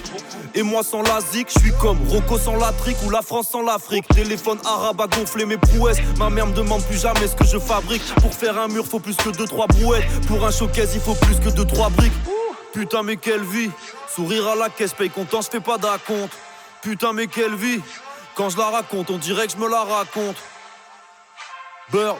Et 0.55 0.63
moi 0.63 0.83
sans 0.83 1.03
la 1.03 1.21
zik, 1.21 1.49
je 1.55 1.61
suis 1.61 1.73
comme 1.81 1.99
Rocco 2.09 2.39
sans 2.39 2.57
la 2.57 2.73
trique 2.73 2.97
ou 3.07 3.11
la 3.11 3.23
France 3.23 3.49
sans 3.51 3.63
l'Afrique. 3.63 4.07
Téléphone 4.09 4.59
arabe 4.65 5.01
a 5.01 5.07
gonflé 5.07 5.45
mes 5.45 5.59
prouesses. 5.59 5.99
Ma 6.19 6.31
mère 6.31 6.47
me 6.47 6.55
demande 6.55 6.83
plus 6.85 7.01
jamais 7.01 7.29
ce 7.29 7.37
que 7.37 7.45
je 7.45 7.59
fabrique. 7.59 8.03
Pour 8.17 8.35
faire 8.35 8.59
un 8.59 8.69
mur, 8.69 8.87
faut 8.87 9.01
plus 9.01 9.17
que 9.17 9.29
2-3 9.29 9.69
brouettes. 9.69 10.27
Pour 10.27 10.45
un 10.45 10.51
showcase, 10.51 10.95
il 10.95 11.01
faut 11.01 11.15
plus 11.15 11.37
que 11.37 11.51
2-3 11.51 11.91
briques. 11.93 12.13
Putain, 12.73 13.03
mais 13.03 13.17
quelle 13.17 13.45
vie! 13.45 13.71
Sourire 14.15 14.49
à 14.49 14.57
la 14.57 14.69
caisse, 14.69 14.95
paye 14.95 15.11
content, 15.11 15.41
je 15.43 15.49
fais 15.51 15.61
pas 15.61 15.79
d'acompte. 15.79 16.33
Putain, 16.83 17.13
mais 17.13 17.27
quelle 17.27 17.55
vie! 17.55 17.81
Quand 18.35 18.51
je 18.51 18.59
la 18.59 18.71
raconte, 18.71 19.11
on 19.11 19.19
dirait 19.19 19.47
que 19.47 19.53
je 19.53 19.59
me 19.59 19.69
la 19.69 19.83
raconte. 19.83 20.37
Beurre. 21.91 22.19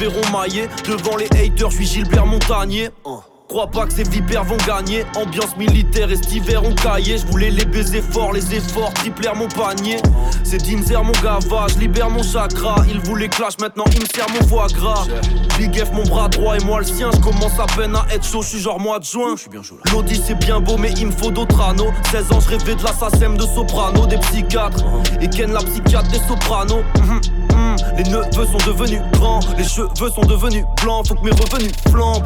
Verront 0.00 0.32
mailler. 0.32 0.68
Devant 0.88 1.16
les 1.16 1.26
haters, 1.26 1.70
je 1.70 1.76
suis 1.76 1.86
Gilbert 1.86 2.26
Montagnier. 2.26 2.88
Oh. 3.04 3.20
Crois 3.50 3.66
pas 3.66 3.84
que 3.84 3.92
ces 3.92 4.04
vipères 4.04 4.44
vont 4.44 4.56
gagner. 4.64 5.04
Ambiance 5.16 5.56
militaire 5.56 6.08
et 6.08 6.14
cet 6.14 6.32
hiver 6.32 6.62
on 6.64 6.72
caillé. 6.72 7.18
Je 7.18 7.26
voulais 7.26 7.50
les 7.50 7.64
baiser 7.64 8.00
fort, 8.00 8.32
les 8.32 8.54
efforts 8.54 8.94
triplèrent 8.94 9.34
mon 9.34 9.48
panier. 9.48 9.96
C'est 10.44 10.58
Dinzer 10.58 11.02
mon 11.02 11.12
gavage, 11.20 11.76
libère 11.76 12.10
mon 12.10 12.22
chakra. 12.22 12.76
Il 12.88 13.00
voulait 13.00 13.28
clash, 13.28 13.54
maintenant 13.60 13.86
il 13.92 14.02
me 14.02 14.06
sert 14.06 14.28
mon 14.30 14.46
foie 14.46 14.68
gras. 14.68 15.04
Big 15.58 15.76
F 15.84 15.90
mon 15.92 16.04
bras 16.04 16.28
droit 16.28 16.56
et 16.58 16.64
moi 16.64 16.78
le 16.78 16.86
sien. 16.86 17.10
Je 17.12 17.18
commence 17.18 17.58
à 17.58 17.66
peine 17.76 17.96
à 17.96 18.06
être 18.14 18.24
chaud, 18.24 18.40
je 18.40 18.50
suis 18.50 18.60
genre 18.60 18.78
mois 18.78 19.00
de 19.00 19.04
juin. 19.04 19.34
L'audi 19.92 20.22
c'est 20.24 20.38
bien 20.38 20.60
beau, 20.60 20.76
mais 20.78 20.92
il 20.92 21.08
me 21.08 21.12
faut 21.12 21.32
d'autres 21.32 21.60
anneaux. 21.60 21.90
16 22.12 22.30
ans, 22.30 22.40
je 22.40 22.50
rêvais 22.50 22.76
de 22.76 22.84
l'assassin 22.84 23.30
de 23.30 23.42
soprano, 23.42 24.06
des 24.06 24.18
psychiatres. 24.18 24.84
Et 25.20 25.28
Ken 25.28 25.52
la 25.52 25.60
psychiatre 25.60 26.08
des 26.12 26.20
sopranos. 26.28 26.84
Mhm, 27.00 27.20
Les 27.96 28.04
neveux 28.04 28.46
sont 28.46 28.70
devenus 28.70 29.00
grands, 29.12 29.40
les 29.56 29.64
cheveux 29.64 30.10
sont 30.10 30.22
devenus 30.22 30.64
blancs. 30.82 31.08
Faut 31.08 31.14
que 31.14 31.24
mes 31.24 31.30
revenus 31.30 31.72
flambent. 31.88 32.24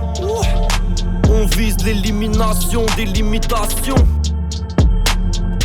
On 1.31 1.47
vise 1.47 1.77
l'élimination 1.85 2.87
des 2.97 3.07
limitations. 3.07 3.95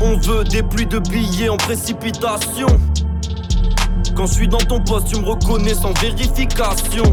On 0.02 0.18
veut 0.18 0.44
des 0.44 0.64
pluies 0.64 0.88
de 0.88 1.00
billets 1.00 1.50
en 1.50 1.58
précipitation. 1.58 2.68
Quand 4.20 4.26
je 4.26 4.34
suis 4.34 4.50
dans 4.50 4.58
ton 4.58 4.82
poste, 4.82 5.14
tu 5.14 5.22
me 5.22 5.26
reconnais 5.26 5.74
sans 5.74 5.94
vérification. 5.94 7.06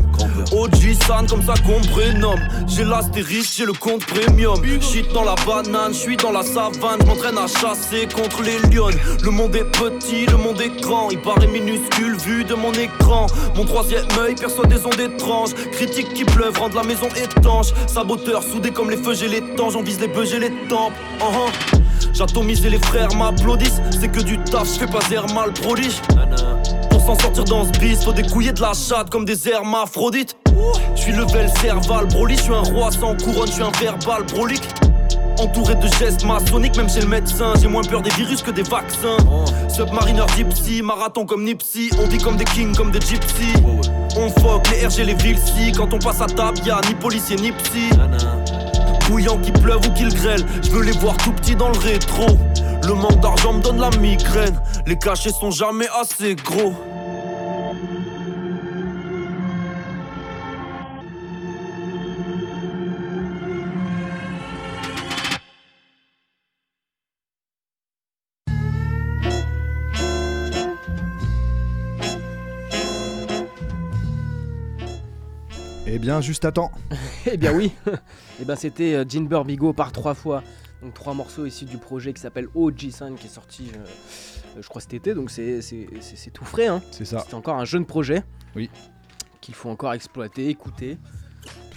OG 0.51 0.93
San, 1.07 1.25
comme 1.29 1.41
ça 1.41 1.55
qu'on 1.65 1.79
me 1.79 1.87
prénomme. 1.93 2.41
J'ai 2.67 2.83
l'astérisque, 2.83 3.55
j'ai 3.57 3.65
le 3.65 3.75
compte 3.75 4.05
premium. 4.05 4.61
Shit 4.81 5.13
dans 5.13 5.23
la 5.23 5.37
banane, 5.47 5.93
je 5.93 5.99
suis 5.99 6.17
dans 6.17 6.33
la 6.33 6.43
savane. 6.43 6.99
Je 7.01 7.07
m'entraîne 7.07 7.39
à 7.39 7.47
chasser 7.47 8.09
contre 8.13 8.43
les 8.43 8.59
lions. 8.75 8.91
Le 9.23 9.31
monde 9.31 9.55
est 9.55 9.71
petit, 9.71 10.27
le 10.27 10.37
monde 10.37 10.61
est 10.61 10.81
grand. 10.81 11.11
Il 11.13 11.21
paraît 11.21 11.47
minuscule 11.47 12.17
vu 12.17 12.43
de 12.43 12.55
mon 12.57 12.73
écran. 12.73 13.29
Mon 13.55 13.65
troisième 13.65 14.09
œil 14.19 14.35
perçoit 14.35 14.67
des 14.67 14.85
ondes 14.85 14.99
étranges. 14.99 15.55
Critiques 15.71 16.13
qui 16.13 16.25
pleuvent 16.25 16.59
rendent 16.59 16.75
la 16.75 16.83
maison 16.83 17.07
étanche. 17.15 17.69
Saboteur 17.87 18.43
soudé 18.43 18.73
comme 18.73 18.91
les 18.91 18.97
feux, 18.97 19.15
j'ai 19.15 19.29
les 19.29 19.55
temps. 19.55 19.71
J'en 19.71 19.85
vise 19.85 20.01
les 20.01 20.09
bœufs, 20.09 20.27
j'ai 20.29 20.41
les 20.41 20.51
tempes. 20.69 20.93
Uh-huh. 21.21 21.79
J'atomise 22.15 22.67
et 22.67 22.71
les 22.71 22.81
frères 22.81 23.15
m'applaudissent. 23.15 23.81
C'est 23.93 24.09
que 24.09 24.23
du 24.23 24.39
taf, 24.39 24.67
je 24.75 24.81
fais 24.81 24.87
pas 24.89 25.33
mal 25.33 25.53
prodige. 25.53 26.01
S'en 27.07 27.19
sortir 27.19 27.45
dans 27.45 27.65
ce 27.65 27.79
bis, 27.79 28.05
faut 28.05 28.13
découiller 28.13 28.53
de 28.53 28.61
la 28.61 28.73
chatte 28.73 29.11
comme 29.11 29.25
des 29.25 29.49
hermaphrodites. 29.49 30.37
Je 30.97 31.01
suis 31.01 31.13
level 31.13 31.49
cerval, 31.61 32.07
broly, 32.09 32.37
je 32.37 32.43
suis 32.43 32.53
un 32.53 32.63
roi 32.63 32.91
sans 32.91 33.17
couronne, 33.17 33.47
je 33.47 33.53
suis 33.53 33.63
un 33.63 33.71
verbal 33.81 34.25
brolique. 34.25 34.69
Entouré 35.39 35.77
de 35.77 35.87
gestes 35.99 36.25
maçonniques, 36.25 36.77
même 36.77 36.89
chez 36.89 37.01
le 37.01 37.07
médecin, 37.07 37.53
j'ai 37.61 37.69
moins 37.69 37.83
peur 37.83 38.03
des 38.03 38.11
virus 38.11 38.43
que 38.43 38.51
des 38.51 38.63
vaccins. 38.63 39.19
Submarineur 39.69 40.27
gypsy, 40.37 40.83
marathon 40.83 41.27
comme 41.27 41.45
Nipsey, 41.45 41.91
on 42.03 42.09
dit 42.09 42.19
comme 42.19 42.37
des 42.37 42.45
kings, 42.45 42.75
comme 42.75 42.91
des 42.91 43.01
gypsies. 43.01 43.63
On 44.17 44.29
fuck 44.41 44.69
les 44.71 44.87
RG, 44.87 45.05
les 45.05 45.15
villes 45.15 45.39
si, 45.39 45.71
quand 45.73 45.93
on 45.93 45.99
passe 45.99 46.21
à 46.21 46.27
table, 46.27 46.59
y'a 46.65 46.81
ni 46.89 46.95
policier 46.95 47.37
ni 47.37 47.53
psy. 47.53 47.91
Bouillant 49.09 49.39
qu'il 49.39 49.53
pleuve 49.53 49.87
ou 49.87 49.93
qu'il 49.93 50.13
grêle, 50.13 50.45
je 50.65 50.71
veux 50.71 50.83
les 50.83 50.99
voir 50.99 51.17
tout 51.19 51.33
petits 51.33 51.55
dans 51.55 51.69
le 51.69 51.79
rétro. 51.79 52.27
Le 52.85 52.95
manque 52.95 53.21
d'argent 53.21 53.53
me 53.53 53.63
donne 53.63 53.79
la 53.79 53.91
migraine, 53.99 54.59
les 54.87 54.99
cachets 54.99 55.31
sont 55.31 55.53
jamais 55.53 55.87
assez 56.01 56.35
gros. 56.35 56.73
Eh 75.97 75.99
bien, 75.99 76.20
juste 76.20 76.44
à 76.44 76.53
temps. 76.53 76.70
eh 77.26 77.38
bien 77.38 77.55
oui. 77.55 77.72
eh 78.38 78.44
ben 78.44 78.55
c'était 78.55 78.92
euh, 78.92 79.05
Jinber 79.09 79.40
Bigo 79.47 79.72
par 79.72 79.92
trois 79.92 80.12
fois. 80.12 80.42
Donc 80.82 80.92
trois 80.92 81.14
morceaux 81.14 81.47
issus 81.47 81.64
du 81.64 81.78
projet 81.78 82.12
qui 82.12 82.20
s'appelle 82.20 82.49
OG5 82.55 83.14
qui 83.14 83.28
est 83.28 83.30
sorti, 83.30 83.70
euh, 83.74 83.78
euh, 83.78 84.61
je 84.61 84.68
crois 84.68 84.82
cet 84.82 84.92
été. 84.92 85.14
Donc 85.14 85.30
c'est 85.30 85.61
tout 86.34 86.44
frais. 86.44 86.66
Hein. 86.66 86.82
C'est 86.90 87.07
ça. 87.07 87.24
C'est 87.26 87.32
encore 87.32 87.57
un 87.57 87.64
jeune 87.64 87.86
projet. 87.86 88.22
Oui. 88.55 88.68
Qu'il 89.40 89.55
faut 89.55 89.70
encore 89.70 89.94
exploiter, 89.94 90.51
écouter. 90.51 90.99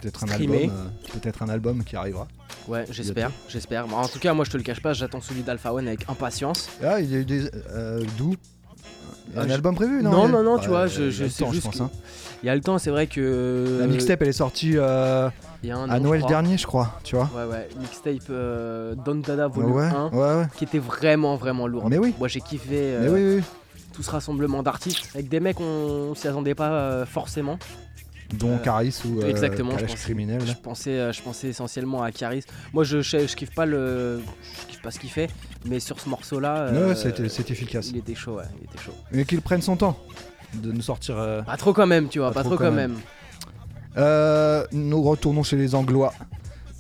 Peut-être 0.02 0.26
un 0.26 0.32
album, 0.32 0.70
euh, 0.70 0.90
peut-être 1.14 1.42
un 1.42 1.48
album 1.48 1.86
qui 1.86 1.96
arrivera. 1.96 2.28
Ouais, 2.68 2.84
j'espère, 2.90 3.32
j'espère. 3.48 3.86
En 3.96 4.08
tout 4.10 4.20
cas, 4.20 4.34
moi 4.34 4.44
je 4.44 4.52
te 4.52 4.58
le 4.58 4.64
cache 4.64 4.82
pas, 4.82 4.92
j'attends 4.92 5.22
celui 5.22 5.44
d'Alpha 5.44 5.74
One 5.74 5.88
avec 5.88 6.10
impatience. 6.10 6.70
Ah, 6.84 7.00
il 7.00 7.10
y 7.10 7.16
a 7.16 7.20
eu 7.20 7.26
des. 7.26 7.50
euh, 7.70 8.04
D'où? 8.18 8.36
Un 9.38 9.48
je- 9.48 9.54
album 9.54 9.76
prévu 9.76 10.02
Non, 10.04 10.12
Non, 10.12 10.28
non, 10.30 10.44
non, 10.44 10.58
tu 10.60 10.70
vois, 10.70 10.88
je, 10.88 11.10
je 11.10 11.28
sais 11.28 11.44
temps, 11.44 11.52
juste 11.52 11.66
pense, 11.66 11.82
hein. 11.82 11.90
Il 12.42 12.46
y 12.46 12.50
a 12.50 12.56
le 12.56 12.62
temps, 12.62 12.78
c'est 12.78 12.90
vrai 12.90 13.08
que. 13.08 13.78
La 13.82 13.88
mixtape, 13.88 14.22
elle 14.22 14.30
est 14.30 14.34
sortie 14.34 14.74
euh, 14.76 15.30
Il 15.62 15.70
y 15.70 15.72
a 15.72 15.78
un 15.78 15.90
an, 15.90 15.92
à 15.92 16.00
Noël 16.00 16.24
dernier, 16.28 16.58
je 16.58 16.66
crois, 16.66 17.00
tu 17.04 17.16
vois. 17.16 17.30
Ouais, 17.36 17.44
ouais, 17.52 17.68
mixtape 17.80 18.30
euh, 18.30 18.96
Don 19.06 19.16
Dada 19.16 19.48
volume 19.48 19.74
Ouais, 19.74 19.84
1, 19.86 20.10
ouais, 20.10 20.18
ouais. 20.42 20.46
qui 20.56 20.64
était 20.64 20.80
vraiment, 20.80 21.36
vraiment 21.36 21.68
lourd. 21.68 21.90
Mais 21.90 21.98
oui. 21.98 22.14
Moi 22.18 22.28
j'ai 22.30 22.40
kiffé 22.42 22.76
euh, 22.76 23.02
Mais 23.04 23.10
oui, 23.10 23.36
oui. 23.38 23.44
tout 23.94 24.04
ce 24.04 24.10
rassemblement 24.12 24.64
d'artistes 24.64 25.10
avec 25.14 25.28
des 25.28 25.40
mecs, 25.42 25.60
on, 25.60 25.64
on 26.12 26.16
s'y 26.16 26.28
attendait 26.30 26.56
pas 26.56 26.72
euh, 26.72 27.06
forcément. 27.06 27.60
Dont 28.34 28.56
Euh, 28.56 28.58
Caris 28.60 28.96
ou 29.06 29.22
euh, 29.22 29.28
Exactement, 29.30 29.72
je 29.78 29.86
pensais, 29.86 29.96
criminel. 29.98 30.42
je 30.46 30.54
pensais, 30.54 31.00
euh, 31.00 31.12
je 31.12 31.22
pensais 31.22 31.48
essentiellement 31.48 32.04
à 32.04 32.12
Caris. 32.12 32.44
Moi 32.74 32.84
je, 32.84 33.02
je, 33.02 33.26
je 33.28 33.36
kiffe 33.36 33.54
pas 33.56 33.66
le, 33.66 34.22
je 34.62 34.68
kiffe 34.68 34.82
pas 34.84 34.92
ce 34.92 35.00
qu'il 35.00 35.10
fait, 35.10 35.30
mais 35.66 35.80
sur 35.80 36.00
ce 36.00 36.08
morceau-là, 36.10 36.72
Ouais, 36.72 36.96
c'était- 36.96 37.28
c'était 37.30 37.54
efficace. 37.54 37.90
Il 37.90 37.98
était 37.98 38.14
chaud, 38.16 38.36
ouais, 38.36 38.44
il 38.60 38.66
était 38.66 38.78
chaud. 38.84 38.94
Mais 39.12 39.26
qu'il 39.26 39.42
prenne 39.42 39.62
son 39.64 39.76
temps 39.76 39.98
de 40.54 40.72
nous 40.72 40.82
sortir. 40.82 41.16
Pas 41.46 41.58
trop 41.58 41.74
quand 41.74 41.88
même, 41.88 42.08
tu 42.08 42.20
vois, 42.20 42.32
pas, 42.32 42.44
trop, 42.44 42.56
quand 42.56 42.72
même. 42.72 42.98
Euh, 43.98 44.66
nous 44.72 45.02
retournons 45.02 45.44
chez 45.44 45.58
les 45.58 45.74
Anglois. 45.76 46.14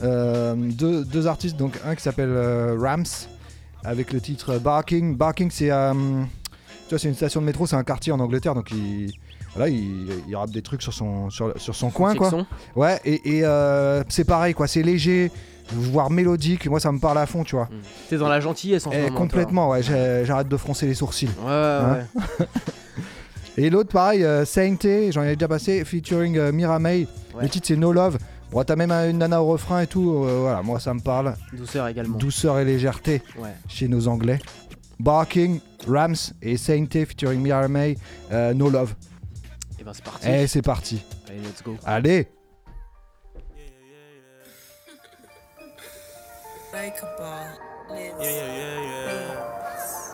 Euh, 0.01 0.55
deux, 0.55 1.03
deux 1.03 1.27
artistes, 1.27 1.57
donc 1.57 1.77
un 1.85 1.95
qui 1.95 2.01
s'appelle 2.03 2.29
euh, 2.29 2.77
Rams 2.79 3.03
avec 3.83 4.13
le 4.13 4.21
titre 4.21 4.57
Barking. 4.59 5.17
Barking, 5.17 5.49
c'est 5.51 5.71
c'est 6.89 7.03
une 7.07 7.15
station 7.15 7.41
de 7.41 7.45
métro, 7.45 7.65
c'est 7.67 7.75
un 7.75 7.83
quartier 7.83 8.11
en 8.13 8.19
Angleterre, 8.19 8.55
donc 8.55 8.71
il 8.71 9.11
voilà, 9.59 9.71
il, 9.71 10.07
il 10.27 10.35
rappe 10.35 10.51
des 10.51 10.61
trucs 10.61 10.81
sur 10.81 10.93
son 10.93 11.29
sur, 11.29 11.53
sur 11.59 11.75
son 11.75 11.89
coin 11.89 12.15
quoi. 12.15 12.31
Ouais, 12.75 12.99
et, 13.03 13.37
et, 13.37 13.45
euh, 13.45 14.03
c'est 14.09 14.23
pareil 14.23 14.53
quoi, 14.53 14.67
c'est 14.67 14.81
léger, 14.83 15.31
voire 15.71 16.09
mélodique. 16.09 16.67
Moi, 16.67 16.79
ça 16.79 16.91
me 16.91 16.99
parle 16.99 17.17
à 17.17 17.25
fond, 17.25 17.43
tu 17.43 17.55
vois. 17.55 17.67
T'es 18.09 18.17
dans 18.17 18.29
la 18.29 18.39
gentillesse 18.39 18.87
en 18.87 18.91
ce 18.91 18.95
Eh, 18.95 18.99
moment. 19.01 19.09
toi. 19.11 19.17
complètement, 19.19 19.69
ouais. 19.69 19.81
J'arrête 19.83 20.47
de 20.47 20.57
froncer 20.57 20.85
les 20.87 20.93
sourcils. 20.93 21.29
Ouais, 21.43 21.47
ouais, 21.47 22.05
Hein 22.39 22.45
Et 23.57 23.69
l'autre, 23.69 23.91
pareil, 23.91 24.23
euh, 24.23 24.45
Sainté, 24.45 25.11
j'en 25.11 25.23
ai 25.23 25.35
déjà 25.35 25.47
passé, 25.49 25.83
featuring 25.83 26.37
euh, 26.37 26.51
Mira 26.53 26.79
May. 26.79 27.07
Ouais. 27.35 27.43
Le 27.43 27.49
titre, 27.49 27.67
c'est 27.67 27.75
No 27.75 27.91
Love. 27.91 28.17
Bon, 28.51 28.63
t'as 28.63 28.75
même 28.77 28.91
une 28.91 29.17
nana 29.17 29.43
au 29.43 29.47
refrain 29.47 29.81
et 29.81 29.87
tout. 29.87 30.23
euh, 30.23 30.39
voilà, 30.43 30.61
moi, 30.61 30.79
ça 30.79 30.93
me 30.93 31.01
parle. 31.01 31.33
Douceur 31.51 31.87
également. 31.87 32.17
Douceur 32.17 32.57
et 32.59 32.65
légèreté 32.65 33.21
Ouais. 33.37 33.49
chez 33.67 33.87
nos 33.89 34.07
Anglais. 34.07 34.39
Barking, 34.99 35.59
Rams 35.87 36.15
et 36.41 36.55
Sainté, 36.57 37.05
featuring 37.05 37.41
Mira 37.41 37.67
May, 37.67 37.97
euh, 38.31 38.53
No 38.53 38.69
Love. 38.69 38.93
Ben 39.89 39.93
c'est 39.95 40.03
parti. 40.03 40.29
Et 40.29 40.47
c'est 40.47 40.61
parti. 40.61 41.03
Allez, 41.27 41.39
let's 41.39 41.63
go. 41.63 41.75
Allez 41.83 42.27
Yeah, 47.91 48.21
yeah, 48.21 48.29
yeah, 48.29 48.81
yeah. 48.83 49.58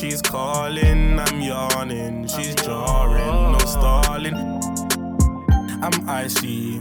She's 0.00 0.22
calling, 0.22 1.20
I'm 1.20 1.40
yawning. 1.42 2.26
She's 2.26 2.54
jarring, 2.54 3.52
no 3.52 3.58
stalling. 3.58 4.34
I'm 5.82 6.08
icy. 6.08 6.80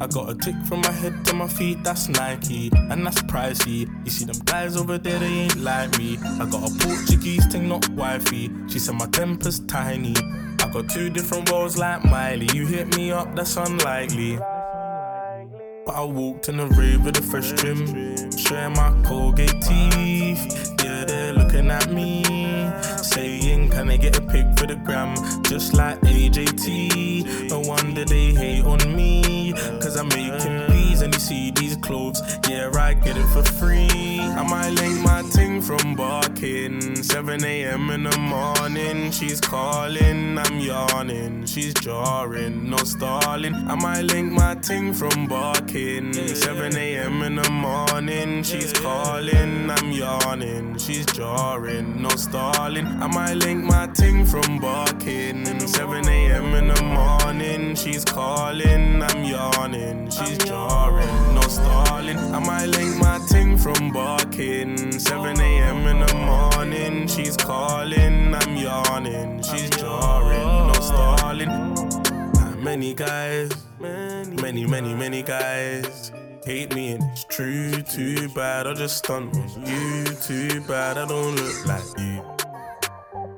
I 0.00 0.08
got 0.08 0.30
a 0.30 0.34
tick 0.34 0.56
from 0.66 0.80
my 0.80 0.90
head 0.90 1.24
to 1.26 1.34
my 1.34 1.46
feet, 1.46 1.84
that's 1.84 2.08
Nike, 2.08 2.72
and 2.74 3.06
that's 3.06 3.22
pricey. 3.22 3.88
You 4.04 4.10
see 4.10 4.24
them 4.24 4.40
guys 4.44 4.76
over 4.76 4.98
there, 4.98 5.20
they 5.20 5.26
ain't 5.26 5.60
like 5.60 5.96
me. 5.98 6.18
I 6.20 6.46
got 6.46 6.68
a 6.68 6.74
Portuguese 6.84 7.46
thing, 7.46 7.68
not 7.68 7.88
wifey. 7.90 8.50
She 8.66 8.80
said 8.80 8.96
my 8.96 9.06
temper's 9.06 9.60
tiny. 9.60 10.16
I 10.60 10.68
got 10.68 10.88
two 10.88 11.10
different 11.10 11.48
roles 11.52 11.78
like 11.78 12.04
Miley. 12.04 12.48
You 12.54 12.66
hit 12.66 12.96
me 12.96 13.12
up, 13.12 13.36
that's 13.36 13.56
unlikely. 13.56 14.36
But 15.86 15.94
I 15.94 16.02
walked 16.02 16.48
in 16.48 16.56
the 16.56 16.66
rave 16.66 17.04
with 17.04 17.16
a 17.18 17.22
fresh 17.22 17.52
trim, 17.52 17.86
showing 18.36 18.72
my 18.72 19.00
Colgate 19.06 19.62
teeth. 19.62 20.74
Yeah, 20.84 21.04
they're 21.04 21.32
looking 21.32 21.70
at 21.70 21.90
me, 21.90 22.22
saying, 23.18 23.70
Can 23.70 23.90
I 23.90 23.96
get 23.96 24.16
a 24.16 24.22
pic 24.22 24.46
for 24.56 24.66
the 24.66 24.76
gram? 24.76 25.14
Just 25.44 25.74
like 25.74 26.00
AJT. 26.02 27.50
No 27.50 27.60
wonder 27.60 28.04
they 28.04 28.32
hate 28.32 28.64
on 28.64 28.80
me, 28.94 29.52
cause 29.82 29.96
I'm 29.96 30.08
making 30.08 30.67
see 31.18 31.50
these 31.50 31.76
clothes. 31.76 32.20
Yeah, 32.48 32.70
I 32.74 32.94
get 32.94 33.16
it 33.16 33.26
for 33.26 33.42
free. 33.42 34.20
I 34.20 34.42
might 34.48 34.70
link 34.70 35.00
my 35.04 35.22
ting 35.30 35.60
from 35.60 35.94
barking, 35.94 37.02
7 37.02 37.44
a.m. 37.44 37.90
in 37.90 38.04
the 38.04 38.18
morning. 38.18 38.58
morning, 38.68 39.10
she's 39.10 39.40
calling, 39.40 40.38
I'm 40.38 40.58
yawning, 40.60 41.46
she's 41.46 41.74
jarring, 41.74 42.68
no 42.68 42.76
stalling. 42.78 43.54
I 43.54 43.74
might 43.74 44.02
link 44.02 44.32
my 44.32 44.54
ting 44.56 44.92
from 44.92 45.26
barking. 45.26 46.12
7 46.12 46.76
a.m. 46.76 47.22
in 47.22 47.36
the 47.36 47.50
morning, 47.50 48.42
she's 48.42 48.72
calling, 48.72 49.70
I'm 49.70 49.90
yawning, 49.90 50.78
she's 50.78 51.06
jarring, 51.06 52.02
no 52.02 52.10
stalling. 52.10 52.86
I 52.86 53.06
might 53.06 53.34
link 53.34 53.64
my 53.64 53.86
ting 53.88 54.26
from 54.26 54.58
barking. 54.58 55.44
7 55.66 56.08
a.m. 56.08 56.54
in 56.54 56.68
the 56.68 56.82
morning, 56.82 57.74
she's 57.74 58.04
calling, 58.04 59.02
I'm 59.02 59.24
yawning, 59.24 60.10
she's 60.10 60.38
jarring, 60.38 61.07
no 61.34 61.40
stalling. 61.42 62.18
I 62.18 62.38
might 62.38 62.66
link 62.66 62.96
my 62.98 63.18
ting 63.28 63.56
from 63.58 63.92
barking. 63.92 64.92
7 64.92 65.40
a.m. 65.40 65.86
in 65.86 66.00
the 66.06 66.14
morning, 66.14 67.06
she's 67.06 67.36
calling, 67.36 68.34
I'm 68.34 68.56
yawning, 68.56 69.42
she's 69.42 69.70
jarring, 69.70 70.66
no 70.68 70.74
stalling. 70.74 72.62
Many 72.62 72.94
guys, 72.94 73.50
many, 73.80 74.66
many, 74.66 74.94
many 74.94 75.22
guys 75.22 76.12
hate 76.44 76.74
me 76.74 76.92
and 76.92 77.02
it's 77.12 77.24
true. 77.24 77.82
Too 77.82 78.28
bad 78.30 78.66
I 78.66 78.74
just 78.74 78.98
stunt 78.98 79.36
on 79.36 79.66
you. 79.66 80.04
Too 80.16 80.60
bad 80.62 80.96
I 80.96 81.06
don't 81.06 81.36
look 81.36 81.66
like 81.66 81.98
you. 81.98 82.37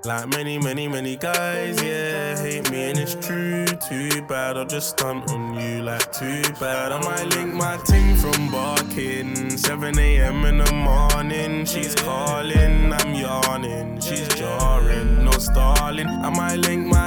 Like 0.02 0.28
many, 0.28 0.58
many, 0.58 0.88
many 0.88 1.16
guys, 1.16 1.82
yeah, 1.82 2.34
hate 2.40 2.70
me 2.70 2.90
and 2.90 2.98
it's 2.98 3.14
true. 3.14 3.66
Too 3.66 4.22
bad 4.22 4.56
I'll 4.56 4.64
just 4.64 4.90
stunt 4.90 5.30
on 5.30 5.54
you. 5.54 5.82
Like 5.82 6.10
too 6.10 6.42
bad 6.58 6.90
I 6.92 7.02
might 7.02 7.36
link 7.36 7.52
my 7.52 7.76
ting 7.84 8.16
from 8.16 8.50
barking. 8.50 9.58
7 9.58 9.98
a.m. 9.98 10.46
in 10.46 10.58
the 10.58 10.72
morning, 10.72 11.66
she's 11.66 11.94
calling, 11.94 12.92
I'm 12.94 13.14
yawning, 13.14 14.00
she's 14.00 14.28
jarring, 14.28 15.22
no 15.22 15.32
stalling. 15.32 16.08
I 16.08 16.30
might 16.30 16.56
link 16.56 16.86
my 16.86 16.99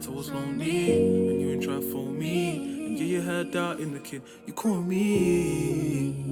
Nights, 0.00 0.08
I 0.08 0.10
was 0.10 0.30
lonely. 0.30 0.92
And 1.28 1.40
you 1.40 1.50
ain't 1.52 1.62
try 1.62 1.80
for 1.80 2.06
me. 2.06 2.86
And 2.86 2.98
yeah, 2.98 3.04
you 3.04 3.20
had 3.22 3.52
doubt 3.52 3.80
in 3.80 3.92
the 3.94 4.00
kid. 4.00 4.22
You 4.46 4.52
call 4.52 4.82
me. 4.82 6.24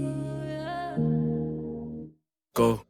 Go. 2.55 2.88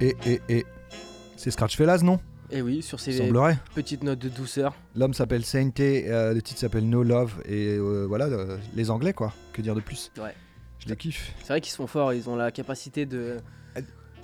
Et, 0.00 0.16
et, 0.26 0.40
et. 0.48 0.66
C'est 1.36 1.50
Scratch 1.50 1.76
Fellas, 1.76 2.00
non 2.02 2.18
Et 2.50 2.62
oui, 2.62 2.82
sur 2.82 3.00
ces 3.00 3.12
Semblerait. 3.12 3.58
petites 3.74 4.02
notes 4.02 4.18
de 4.18 4.28
douceur. 4.28 4.74
L'homme 4.94 5.14
s'appelle 5.14 5.44
Sainte, 5.44 5.80
euh, 5.80 6.32
le 6.34 6.42
titre 6.42 6.60
s'appelle 6.60 6.88
No 6.88 7.02
Love, 7.02 7.34
et 7.46 7.76
euh, 7.76 8.04
voilà, 8.06 8.26
euh, 8.26 8.56
les 8.74 8.90
Anglais 8.90 9.12
quoi, 9.12 9.32
que 9.52 9.62
dire 9.62 9.74
de 9.74 9.80
plus 9.80 10.10
Ouais. 10.18 10.34
Je 10.78 10.88
les 10.88 10.96
kiffe. 10.96 11.32
C'est 11.40 11.48
vrai 11.48 11.60
qu'ils 11.60 11.72
sont 11.72 11.86
forts, 11.86 12.12
ils 12.12 12.28
ont 12.28 12.36
la 12.36 12.50
capacité 12.50 13.06
de 13.06 13.38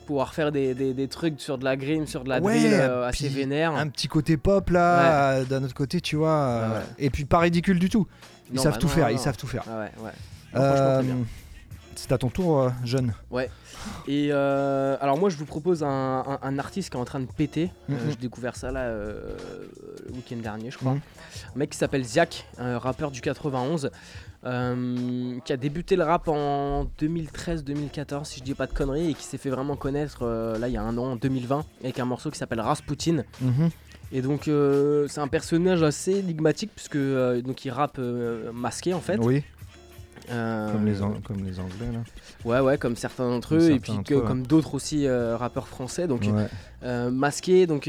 pouvoir 0.06 0.34
faire 0.34 0.50
des, 0.52 0.74
des- 0.74 0.94
des 0.94 1.06
trucs 1.08 1.40
sur 1.40 1.58
de 1.58 1.64
la 1.64 1.76
grime, 1.76 2.06
sur 2.06 2.24
de 2.24 2.28
la 2.28 2.40
Ouais, 2.40 2.58
drill 2.58 2.72
euh, 2.74 3.06
assez 3.06 3.28
vénère. 3.28 3.72
Un 3.74 3.86
petit 3.88 4.08
côté 4.08 4.36
pop 4.36 4.68
là, 4.70 5.32
euh, 5.38 5.44
d'un 5.44 5.62
autre 5.62 5.74
côté, 5.74 6.00
tu 6.00 6.16
vois, 6.16 6.30
euh, 6.34 6.80
et 6.98 7.08
puis 7.10 7.24
pas 7.24 7.38
ridicule 7.38 7.78
du 7.78 7.88
tout. 7.88 8.06
Ils 8.50 8.56
Non, 8.56 8.62
savent 8.62 8.72
bah 8.74 8.78
tout 8.78 8.86
non, 8.88 8.92
faire, 8.92 9.06
non, 9.08 9.12
ils 9.14 9.18
savent 9.18 9.36
tout 9.36 9.46
faire. 9.46 9.64
Ah 9.68 9.78
ouais, 9.78 9.90
ouais. 10.04 10.10
C'est 12.02 12.10
à 12.10 12.18
ton 12.18 12.30
tour, 12.30 12.58
euh, 12.60 12.70
jeune. 12.84 13.14
Ouais. 13.30 13.48
Et 14.08 14.30
euh, 14.32 14.96
alors 15.00 15.16
moi 15.16 15.30
je 15.30 15.36
vous 15.36 15.44
propose 15.44 15.84
un, 15.84 15.86
un- 16.26 16.38
un 16.42 16.58
artiste 16.58 16.90
qui 16.90 16.96
est 16.96 17.00
en 17.00 17.04
train 17.04 17.20
de 17.20 17.26
péter. 17.26 17.70
Euh, 17.90 17.92
Mhm. 17.94 17.98
J'ai 18.10 18.16
découvert 18.16 18.56
ça 18.56 18.72
là 18.72 18.88
le 18.92 19.36
week-end 20.12 20.36
dernier 20.42 20.72
je 20.72 20.78
crois. 20.78 20.94
Mhm. 20.94 21.00
Un 21.54 21.58
mec 21.60 21.70
qui 21.70 21.78
s'appelle 21.78 22.02
Ziak, 22.04 22.44
un 22.58 22.76
rappeur 22.78 23.12
du 23.12 23.20
91, 23.20 23.90
euh, 24.44 25.38
qui 25.44 25.52
a 25.52 25.56
débuté 25.56 25.94
le 25.94 26.02
rap 26.02 26.26
en 26.26 26.86
2013-2014 27.00 28.24
si 28.24 28.40
je 28.40 28.44
dis 28.44 28.54
pas 28.54 28.66
de 28.66 28.72
conneries 28.72 29.10
et 29.10 29.14
qui 29.14 29.22
s'est 29.24 29.38
fait 29.38 29.50
vraiment 29.50 29.76
connaître 29.76 30.26
là 30.58 30.66
il 30.66 30.74
y 30.74 30.76
a 30.76 30.82
un 30.82 30.98
an 30.98 31.12
en 31.12 31.16
2020 31.16 31.64
avec 31.84 32.00
un 32.00 32.04
morceau 32.04 32.30
qui 32.32 32.38
s'appelle 32.38 32.60
Rasputin. 32.60 33.22
Mhm. 33.40 33.70
Et 34.14 34.20
donc 34.22 34.50
c'est 35.08 35.20
un 35.20 35.28
personnage 35.28 35.82
assez 35.84 36.12
énigmatique 36.18 36.72
puisque 36.74 36.98
donc 36.98 37.64
il 37.64 37.70
rappe 37.70 37.98
masqué 38.52 38.92
en 38.92 39.00
fait. 39.00 39.18
Oui. 39.22 39.44
Euh, 40.30 40.72
Comme 40.72 40.86
les, 40.86 40.94
comme 41.24 41.44
les 41.44 41.58
Anglais 41.58 41.90
là. 41.92 41.98
Ouais, 42.44 42.60
ouais, 42.60 42.78
comme 42.78 42.96
certains 42.96 43.28
d'entre 43.28 43.50
Comme 43.50 43.58
eux, 43.58 43.70
et 43.72 43.80
puis 43.80 43.92
que- 44.04 44.14
eux, 44.14 44.20
ouais. 44.20 44.26
comme 44.26 44.46
d'autres 44.46 44.74
aussi 44.74 45.06
euh, 45.06 45.36
rappeurs 45.36 45.66
français. 45.68 46.06
Donc, 46.06 46.22
Ouais. 46.22 46.46
euh, 46.84 47.10
masqué, 47.10 47.66
donc 47.66 47.88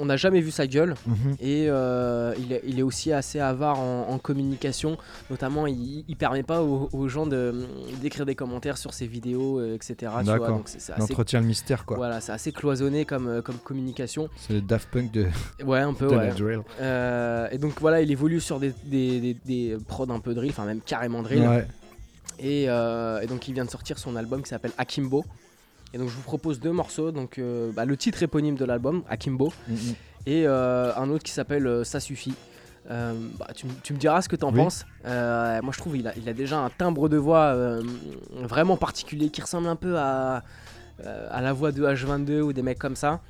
on- 0.00 0.04
n'a 0.06 0.16
jamais 0.16 0.40
vu 0.40 0.50
sa 0.50 0.66
gueule. 0.66 0.94
Mhm. 1.06 1.36
Et 1.40 1.66
euh, 1.68 2.34
il, 2.38 2.52
est, 2.52 2.62
il 2.66 2.78
est 2.78 2.82
aussi 2.82 3.12
assez 3.12 3.38
avare 3.38 3.78
en, 3.78 4.08
en 4.08 4.18
communication. 4.18 4.96
Notamment, 5.30 5.66
il, 5.66 6.04
il 6.08 6.16
permet 6.16 6.42
pas 6.42 6.62
aux, 6.62 6.88
aux 6.92 7.08
gens 7.08 7.26
de- 7.26 7.66
d'écrire 8.02 8.26
des 8.26 8.34
commentaires 8.34 8.76
sur 8.78 8.92
ses 8.94 9.06
vidéos, 9.06 9.60
euh, 9.60 9.74
etc. 9.74 10.12
D'accord. 10.24 10.62
Il 10.96 11.02
entretient 11.02 11.40
le 11.40 11.46
mystère, 11.46 11.84
quoi. 11.84 11.96
Voilà, 11.96 12.20
c'est 12.20 12.32
assez 12.32 12.52
cloisonné 12.52 13.04
comme, 13.04 13.28
euh, 13.28 13.42
comme 13.42 13.56
communication. 13.58 14.28
C'est 14.36 14.54
le 14.54 14.60
Daft 14.60 14.88
Punk 14.90 15.12
de. 15.12 15.26
Ouais, 15.64 15.80
un 15.80 15.94
peu, 15.94 16.06
de 16.08 16.16
ouais. 16.16 16.26
la 16.28 16.34
drill. 16.34 16.60
Euh, 16.80 17.48
et 17.52 17.58
donc 17.58 17.80
voilà, 17.80 18.00
il 18.00 18.10
évolue 18.10 18.40
sur 18.40 18.58
des, 18.58 18.72
des, 18.84 19.20
des- 19.20 19.36
des 19.44 19.76
prods 19.86 20.10
un 20.10 20.20
peu 20.20 20.34
drill, 20.34 20.50
enfin 20.50 20.64
même 20.64 20.80
carrément 20.80 21.22
drill. 21.22 21.46
Ouais. 21.46 21.66
Et, 22.38 22.64
euh, 22.68 23.20
et 23.20 23.26
donc 23.26 23.48
il 23.48 23.54
vient 23.54 23.64
de 23.66 23.70
sortir 23.70 23.98
son 23.98 24.16
album 24.16 24.42
qui 24.42 24.48
s'appelle 24.48 24.72
Akimbo. 24.78 25.24
Et 25.92 25.98
donc 25.98 26.08
je 26.08 26.14
vous 26.14 26.22
propose 26.22 26.60
deux 26.60 26.72
morceaux. 26.72 27.10
Donc 27.10 27.38
euh, 27.38 27.70
bah, 27.72 27.84
le 27.84 27.96
titre 27.96 28.22
éponyme 28.22 28.54
de 28.56 28.64
l'album, 28.64 29.02
Akimbo, 29.08 29.52
Mhm. 29.68 29.76
et 30.26 30.46
euh, 30.46 30.92
un 30.96 31.10
autre 31.10 31.24
qui 31.24 31.32
s'appelle 31.32 31.66
euh, 31.66 31.84
Ça 31.84 32.00
suffit. 32.00 32.34
Euh, 32.90 33.12
bah, 33.38 33.48
tu, 33.54 33.66
me 33.92 33.98
diras 33.98 34.22
ce 34.22 34.28
que 34.28 34.36
t'en 34.36 34.50
Oui. 34.52 34.56
penses. 34.56 34.84
Moi 35.04 35.72
je 35.72 35.78
trouve 35.78 35.96
il 35.96 36.08
a, 36.08 36.12
il 36.16 36.28
a 36.28 36.32
déjà 36.32 36.58
un 36.58 36.70
timbre 36.70 37.08
de 37.08 37.16
voix 37.18 37.54
vraiment 38.42 38.76
particulier 38.76 39.28
qui 39.30 39.42
ressemble 39.42 39.68
un 39.68 39.76
peu 39.76 39.96
à, 39.98 40.42
à 41.30 41.40
la 41.42 41.52
voix 41.52 41.72
de 41.72 41.84
H22 41.84 42.40
ou 42.40 42.52
des 42.52 42.62
mecs 42.62 42.78
comme 42.78 42.96
ça. 42.96 43.20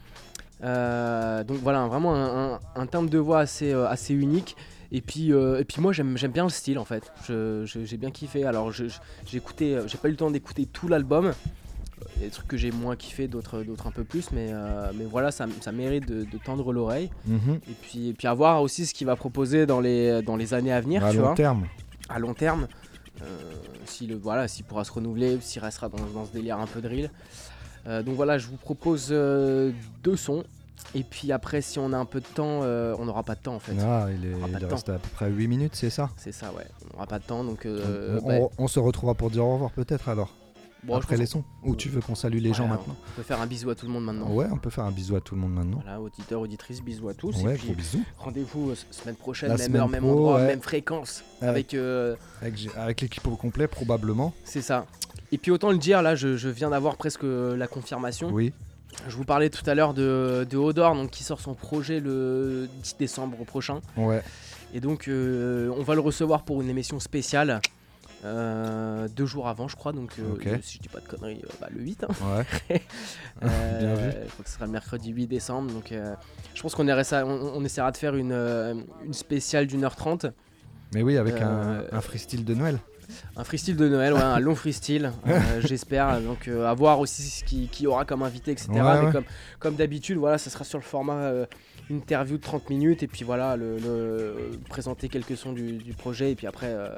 Donc 0.62 1.58
voilà, 1.62 1.86
vraiment 1.88 2.14
un, 2.14 2.54
un- 2.54 2.60
un 2.76 2.86
timbre 2.86 3.10
de 3.10 3.18
voix 3.18 3.40
assez, 3.40 3.72
assez 3.72 4.14
unique. 4.14 4.56
Et 4.92 5.00
puis, 5.00 5.32
euh, 5.32 5.60
et 5.60 5.64
puis 5.64 5.80
moi 5.80 5.92
j'aime 5.92 6.14
bien 6.32 6.44
le 6.44 6.50
style 6.50 6.78
en 6.78 6.84
fait. 6.84 7.12
J'ai 7.64 7.96
bien 7.96 8.10
kiffé. 8.10 8.44
Alors 8.44 8.70
j'ai 8.72 8.88
écouté, 9.34 9.78
j'ai 9.86 9.98
pas 9.98 10.08
eu 10.08 10.12
le 10.12 10.16
temps 10.16 10.30
d'écouter 10.30 10.66
tout 10.66 10.88
l'album. 10.88 11.32
Il 12.16 12.22
y 12.22 12.24
a 12.24 12.28
des 12.28 12.32
trucs 12.32 12.48
que 12.48 12.56
j'ai 12.56 12.70
moins 12.70 12.96
kiffé, 12.96 13.28
d'autres 13.28 13.62
d'autres 13.62 13.86
un 13.86 13.90
peu 13.90 14.04
plus, 14.04 14.30
mais, 14.32 14.48
euh, 14.50 14.90
mais 14.94 15.04
voilà, 15.04 15.30
ça, 15.30 15.46
ça 15.60 15.72
mérite 15.72 16.06
de, 16.08 16.24
de 16.24 16.38
tendre 16.44 16.72
l'oreille. 16.72 17.10
Mhm. 17.26 17.60
Et 17.68 17.74
puis, 17.82 18.08
et 18.08 18.12
puis 18.14 18.26
à 18.28 18.34
voir 18.34 18.62
aussi 18.62 18.86
ce 18.86 18.94
qu'il 18.94 19.06
va 19.06 19.16
proposer 19.16 19.66
dans 19.66 19.80
les, 19.80 20.22
dans 20.22 20.36
les 20.36 20.54
années 20.54 20.72
à 20.72 20.80
venir. 20.80 21.04
À 21.04 21.10
tu 21.10 21.16
long 21.18 21.24
vois. 21.24 21.34
terme. 21.34 21.66
À 22.08 22.18
long 22.18 22.34
terme. 22.34 22.66
Euh, 23.22 23.26
si 23.84 24.06
le, 24.06 24.16
voilà, 24.16 24.48
s'il 24.48 24.64
pourra 24.64 24.84
se 24.84 24.92
renouveler, 24.92 25.38
s'il 25.40 25.62
restera 25.62 25.88
dans, 25.88 25.98
dans 26.14 26.24
ce 26.26 26.32
délire 26.32 26.58
un 26.58 26.66
peu 26.66 26.80
drill. 26.80 27.10
Euh, 27.86 28.02
donc 28.02 28.14
voilà, 28.16 28.38
je 28.38 28.46
vous 28.46 28.56
propose 28.56 29.08
deux 29.10 30.16
sons. 30.16 30.44
Et 30.94 31.04
puis 31.04 31.30
après, 31.30 31.60
si 31.60 31.78
on 31.78 31.92
a 31.92 31.96
un 31.96 32.04
peu 32.04 32.20
de 32.20 32.26
temps, 32.26 32.60
euh, 32.62 32.96
on 32.98 33.04
n'aura 33.04 33.22
pas 33.22 33.34
de 33.34 33.40
temps 33.40 33.54
en 33.54 33.58
fait. 33.60 33.74
Ah, 33.80 34.06
il, 34.10 34.24
est, 34.26 34.32
il 34.58 34.66
reste 34.66 34.88
à 34.88 34.94
peu 34.94 35.08
près 35.14 35.30
8 35.30 35.46
minutes, 35.46 35.74
c'est 35.76 35.90
ça? 35.90 36.10
C'est 36.16 36.32
ça, 36.32 36.52
ouais. 36.56 36.64
On 36.88 36.94
n'aura 36.94 37.06
pas 37.06 37.18
de 37.18 37.24
temps, 37.24 37.44
donc. 37.44 37.64
euh, 37.66 38.18
on, 38.24 38.26
bah, 38.26 38.46
on 38.58 38.66
se 38.66 38.80
retrouvera 38.80 39.14
pour 39.14 39.30
dire 39.30 39.44
au 39.44 39.52
revoir 39.54 39.70
peut-être 39.70 40.08
alors. 40.08 40.30
Bon, 40.82 40.94
je 40.94 40.98
Après 40.98 41.16
les 41.16 41.26
sons. 41.26 41.44
Ou 41.62 41.76
tu 41.76 41.88
veux 41.90 42.00
qu'on 42.00 42.14
salue 42.14 42.38
les 42.38 42.54
gens 42.54 42.66
maintenant 42.66 42.96
On 43.12 43.16
peut 43.16 43.22
faire 43.22 43.40
un 43.40 43.46
bisou 43.46 43.68
à 43.70 43.74
tout 43.74 43.86
le 43.86 43.92
monde 43.92 44.04
maintenant. 44.04 44.30
Ouais, 44.30 44.46
on 44.50 44.56
peut 44.56 44.70
faire 44.70 44.84
un 44.84 44.90
bisou 44.90 45.14
à 45.16 45.20
tout 45.20 45.34
le 45.34 45.40
monde 45.42 45.52
maintenant. 45.52 45.80
Voilà, 45.84 46.00
auditeurs, 46.00 46.40
auditrices, 46.40 46.82
bisous 46.82 47.08
à 47.08 47.14
tous. 47.14 47.36
Ouais, 47.42 47.54
et 47.54 47.58
gros 47.58 47.74
bisous. 47.74 48.02
Rendez-vous 48.18 48.70
euh, 48.70 48.74
semaine 48.90 49.16
prochaine, 49.16 49.50
La 49.50 49.56
même 49.56 49.66
semaine 49.66 49.80
heure, 49.82 49.88
même 49.88 50.02
pro, 50.02 50.12
endroit, 50.12 50.36
ouais. 50.36 50.46
même 50.46 50.62
fréquence. 50.62 51.22
Avec. 51.42 51.74
euh, 51.74 52.16
Avec, 52.40 52.68
avec 52.76 53.00
l'équipe 53.02 53.26
au 53.26 53.36
complet, 53.36 53.66
probablement. 53.68 54.32
C'est 54.44 54.62
ça. 54.62 54.86
Et 55.32 55.38
puis 55.38 55.50
autant 55.50 55.70
le 55.70 55.78
dire, 55.78 56.00
là, 56.02 56.14
je, 56.14 56.36
je 56.36 56.48
viens 56.48 56.70
d'avoir 56.70 56.96
presque 56.96 57.24
euh, 57.24 57.56
la 57.56 57.66
confirmation. 57.66 58.30
Oui. 58.32 58.52
Je 59.08 59.16
vous 59.16 59.24
parlais 59.24 59.50
tout 59.50 59.68
à 59.70 59.74
l'heure 59.74 59.94
de, 59.94 60.46
de 60.50 60.56
Odor, 60.56 60.94
donc 60.94 61.10
qui 61.10 61.22
sort 61.22 61.40
son 61.40 61.54
projet 61.54 62.00
le 62.00 62.68
10 62.82 62.96
décembre 62.98 63.36
prochain. 63.44 63.80
Ouais. 63.96 64.22
Et 64.74 64.80
donc, 64.80 65.08
euh, 65.08 65.70
on 65.78 65.82
va 65.82 65.94
le 65.94 66.00
recevoir 66.00 66.42
pour 66.44 66.60
une 66.62 66.68
émission 66.68 66.98
spéciale. 67.00 67.60
Euh, 68.24 69.08
deux 69.08 69.26
jours 69.26 69.48
avant, 69.48 69.66
je 69.68 69.76
crois, 69.76 69.92
donc 69.92 70.14
euh, 70.18 70.58
si 70.62 70.76
je 70.76 70.82
dis 70.82 70.88
pas 70.88 71.00
de 71.00 71.06
conneries, 71.06 71.40
euh, 71.44 71.48
bah, 71.60 71.68
le 71.74 71.80
8. 71.80 72.04
hein. 72.04 72.08
Ouais. 72.68 72.80
Bien 73.40 73.94
vu. 73.94 74.10
Je 74.26 74.30
crois 74.32 74.44
que 74.44 74.48
ce 74.50 74.54
sera 74.54 74.66
le 74.66 74.72
mercredi 74.72 75.10
8 75.10 75.26
décembre, 75.26 75.72
donc 75.72 75.92
je 76.54 76.62
pense 76.62 76.74
qu'on 76.74 76.86
ira- 76.86 77.24
on, 77.24 77.52
on 77.56 77.64
essaiera 77.64 77.90
de 77.92 77.96
faire 77.96 78.14
une, 78.16 78.32
une 79.04 79.14
spéciale 79.14 79.66
d'une 79.66 79.84
heure 79.84 79.96
trente. 79.96 80.26
Mais 80.94 81.02
oui, 81.02 81.16
avec 81.16 81.40
un, 81.40 81.84
un 81.90 82.00
freestyle 82.00 82.44
de 82.44 82.54
Noël. 82.54 82.78
Un 83.36 83.42
freestyle 83.42 83.76
de 83.76 83.88
Noël, 83.88 84.12
ouais, 84.12 84.20
un 84.22 84.38
long 84.38 84.54
freestyle, 84.56 85.12
j'espère. 85.60 86.20
Donc 86.20 86.46
à 86.48 86.72
voir 86.74 87.00
aussi 87.00 87.22
ce 87.22 87.44
qui, 87.44 87.68
qui 87.68 87.86
aura 87.86 88.04
comme 88.04 88.22
invité, 88.22 88.50
etc. 88.52 88.68
Ouais, 88.72 89.02
Mais 89.06 89.12
comme, 89.12 89.24
comme 89.58 89.74
d'habitude, 89.76 90.18
voilà, 90.18 90.38
ça 90.38 90.50
sera 90.50 90.64
sur 90.64 90.78
le 90.78 90.84
format 90.84 91.32
interview 91.90 92.36
de 92.36 92.42
30 92.42 92.70
minutes 92.70 93.02
et 93.02 93.06
puis 93.06 93.24
voilà, 93.24 93.56
le, 93.56 93.78
le- 93.78 94.50
présenter 94.68 95.08
quelques 95.08 95.36
sons 95.36 95.52
du, 95.52 95.72
du 95.72 95.92
projet 95.92 96.32
et 96.32 96.34
puis 96.34 96.46
après, 96.46 96.68
euh, 96.70 96.88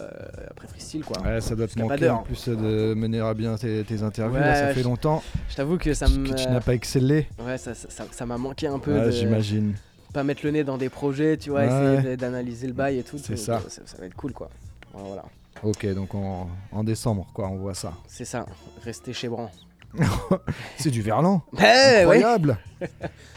après 0.51 0.69
freestyle 0.69 1.05
quoi. 1.05 1.21
Ouais, 1.23 1.41
ça 1.41 1.55
doit 1.57 1.67
te 1.69 1.79
manquer 1.79 2.09
en 2.11 2.23
plus 2.23 2.49
de 2.49 2.95
mener 2.95 3.21
à 3.21 3.35
bien 3.35 3.57
tes, 3.57 3.83
tes 3.85 4.03
interviews. 4.03 4.35
Ouais, 4.39 4.41
là, 4.41 4.55
ça 4.69 4.75
fait 4.75 4.83
longtemps 4.83 5.23
Je 5.49 5.57
t'avoue 5.57 5.79
que 5.79 5.95
ça 5.95 6.09
me. 6.09 6.35
tu 6.35 6.47
n'as 6.47 6.61
pas 6.61 6.75
excellé. 6.75 7.27
Ouais, 7.45 7.59
ça 7.59 7.75
ça- 7.75 7.89
ça- 7.91 8.07
ça 8.11 8.27
m'a 8.27 8.39
manqué 8.39 8.67
un 8.67 8.79
peu. 8.79 8.93
Ouais, 8.93 9.07
de- 9.07 9.11
j'imagine. 9.11 9.75
Pas 10.13 10.25
mettre 10.25 10.43
le 10.45 10.51
nez 10.51 10.63
dans 10.65 10.77
des 10.77 10.91
projets, 10.91 11.39
tu 11.39 11.51
vois, 11.51 11.65
essayer 11.65 12.17
d'analyser 12.19 12.67
le 12.67 12.75
bail 12.75 12.99
et 12.99 13.03
tout. 13.03 13.17
C'est 13.19 13.37
ça. 13.37 13.63
ça. 13.69 13.83
va 13.99 14.05
être 14.07 14.15
cool 14.15 14.33
quoi. 14.33 14.51
Voilà, 14.93 15.09
voilà. 15.09 15.25
Ok, 15.65 15.87
donc 15.95 16.15
en, 16.15 16.49
en 16.73 16.85
décembre, 16.85 17.27
quoi, 17.33 17.49
on 17.49 17.57
voit 17.57 17.73
ça. 17.75 17.95
C'est 18.09 18.25
ça, 18.27 18.45
rester 18.85 19.13
chez 19.13 19.29
Bran. 19.29 19.51
C'est 20.79 20.91
du 20.91 21.03
verlan. 21.03 21.43
Eh, 21.55 21.61
ouais. 21.61 22.01
Incroyable. 22.01 22.59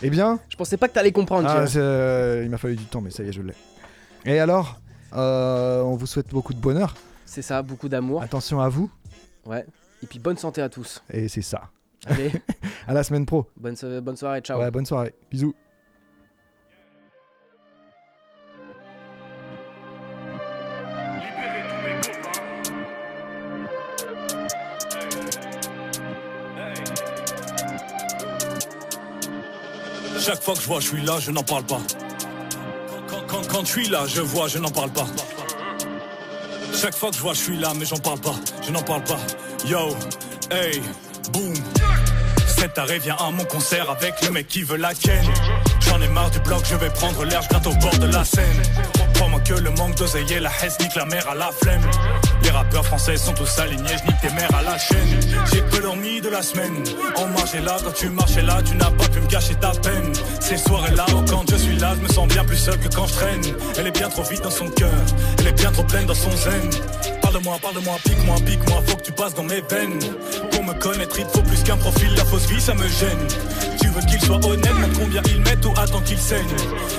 eh 0.01 0.09
bien. 0.09 0.39
Je 0.49 0.55
pensais 0.55 0.77
pas 0.77 0.87
que 0.87 0.93
t'allais 0.93 1.11
comprendre. 1.11 1.47
Ah, 1.49 1.65
euh, 1.77 2.41
il 2.43 2.49
m'a 2.49 2.57
fallu 2.57 2.75
du 2.75 2.85
temps, 2.85 3.01
mais 3.01 3.09
ça 3.11 3.23
y 3.23 3.29
est, 3.29 3.31
je 3.33 3.41
l'ai. 3.41 3.53
Et 4.25 4.39
alors, 4.39 4.79
euh, 5.13 5.81
on 5.81 5.95
vous 5.95 6.05
souhaite 6.07 6.29
beaucoup 6.29 6.53
de 6.53 6.59
bonheur. 6.59 6.95
C'est 7.25 7.41
ça, 7.41 7.61
beaucoup 7.61 7.89
d'amour. 7.89 8.21
Attention 8.21 8.59
à 8.61 8.69
vous. 8.69 8.89
Ouais. 9.45 9.65
Et 10.03 10.07
puis 10.07 10.19
bonne 10.19 10.37
santé 10.37 10.61
à 10.61 10.69
tous. 10.69 11.01
Et 11.11 11.27
c'est 11.27 11.41
ça. 11.41 11.63
Allez, 12.07 12.31
À 12.87 12.93
la 12.93 13.03
semaine 13.03 13.25
pro. 13.25 13.47
bonne, 13.57 13.75
so- 13.75 14.01
bonne 14.01 14.15
soirée, 14.17 14.41
ciao. 14.41 14.59
Ouais, 14.59 14.69
bonne 14.71 14.85
soirée. 14.85 15.13
Bisous. 15.31 15.53
Chaque 30.45 30.53
fois 30.53 30.57
que 30.57 30.61
je 30.61 30.67
vois, 30.67 30.79
je 30.79 30.87
suis 30.87 31.01
là, 31.01 31.19
je 31.19 31.31
n'en 31.31 31.41
parle 31.41 31.63
pas. 31.63 31.81
Quand, 33.27 33.65
je 33.65 33.65
suis 33.65 33.87
là, 33.87 34.03
je 34.05 34.21
vois, 34.21 34.47
je 34.47 34.59
n'en 34.59 34.69
parle 34.69 34.91
pas. 34.91 35.07
Chaque 36.71 36.93
fois 36.93 37.09
que 37.09 37.15
je 37.15 37.21
vois, 37.21 37.33
je 37.33 37.39
suis 37.39 37.57
là, 37.57 37.71
mais 37.75 37.83
j'en 37.83 37.97
parle 37.97 38.19
pas. 38.19 38.35
Je 38.61 38.71
n'en 38.71 38.83
parle 38.83 39.03
pas. 39.05 39.17
Yo, 39.65 39.97
hey, 40.51 40.83
boom. 41.31 41.55
Cet 42.59 42.77
arrêt 42.77 42.99
vient 42.99 43.15
à 43.15 43.31
mon 43.31 43.43
concert 43.45 43.89
avec 43.89 44.21
le 44.21 44.29
mec 44.29 44.47
qui 44.47 44.61
veut 44.61 44.77
la 44.77 44.93
ken. 44.93 45.25
J'en 45.79 45.99
ai 45.99 46.07
marre 46.09 46.29
du 46.29 46.39
bloc, 46.41 46.61
je 46.69 46.75
vais 46.75 46.91
prendre 46.91 47.25
l'air, 47.25 47.41
je 47.41 47.67
au 47.67 47.73
bord 47.73 47.97
de 47.97 48.05
la 48.05 48.23
Seine. 48.23 48.61
Crois-moi 49.15 49.39
que 49.41 49.53
le 49.53 49.71
manque 49.71 49.95
d'oseille 49.95 50.31
et 50.33 50.39
la 50.39 50.51
hesse 50.63 50.79
nique 50.79 50.95
la 50.95 51.05
mère 51.05 51.27
à 51.29 51.35
la 51.35 51.49
flemme. 51.51 51.81
Les 52.43 52.49
rappeurs 52.49 52.85
français 52.85 53.17
sont 53.17 53.33
tous 53.33 53.59
alignés, 53.59 53.95
je 53.97 54.03
nique 54.07 54.21
tes 54.21 54.29
mères 54.29 54.53
à 54.55 54.61
la 54.61 54.77
chaîne. 54.77 55.19
J'ai 55.51 55.61
peu 55.61 55.79
dormi 55.79 56.21
de 56.21 56.29
la 56.29 56.41
semaine. 56.41 56.83
On 57.17 57.27
marchait 57.27 57.61
là, 57.61 57.77
quand 57.83 57.93
tu 57.93 58.09
marchais 58.09 58.41
là, 58.41 58.61
tu 58.63 58.75
n'as 58.75 58.91
pas 58.91 59.07
pu 59.07 59.19
me 59.19 59.27
cacher 59.27 59.55
ta 59.55 59.71
peine. 59.71 60.13
Ces 60.39 60.57
soirées-là, 60.57 61.05
où 61.15 61.29
quand 61.29 61.49
je 61.49 61.55
suis 61.55 61.77
là, 61.77 61.93
je 61.95 62.01
me 62.01 62.07
sens 62.07 62.27
bien 62.27 62.43
plus 62.43 62.57
seul 62.57 62.77
que 62.77 62.87
quand 62.93 63.07
je 63.07 63.13
traîne. 63.13 63.43
Elle 63.77 63.87
est 63.87 63.91
bien 63.97 64.09
trop 64.09 64.23
vite 64.23 64.41
dans 64.41 64.51
son 64.51 64.69
cœur, 64.69 64.91
elle 65.39 65.47
est 65.47 65.53
bien 65.53 65.71
trop 65.71 65.83
pleine 65.83 66.05
dans 66.05 66.13
son 66.13 66.31
zen. 66.31 66.69
Parle-moi, 67.21 67.57
parle-moi, 67.61 67.95
pique-moi, 68.03 68.35
pique-moi, 68.45 68.83
faut 68.85 68.97
que 68.97 69.01
tu 69.01 69.11
passes 69.11 69.33
dans 69.33 69.43
mes 69.43 69.61
veines. 69.61 69.99
Pour 70.51 70.63
me 70.63 70.73
connaître, 70.73 71.19
il 71.19 71.25
faut 71.25 71.41
plus 71.41 71.63
qu'un 71.63 71.77
profil, 71.77 72.13
la 72.15 72.25
fausse 72.25 72.45
vie, 72.47 72.61
ça 72.61 72.73
me 72.73 72.87
gêne. 72.87 73.27
Veulent 73.95 74.05
qu'il 74.07 74.21
soit 74.21 74.45
honnête, 74.45 74.73
montre 74.73 74.99
combien 74.99 75.21
il 75.29 75.39
met 75.39 75.65
ou 75.65 75.71
attend 75.79 76.01
qu'il 76.01 76.19
saigne. 76.19 76.45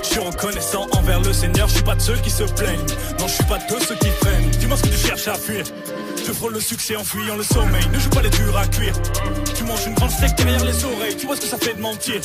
Je 0.03 0.09
suis 0.09 0.19
reconnaissant 0.19 0.87
envers 0.93 1.21
le 1.21 1.33
Seigneur, 1.33 1.69
je 1.69 1.75
suis 1.75 1.83
pas 1.83 1.95
de 1.95 2.01
ceux 2.01 2.17
qui 2.17 2.31
se 2.31 2.45
plaignent. 2.45 2.87
Non, 3.19 3.27
je 3.27 3.35
suis 3.35 3.45
pas 3.45 3.59
de 3.59 3.85
ceux 3.85 3.95
qui 3.97 4.09
freinent. 4.09 4.51
Dis-moi 4.59 4.79
ce 4.79 4.83
que 4.85 4.89
tu 4.89 5.07
cherches 5.07 5.29
à 5.29 5.35
fuir. 5.35 5.65
Je 6.27 6.33
frôle 6.33 6.55
le 6.55 6.61
succès 6.61 6.97
en 6.97 7.05
fuyant 7.05 7.37
le 7.37 7.43
sommeil. 7.43 7.87
Ne 7.93 7.99
joue 7.99 8.09
pas 8.09 8.23
les 8.23 8.31
durs 8.31 8.57
à 8.57 8.67
cuire. 8.67 8.95
Tu 9.55 9.65
manges 9.65 9.87
une 9.87 9.95
grande 9.95 10.11
steak 10.11 10.35
derrière 10.37 10.65
les 10.65 10.85
oreilles. 10.85 11.17
Tu 11.17 11.27
vois 11.27 11.37
ce 11.37 11.43
que 11.43 11.47
ça 11.47 11.59
fait 11.59 11.75
de 11.75 11.81
mentir. 11.81 12.21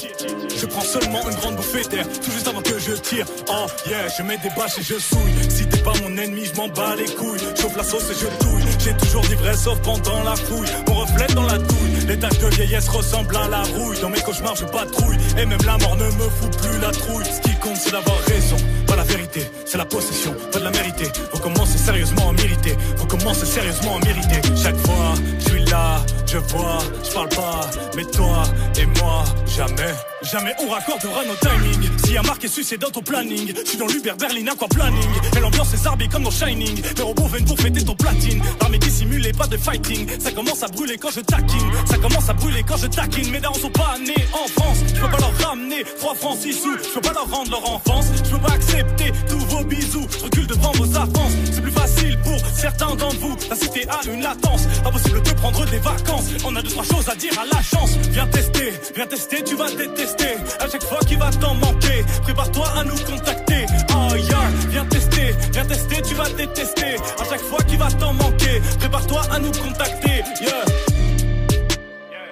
Je 0.57 0.65
prends 0.65 0.81
seulement 0.81 1.29
une 1.29 1.35
grande 1.35 1.57
bouffée 1.57 1.83
d'air. 1.83 2.07
Tout 2.07 2.31
juste 2.31 2.47
avant 2.47 2.61
que 2.61 2.79
je 2.79 2.93
tire. 2.93 3.25
Oh 3.49 3.65
yeah, 3.87 4.07
je 4.07 4.23
mets 4.23 4.37
des 4.37 4.49
bâches 4.57 4.79
et 4.79 4.83
je 4.83 4.97
souille. 4.97 5.49
Si 5.49 5.67
t'es 5.67 5.79
pas 5.79 5.93
mon 6.01 6.17
ennemi, 6.17 6.45
je 6.45 6.55
m'en 6.55 6.69
bats 6.69 6.95
les 6.95 7.13
couilles. 7.13 7.39
Chauffe 7.59 7.75
la 7.75 7.83
sauce 7.83 8.09
et 8.09 8.15
je 8.15 8.27
touille. 8.43 8.70
J'ai 8.83 8.93
toujours 8.97 9.21
dit 9.21 9.35
vrai 9.35 9.55
sauf 9.55 9.79
pendant 9.81 10.23
la 10.23 10.35
fouille. 10.35 10.67
On 10.89 10.93
reflète 10.93 11.33
dans 11.35 11.45
la 11.45 11.57
douille. 11.57 12.05
Les 12.07 12.17
taches 12.17 12.39
de 12.39 12.47
vieillesse 12.47 12.89
ressemblent 12.89 13.37
à 13.37 13.47
la 13.47 13.61
rouille. 13.61 13.99
Dans 14.01 14.09
mes 14.09 14.21
cauchemars, 14.21 14.55
je 14.55 14.65
patrouille. 14.65 15.17
Et 15.37 15.45
même 15.45 15.61
la 15.65 15.77
mort 15.77 15.95
ne 15.97 16.05
me 16.05 16.29
fout 16.29 16.57
plus 16.57 16.79
la 16.79 16.91
trouille. 16.91 17.25
Ce 17.25 17.41
qui 17.41 17.55
compte, 17.57 17.77
c'est 17.77 17.91
d'avoir 17.91 18.17
raison. 18.25 18.57
Pas 18.87 18.95
la 18.95 19.03
vérité, 19.03 19.41
c'est 19.65 19.77
la 19.77 19.85
possession. 19.85 20.35
Pas 20.51 20.59
de 20.59 20.63
la 20.63 20.71
mériter. 20.71 21.11
Faut 21.31 21.39
commencer 21.39 21.77
sérieusement 21.77 22.29
à 22.29 22.33
mériter. 22.33 22.75
Faut 22.97 23.05
commencer 23.05 23.45
sérieusement 23.45 23.97
à 23.97 24.05
mériter. 24.05 24.41
Chaque 24.55 24.77
fois, 24.77 25.13
je 25.39 25.49
suis 25.49 25.65
là, 25.65 26.03
je 26.25 26.37
vois, 26.37 26.79
je 27.03 27.11
parle 27.13 27.29
pas. 27.29 27.61
Mais 27.95 28.05
toi 28.05 28.43
et 28.79 28.85
moi, 28.99 29.23
jamais. 29.45 29.93
Jamais 30.31 30.55
on 30.63 30.69
raccordera 30.69 31.25
nos 31.25 31.35
timings. 31.35 31.89
S'il 32.05 32.13
y 32.13 32.17
a 32.17 32.21
marqué 32.21 32.47
succès 32.47 32.77
dans 32.77 32.89
ton 32.89 33.01
planning, 33.01 33.53
je 33.53 33.67
suis 33.67 33.77
dans 33.77 33.87
l'Uber 33.87 34.13
Berlin 34.17 34.53
quoi 34.57 34.69
planning. 34.69 35.09
Et 35.35 35.39
l'ambiance 35.41 35.73
est 35.73 35.83
zarbi 35.83 36.07
comme 36.07 36.23
dans 36.23 36.31
Shining. 36.31 36.81
Les 36.95 37.03
robots 37.03 37.27
viennent 37.27 37.43
pour 37.43 37.59
fêter 37.59 37.83
ton 37.83 37.95
platine. 37.95 38.41
L'armée 38.61 38.77
dissimulée, 38.77 39.33
pas 39.33 39.47
de 39.47 39.57
fighting. 39.57 40.07
Ça 40.19 40.31
commence 40.31 40.63
à 40.63 40.67
brûler 40.67 40.97
quand 40.97 41.11
je 41.11 41.19
taquine. 41.19 41.71
Ça 41.85 41.97
commence 41.97 42.29
à 42.29 42.33
brûler 42.33 42.63
quand 42.65 42.77
je 42.77 42.87
taquine. 42.87 43.29
Mes 43.29 43.41
darons 43.41 43.59
sont 43.59 43.71
pas 43.71 43.97
nés 43.99 44.25
en 44.31 44.47
France. 44.47 44.77
Je 44.95 45.01
peux 45.01 45.09
pas 45.09 45.17
leur 45.17 45.49
ramener 45.49 45.83
3 45.99 46.15
francs 46.15 46.37
6 46.39 46.53
sous. 46.53 46.77
Je 46.77 46.93
peux 46.93 47.01
pas 47.01 47.13
leur 47.13 47.29
rendre 47.29 47.51
leur 47.51 47.69
enfance. 47.69 48.05
Je 48.23 48.29
peux 48.29 48.39
pas 48.39 48.53
accepter 48.53 49.11
tous 49.27 49.45
vos 49.47 49.65
bisous. 49.65 50.07
Je 50.17 50.23
recule 50.23 50.47
devant 50.47 50.71
vos 50.73 50.95
avances. 50.95 51.33
C'est 51.51 51.61
plus 51.61 51.71
facile 51.71 52.17
pour 52.23 52.37
certains 52.55 52.95
d'entre 52.95 53.19
vous. 53.19 53.35
La 53.49 53.55
cité 53.57 53.85
a 53.89 53.99
une 54.09 54.21
latence. 54.21 54.61
Impossible 54.85 55.21
de 55.23 55.31
prendre 55.31 55.65
des 55.65 55.79
vacances. 55.79 56.29
On 56.45 56.55
a 56.55 56.61
deux 56.61 56.69
trois 56.69 56.85
choses 56.85 57.09
à 57.09 57.15
dire 57.15 57.33
à 57.37 57.43
la 57.53 57.61
chance. 57.61 57.97
Viens 58.11 58.27
tester, 58.27 58.71
viens 58.95 59.07
tester, 59.07 59.43
tu 59.43 59.55
vas 59.55 59.69
détester. 59.71 60.20
À 60.59 60.67
chaque 60.69 60.83
fois 60.83 60.99
qu'il 60.99 61.17
va 61.17 61.29
t'en 61.31 61.55
manquer, 61.55 62.05
prépare-toi 62.23 62.67
à 62.77 62.83
nous 62.83 62.97
contacter. 62.97 63.65
Oh 63.95 64.15
yeah, 64.15 64.49
viens 64.69 64.85
tester, 64.85 65.35
viens 65.51 65.65
tester, 65.65 66.01
tu 66.01 66.15
vas 66.15 66.29
détester. 66.29 66.95
À 67.19 67.23
chaque 67.29 67.41
fois 67.41 67.61
qu'il 67.63 67.77
va 67.77 67.87
t'en 67.91 68.13
manquer, 68.13 68.61
prépare-toi 68.79 69.21
à 69.31 69.39
nous 69.39 69.51
contacter. 69.51 70.23
Yeah. 70.41 70.65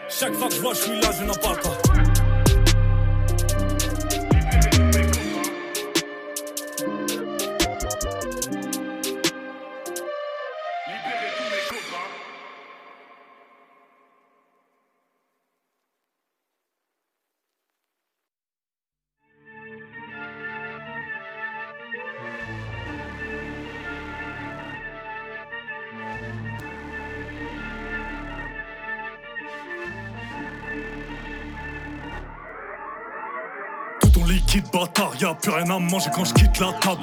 Chaque 0.10 0.34
fois 0.34 0.50
que 0.50 0.56
je 0.56 0.62
vois, 0.62 0.74
je 0.74 0.80
suis 0.80 1.00
là, 1.02 1.10
je 1.18 1.24
n'en 1.24 1.34
parle 1.34 1.60
pas. 1.60 2.09
Y'a 35.20 35.34
plus 35.36 35.52
rien 35.52 35.70
à 35.70 35.80
manger 35.80 36.10
quand 36.14 36.26
je 36.26 36.34
quitte 36.34 36.60
la 36.60 36.74
table. 36.74 37.02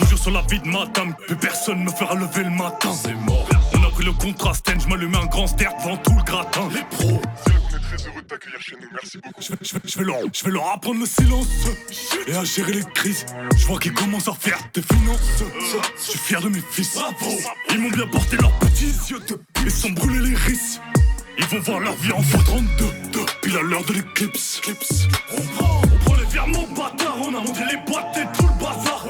Je 0.00 0.04
jure 0.06 0.18
sur 0.18 0.30
la 0.30 0.42
vie 0.42 0.58
de 0.60 0.68
madame, 0.68 1.14
plus 1.26 1.36
personne 1.36 1.82
me 1.84 1.90
fera 1.90 2.14
lever 2.14 2.44
le 2.44 2.50
matin. 2.50 2.92
C'est 2.92 3.14
mort. 3.14 3.48
On 3.74 3.82
a 3.82 3.90
pris 3.90 4.04
le 4.04 4.12
contraste, 4.12 4.66
je 4.78 4.86
me 4.88 4.96
le 4.96 5.08
mets 5.08 5.18
un 5.18 5.26
grand 5.26 5.46
ster 5.46 5.68
devant 5.82 5.96
tout 5.98 6.12
le 6.16 6.22
gratin. 6.24 6.68
Les 6.72 6.82
pros. 6.96 7.20
On 7.20 7.76
est 7.76 7.80
très 7.80 8.06
heureux 8.08 8.22
de 8.22 8.26
t'accueillir 8.26 8.60
chez 8.60 8.76
nous, 8.80 8.88
merci 8.92 9.18
beaucoup. 9.18 9.40
Je 9.40 9.48
vais, 9.52 9.58
je 9.62 9.74
vais- 9.74 9.80
je 9.84 9.98
vais 9.98 10.04
leur, 10.04 10.16
je 10.32 10.44
vais 10.44 10.50
leur 10.50 10.72
apprendre 10.72 11.00
le 11.00 11.06
silence 11.06 11.46
et 12.26 12.34
à 12.36 12.44
gérer 12.44 12.72
les 12.72 12.84
crises. 12.94 13.26
Je 13.56 13.66
vois 13.66 13.78
qu'ils 13.78 13.94
commencent 13.94 14.28
à 14.28 14.34
faire 14.34 14.58
des 14.74 14.82
finances. 14.82 15.42
Je 15.96 16.10
suis 16.10 16.18
fier 16.18 16.40
de 16.40 16.48
mes 16.48 16.62
fils. 16.70 16.98
Ils 17.70 17.78
m'ont 17.80 17.90
bien 17.90 18.06
porté 18.06 18.36
leurs 18.36 18.52
petits 18.58 18.92
yeux 19.10 19.20
de 19.28 19.40
Ils 19.64 19.70
sont 19.70 19.90
brûlés 19.90 20.28
les 20.30 20.36
risques. 20.36 20.80
Ils 21.38 21.44
vont 21.46 21.60
voir 21.60 21.80
leur 21.80 21.94
vie 21.96 22.12
en 22.12 22.20
x32. 22.22 23.26
Pile 23.42 23.56
à 23.58 23.62
l'heure 23.62 23.84
de 23.84 23.92
l'éclipse. 23.92 24.60
On 25.36 25.40
prend, 25.56 25.82
virements 26.36 26.68
bâtards. 26.76 27.16
On 27.22 27.34
a 27.34 27.40
monté 27.40 27.62
les 27.70 27.78
boîtes 27.90 28.16
et 28.16 28.26
tout 28.36 28.46
le 28.46 28.58
bazar. 28.62 29.04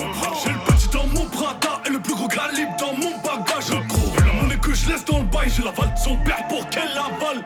J'ai 0.44 0.52
le 0.52 0.58
petit 0.66 0.88
dans 0.88 1.06
mon 1.08 1.26
brada 1.26 1.80
et 1.86 1.90
le 1.90 2.00
plus 2.00 2.14
gros 2.14 2.28
calibre 2.28 2.76
dans 2.78 2.92
mon 2.92 3.16
bagage. 3.18 3.70
Et 3.70 4.20
la 4.20 4.32
monnaie 4.40 4.58
que 4.58 4.72
je 4.72 4.88
laisse 4.88 5.04
dans 5.04 5.18
le 5.18 5.24
bail, 5.24 5.50
je 5.50 5.62
l'avale 5.62 5.92
de 5.92 5.98
son 5.98 6.16
père 6.18 6.46
pour 6.48 6.68
qu'elle 6.68 6.88
l'avale. 6.94 7.44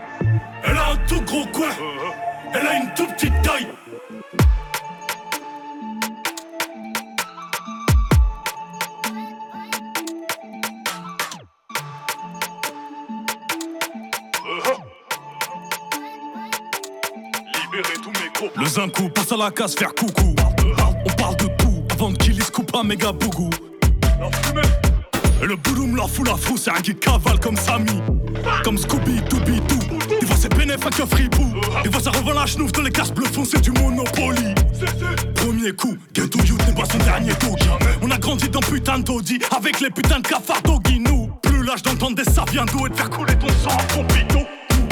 Elle 0.65 0.77
a 0.77 0.91
un 0.93 0.97
tout 1.09 1.23
gros 1.23 1.47
coin. 1.47 1.71
Elle 2.53 2.67
a 2.67 2.75
une 2.75 2.95
toute 2.95 3.15
petite 3.15 3.43
taille. 3.43 3.69
Le 18.61 18.67
zinco 18.67 19.09
passe 19.09 19.33
à 19.33 19.39
la 19.39 19.51
case 19.51 19.75
faire 19.75 19.95
coucou. 19.95 20.35
On 21.07 21.13
parle 21.15 21.37
de 21.37 21.47
tout 21.57 21.83
avant 21.93 22.13
qu'il 22.13 22.43
se 22.43 22.51
coupe 22.51 22.71
un 22.77 22.83
méga 22.83 23.11
bougou. 23.11 23.49
Et 25.43 25.47
le 25.47 25.57
bouloum 25.57 25.97
leur 25.97 26.11
fout 26.11 26.29
la 26.29 26.37
frousse, 26.37 26.65
c'est 26.65 26.71
un 26.71 26.83
qui 26.83 26.95
cavale 26.95 27.41
comme 27.41 27.57
Samy. 27.57 28.03
Comme 28.63 28.77
Scooby 28.77 29.23
Dooby 29.31 29.61
Doo. 29.63 29.79
Des 30.21 30.27
fois 30.27 30.37
c'est 30.39 30.55
bénéf 30.55 30.79
que 30.81 31.07
fripou. 31.07 31.55
Des 31.83 31.91
fois 31.91 32.03
ça 32.03 32.11
revend 32.11 32.35
la 32.35 32.45
chenouf 32.45 32.71
dans 32.73 32.83
les 32.83 32.91
cases 32.91 33.13
bleues 33.13 33.29
foncées 33.29 33.61
du 33.61 33.71
Monopoly. 33.71 34.55
Premier 35.37 35.73
coup, 35.73 35.97
Ghetto 36.13 36.39
Youth 36.41 36.67
n'est 36.67 36.75
pas 36.75 36.85
son 36.85 36.99
dernier 36.99 37.33
doggy. 37.41 37.69
On 38.03 38.11
a 38.11 38.19
grandi 38.19 38.51
dans 38.51 38.61
putain 38.61 38.99
de 38.99 39.05
taudis 39.05 39.39
avec 39.57 39.81
les 39.81 39.89
putains 39.89 40.21
de 40.21 40.29
cafards 40.29 40.61
doggy. 40.63 41.01
Nous, 41.01 41.31
plus 41.43 41.65
l'âge 41.65 41.83
d'entendre 41.83 42.17
des 42.17 42.31
ça 42.31 42.45
vient 42.53 42.67
d'eau 42.67 42.87
et 42.87 42.91
de 42.91 42.95
faire 42.95 43.09
couler 43.09 43.37
ton 43.37 43.49
sang 43.49 43.75
à 43.75 43.83
pompito. 43.95 44.41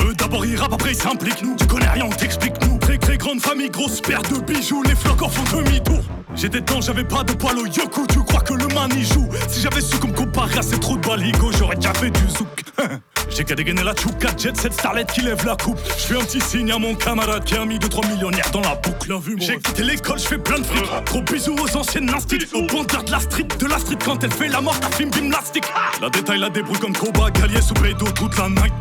Eux 0.07 0.15
d'abord 0.15 0.47
ils 0.47 0.57
rappent, 0.57 0.73
après 0.73 0.93
ils 0.93 0.97
s'impliquent. 0.97 1.43
Nous, 1.43 1.57
tu 1.57 1.67
connais 1.67 1.89
rien, 1.89 2.07
on 2.07 2.11
t'explique. 2.11 2.55
Nous, 2.63 2.78
très 2.99 3.09
très 3.09 3.19
grande 3.19 3.41
famille, 3.41 3.71
grosse 3.71 4.01
paire 4.01 4.23
de 4.23 4.41
bijoux. 4.41 4.83
Les 4.83 4.95
flocs 4.95 5.23
en 5.23 5.29
font 5.29 5.57
demi-tour. 5.57 6.01
J'ai 6.35 6.49
des 6.49 6.63
temps, 6.63 6.81
j'avais 6.81 7.05
pas 7.05 7.25
de 7.25 7.33
poil 7.33 7.59
au 7.59 7.67
yoku. 7.67 8.07
Tu 8.13 8.21
crois 8.21 8.41
que 8.41 8.55
le 8.55 8.67
man 8.69 8.91
y 8.97 9.05
joue? 9.05 9.29
Si 9.49 9.61
j'avais 9.61 9.81
su 9.81 9.99
comme 9.99 10.13
comparer 10.13 10.59
à 10.59 10.63
ces 10.63 10.79
trous 10.79 10.97
de 10.97 11.07
baligo, 11.07 11.51
j'aurais 11.53 11.77
déjà 11.77 11.93
fait 11.95 12.11
du 12.11 12.29
zouk. 12.29 12.65
J'ai 13.31 13.45
qu'à 13.45 13.55
dégainer 13.55 13.83
la 13.83 13.95
chouka 13.95 14.29
jet, 14.37 14.57
cette 14.57 14.73
starlet 14.73 15.05
qui 15.05 15.21
lève 15.21 15.45
la 15.45 15.55
coupe. 15.57 15.79
Je 15.99 16.03
fais 16.03 16.17
un 16.17 16.25
petit 16.25 16.41
signe 16.41 16.71
à 16.73 16.79
mon 16.79 16.95
camarade 16.95 17.45
qui 17.45 17.57
a 17.57 17.65
mis 17.65 17.79
2-3 17.79 18.09
millionnaires 18.11 18.51
dans 18.53 18.61
la 18.61 18.75
boucle. 18.77 19.13
J'ai 19.39 19.59
quitté 19.59 19.83
l'école, 19.83 20.19
je 20.19 20.27
fais 20.27 20.39
plein 20.39 20.59
de 20.59 20.65
fric. 20.65 20.85
Gros 21.07 21.23
bisous 21.23 21.55
aux 21.55 21.77
anciennes 21.77 22.09
instits. 22.11 22.47
Au 22.55 22.63
bandeur 22.67 23.05
de 23.05 23.11
la 23.11 23.21
street, 23.21 23.49
de 23.59 23.67
la 23.67 23.79
street 23.79 23.99
quand 24.03 24.23
elle 24.25 24.33
fait 24.33 24.49
la 24.49 24.61
mort, 24.61 24.79
ta 24.81 24.91
film 24.91 25.13
gymnastique. 25.13 25.65
La 26.01 26.09
détail 26.09 26.39
la 26.39 26.51
débrouille 26.51 26.79
comme 26.79 26.97
Koba, 26.97 27.31
Gallier 27.31 27.61
sous 27.61 27.75
bédo 27.75 28.07
toute 28.13 28.39
la 28.39 28.49
night. 28.49 28.73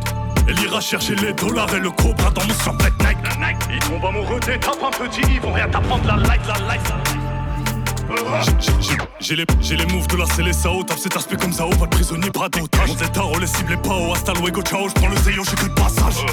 Elle 0.47 0.59
ira 0.61 0.79
chercher 0.81 1.15
les 1.15 1.33
dollars 1.33 1.73
et 1.75 1.79
le 1.79 1.89
cobra 1.91 2.29
dans 2.31 2.43
mon 2.43 2.53
survêt 2.53 2.91
Nike. 3.01 3.57
Ils 3.71 3.79
tombent 3.79 4.05
amoureux 4.05 4.39
des 4.39 4.59
tapes 4.59 4.77
un 4.85 4.91
petit, 5.05 5.21
ils 5.29 5.41
vont 5.41 5.51
rien 5.53 5.67
t'apprendre 5.67 6.05
la 6.07 6.15
life, 6.17 6.41
la 6.47 6.73
life, 6.73 6.83
la 6.89 6.95
life. 7.13 8.43
J'ai- 8.45 8.71
j'ai- 8.81 8.97
J'ai 9.19 9.35
les, 9.35 9.45
j'ai 9.59 9.75
les 9.75 9.85
moves 9.87 10.07
de 10.07 10.15
la 10.15 10.25
CLSAO, 10.25 10.83
tape 10.83 10.99
cet 10.99 11.17
aspect 11.17 11.35
comme 11.35 11.51
Zao, 11.51 11.69
pas 11.71 11.85
de 11.85 11.89
prisonnier, 11.89 12.29
bras 12.29 12.47
d'otage. 12.47 12.89
Mon 12.89 13.07
taro, 13.09 13.37
les 13.39 13.47
cibles, 13.47 13.71
les 13.71 13.77
pao, 13.77 14.13
hasta 14.13 14.31
luego, 14.33 14.61
ciao, 14.61 14.87
j'prends 14.87 15.09
le 15.09 15.17
zéyo, 15.17 15.43
j'ai 15.43 15.55
que 15.55 15.65
de 15.65 15.73
passage. 15.73 16.23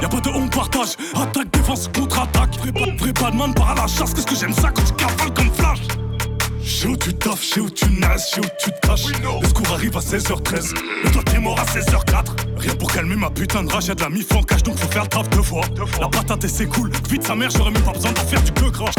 Y'a 0.00 0.08
pas 0.08 0.20
de 0.20 0.28
on 0.30 0.48
partage, 0.48 0.90
attaque, 1.14 1.50
défense, 1.50 1.88
contre-attaque. 1.94 2.56
Vrai 2.60 2.72
pas, 2.72 2.90
vrai 2.98 3.12
pas 3.12 3.30
de 3.32 3.36
man 3.36 3.52
par 3.52 3.70
à 3.72 3.74
la 3.74 3.86
chasse, 3.88 4.14
qu'est-ce 4.14 4.26
que 4.26 4.36
j'aime 4.36 4.54
ça 4.54 4.70
quand 4.70 4.82
tu 4.84 4.92
cavales 4.94 5.34
comme 5.34 5.50
flash? 5.52 5.80
Je 6.62 6.70
sais 6.70 6.86
où 6.86 6.96
tu 6.96 7.12
taffes, 7.14 7.42
je 7.42 7.54
sais 7.54 7.60
où 7.60 7.68
tu 7.68 7.84
nages, 8.00 8.20
je 8.30 8.34
sais 8.36 8.40
où 8.40 8.48
tu 8.58 8.70
te 8.70 8.86
caches. 8.86 9.06
Le 9.42 9.48
secours 9.48 9.74
arrive 9.74 9.96
à 9.96 10.00
16h13, 10.00 10.74
mais 11.04 11.10
toi 11.10 11.22
t'es 11.24 11.38
mort 11.38 11.58
à 11.60 11.64
16h04. 11.64 12.24
Rien 12.60 12.74
pour 12.74 12.92
calmer 12.92 13.16
ma 13.16 13.30
putain 13.30 13.62
de 13.64 13.72
rage, 13.72 13.86
y'a 13.86 13.94
de 13.94 14.02
la 14.02 14.10
mif 14.10 14.30
en 14.32 14.42
cache, 14.42 14.62
donc 14.62 14.78
faut 14.78 14.90
faire 14.90 15.04
le 15.04 15.08
taf 15.08 15.30
deux 15.30 15.42
fois. 15.42 15.62
La 15.98 16.08
patate 16.08 16.44
et 16.44 16.48
c'est 16.48 16.66
cool, 16.66 16.90
vite 17.08 17.26
sa 17.26 17.34
mère, 17.34 17.50
j'aurais 17.50 17.70
même 17.70 17.82
pas 17.82 17.92
besoin 17.92 18.12
d'en 18.12 18.22
faire 18.22 18.42
du 18.42 18.52
que 18.52 18.68
crash. 18.68 18.94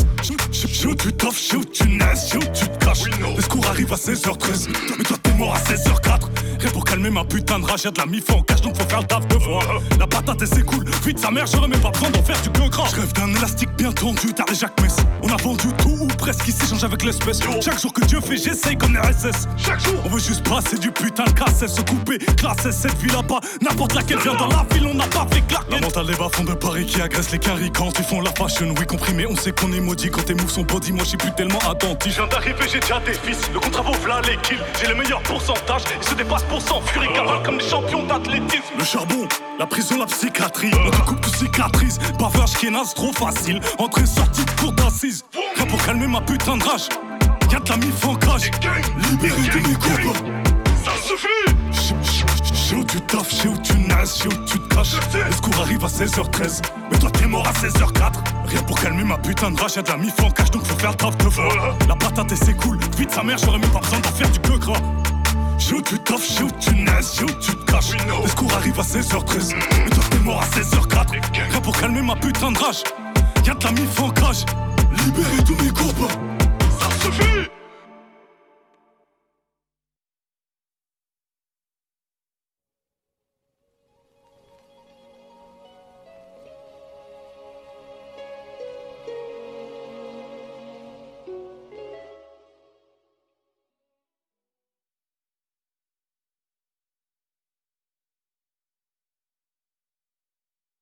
Sais 0.51 0.87
où 0.87 0.95
tu 0.95 1.13
taffes, 1.13 1.37
je 1.37 1.49
sais 1.49 1.55
où 1.57 1.65
tu 1.65 1.83
sais 2.15 2.37
où 2.37 2.41
tu 2.53 2.67
te 2.67 2.85
caches. 2.85 3.03
Le 3.35 3.41
secours 3.41 3.67
arrive 3.67 3.93
à 3.93 3.95
16h13, 3.95 4.69
mais 4.97 5.03
toi 5.03 5.17
t'es 5.21 5.33
mort 5.33 5.53
à 5.53 5.59
16h04. 5.59 6.29
Rien 6.59 6.69
pour 6.71 6.83
calmer 6.83 7.09
ma 7.09 7.23
putain 7.23 7.59
de 7.59 7.65
rage, 7.65 7.83
y'a 7.83 7.91
de 7.91 7.99
la 7.99 8.05
mif 8.07 8.29
en 8.31 8.41
cache, 8.41 8.61
donc 8.61 8.77
faut 8.77 8.87
faire 8.87 9.01
le 9.01 9.07
taf 9.07 9.27
deux 9.27 9.39
fois. 9.39 9.61
La 9.99 10.07
patate 10.07 10.41
et 10.41 10.45
c'est 10.47 10.65
cool, 10.65 10.83
vite 11.05 11.19
sa 11.19 11.29
mère, 11.29 11.45
j'aurais 11.45 11.67
même 11.67 11.81
pas 11.81 11.91
besoin 11.91 12.09
d'en 12.09 12.23
faire 12.23 12.41
du 12.41 12.49
que 12.49 12.67
crash. 12.69 12.91
Je 12.91 13.01
rêve 13.01 13.13
d'un 13.13 13.29
élastique 13.29 13.69
bien 13.77 13.91
tendu, 13.91 14.33
t'as 14.35 14.45
les 14.49 14.55
Jacques 14.55 14.79
Mess. 14.81 14.95
On 15.21 15.29
a 15.29 15.37
vendu 15.37 15.67
tout 15.77 15.97
ou 16.01 16.07
presque 16.07 16.47
ici, 16.47 16.67
change 16.67 16.83
avec 16.83 17.03
l'espèce. 17.03 17.39
Chaque 17.61 17.79
jour 17.79 17.93
que 17.93 18.05
Dieu 18.05 18.19
fait, 18.21 18.37
j'essaye 18.37 18.77
comme 18.77 18.97
RSS. 18.97 19.47
Chaque 19.57 19.79
jour, 19.79 19.95
on 20.05 20.09
veut 20.09 20.19
juste 20.19 20.47
passer 20.47 20.77
du 20.77 20.91
putain 20.91 21.25
de 21.25 21.31
casse, 21.31 21.65
se 21.65 21.81
couper, 21.81 22.17
classer 22.17 22.71
cette 22.71 22.97
vie 22.97 23.11
là-bas. 23.11 23.39
N'importe 23.61 23.93
laquelle 23.93 24.19
vient 24.19 24.35
dans 24.35 24.47
la 24.47 24.65
ville, 24.71 24.87
on 24.87 24.93
n'a 24.93 25.07
pas 25.07 25.27
fait 25.31 25.41
claquer. 25.41 25.71
La 25.71 25.81
mentale 25.81 26.05
des 26.07 26.15
bas-fonds 26.15 26.43
de 26.43 26.53
Paris 26.53 26.85
qui 26.85 27.01
agressent 27.01 27.31
les 27.31 27.39
caries 27.39 27.71
quand 27.71 27.91
ils 27.97 28.05
font 28.05 28.21
la 28.21 28.31
fashion. 28.31 28.73
Oui, 28.79 28.85
compris, 28.85 29.13
mais 29.13 29.25
on 29.25 29.35
sait 29.35 29.51
qu'on 29.51 29.71
est 29.73 29.79
maudit 29.79 30.09
quand 30.09 30.23
tes 30.23 30.33
moves 30.33 30.49
sont 30.49 30.63
body. 30.63 30.93
Moi, 30.93 31.03
je 31.03 31.09
suis 31.09 31.17
plus 31.17 31.33
tellement 31.33 31.59
attentif. 31.59 32.13
Je 32.13 32.21
viens 32.21 32.27
d'arriver, 32.27 32.65
j'ai 32.71 32.79
déjà 32.79 32.99
des 32.99 33.13
fils. 33.13 33.49
Le 33.53 33.59
contrat 33.59 33.83
vaut 33.83 33.93
v'là 33.93 34.21
les 34.21 34.37
kills. 34.37 34.63
J'ai 34.79 34.87
le 34.87 34.95
meilleur 34.95 35.21
pourcentage. 35.23 35.83
Ils 36.01 36.07
se 36.07 36.15
dépassent 36.15 36.43
pour 36.43 36.61
cent. 36.61 36.81
Furie 36.81 37.11
cavale 37.13 37.43
comme 37.43 37.57
des 37.57 37.67
champions 37.67 38.03
d'athlétisme. 38.03 38.63
Le 38.77 38.83
charbon, 38.83 39.27
la 39.59 39.65
prison, 39.65 39.97
la 39.99 40.05
psychiatrie. 40.05 40.71
On 40.85 40.91
te 40.91 41.01
coupe 41.01 41.21
de 41.21 41.35
cicatrices. 41.35 41.99
Bavage 42.19 42.53
qui 42.53 42.67
est 42.67 42.93
trop 42.95 43.11
facile. 43.13 43.59
Entrée, 43.77 44.05
sortie 44.05 44.45
de 44.45 44.51
cour 44.51 44.71
d'assises. 44.71 45.25
Rien 45.55 45.65
pour 45.65 45.83
calmer 45.85 46.07
ma 46.07 46.21
putain 46.21 46.57
de 46.57 46.63
rage. 46.63 46.89
Y'a 47.51 47.59
de 47.59 47.69
la 47.69 47.77
mif 47.77 48.05
en 48.05 48.15
cage. 48.15 48.49
Libéré 49.09 49.41
de 49.41 49.67
mes 49.67 49.75
copains. 49.75 50.19
Ça 50.85 50.91
suffit! 51.03 51.60
Tu 52.91 52.99
taffes, 52.99 53.33
j'ai 53.41 53.47
où 53.47 53.57
tu 53.57 53.73
nages, 53.79 54.17
j'ai 54.21 54.27
où 54.27 54.45
tu 54.45 54.59
te 54.59 54.75
caches. 54.75 54.95
Le 55.13 55.31
secours 55.31 55.61
arrive 55.61 55.85
à 55.85 55.87
16h13, 55.87 56.61
mais 56.91 56.99
toi 56.99 57.09
t'es 57.09 57.25
mort 57.25 57.47
à 57.47 57.53
16h04. 57.53 58.11
Rien 58.47 58.63
pour 58.63 58.77
calmer 58.81 59.05
ma 59.05 59.17
putain 59.17 59.49
de 59.49 59.57
rage, 59.57 59.77
y'a 59.77 59.81
de 59.81 59.87
la 59.87 59.95
mif 59.95 60.13
en 60.21 60.29
cache, 60.29 60.51
donc 60.51 60.65
faut 60.65 60.77
faire 60.77 60.97
taf 60.97 61.15
de 61.15 61.29
fort. 61.29 61.77
La 61.87 61.95
patate 61.95 62.33
et 62.33 62.35
c'est 62.35 62.53
cool, 62.53 62.77
vite 62.97 63.11
sa 63.11 63.23
mère, 63.23 63.37
j'aurais 63.37 63.59
même 63.59 63.69
pas 63.69 63.79
besoin 63.79 63.99
d'en 63.99 64.09
faire 64.09 64.29
du 64.29 64.39
que 64.39 64.57
gras. 64.57 64.81
J'ai 65.57 65.75
où 65.75 65.81
tu 65.81 65.97
taffes, 65.99 66.35
j'ai 66.37 66.43
où 66.43 66.51
tu 66.59 66.75
nages, 66.75 67.05
j'ai 67.17 67.23
où 67.23 67.39
tu 67.39 67.55
te 67.55 67.71
caches. 67.71 67.91
Le 67.93 68.27
secours 68.27 68.53
arrive 68.55 68.77
à 68.77 68.83
16h13, 68.83 69.55
mais 69.85 69.89
toi 69.89 70.03
t'es 70.09 70.19
mort 70.19 70.41
à 70.41 70.45
16h04. 70.47 71.11
Rien 71.49 71.61
pour 71.61 71.77
calmer 71.79 72.01
ma 72.01 72.17
putain 72.17 72.51
de 72.51 72.57
rage, 72.57 72.83
y'a 73.45 73.53
de 73.53 73.63
la 73.63 73.71
mif 73.71 74.01
en 74.01 74.09
cage. 74.09 74.45
Libéré 75.05 75.41
tous 75.45 75.55
mes 75.63 75.69
copains. 75.69 76.13
Ça 76.77 76.89
suffit! 77.05 77.60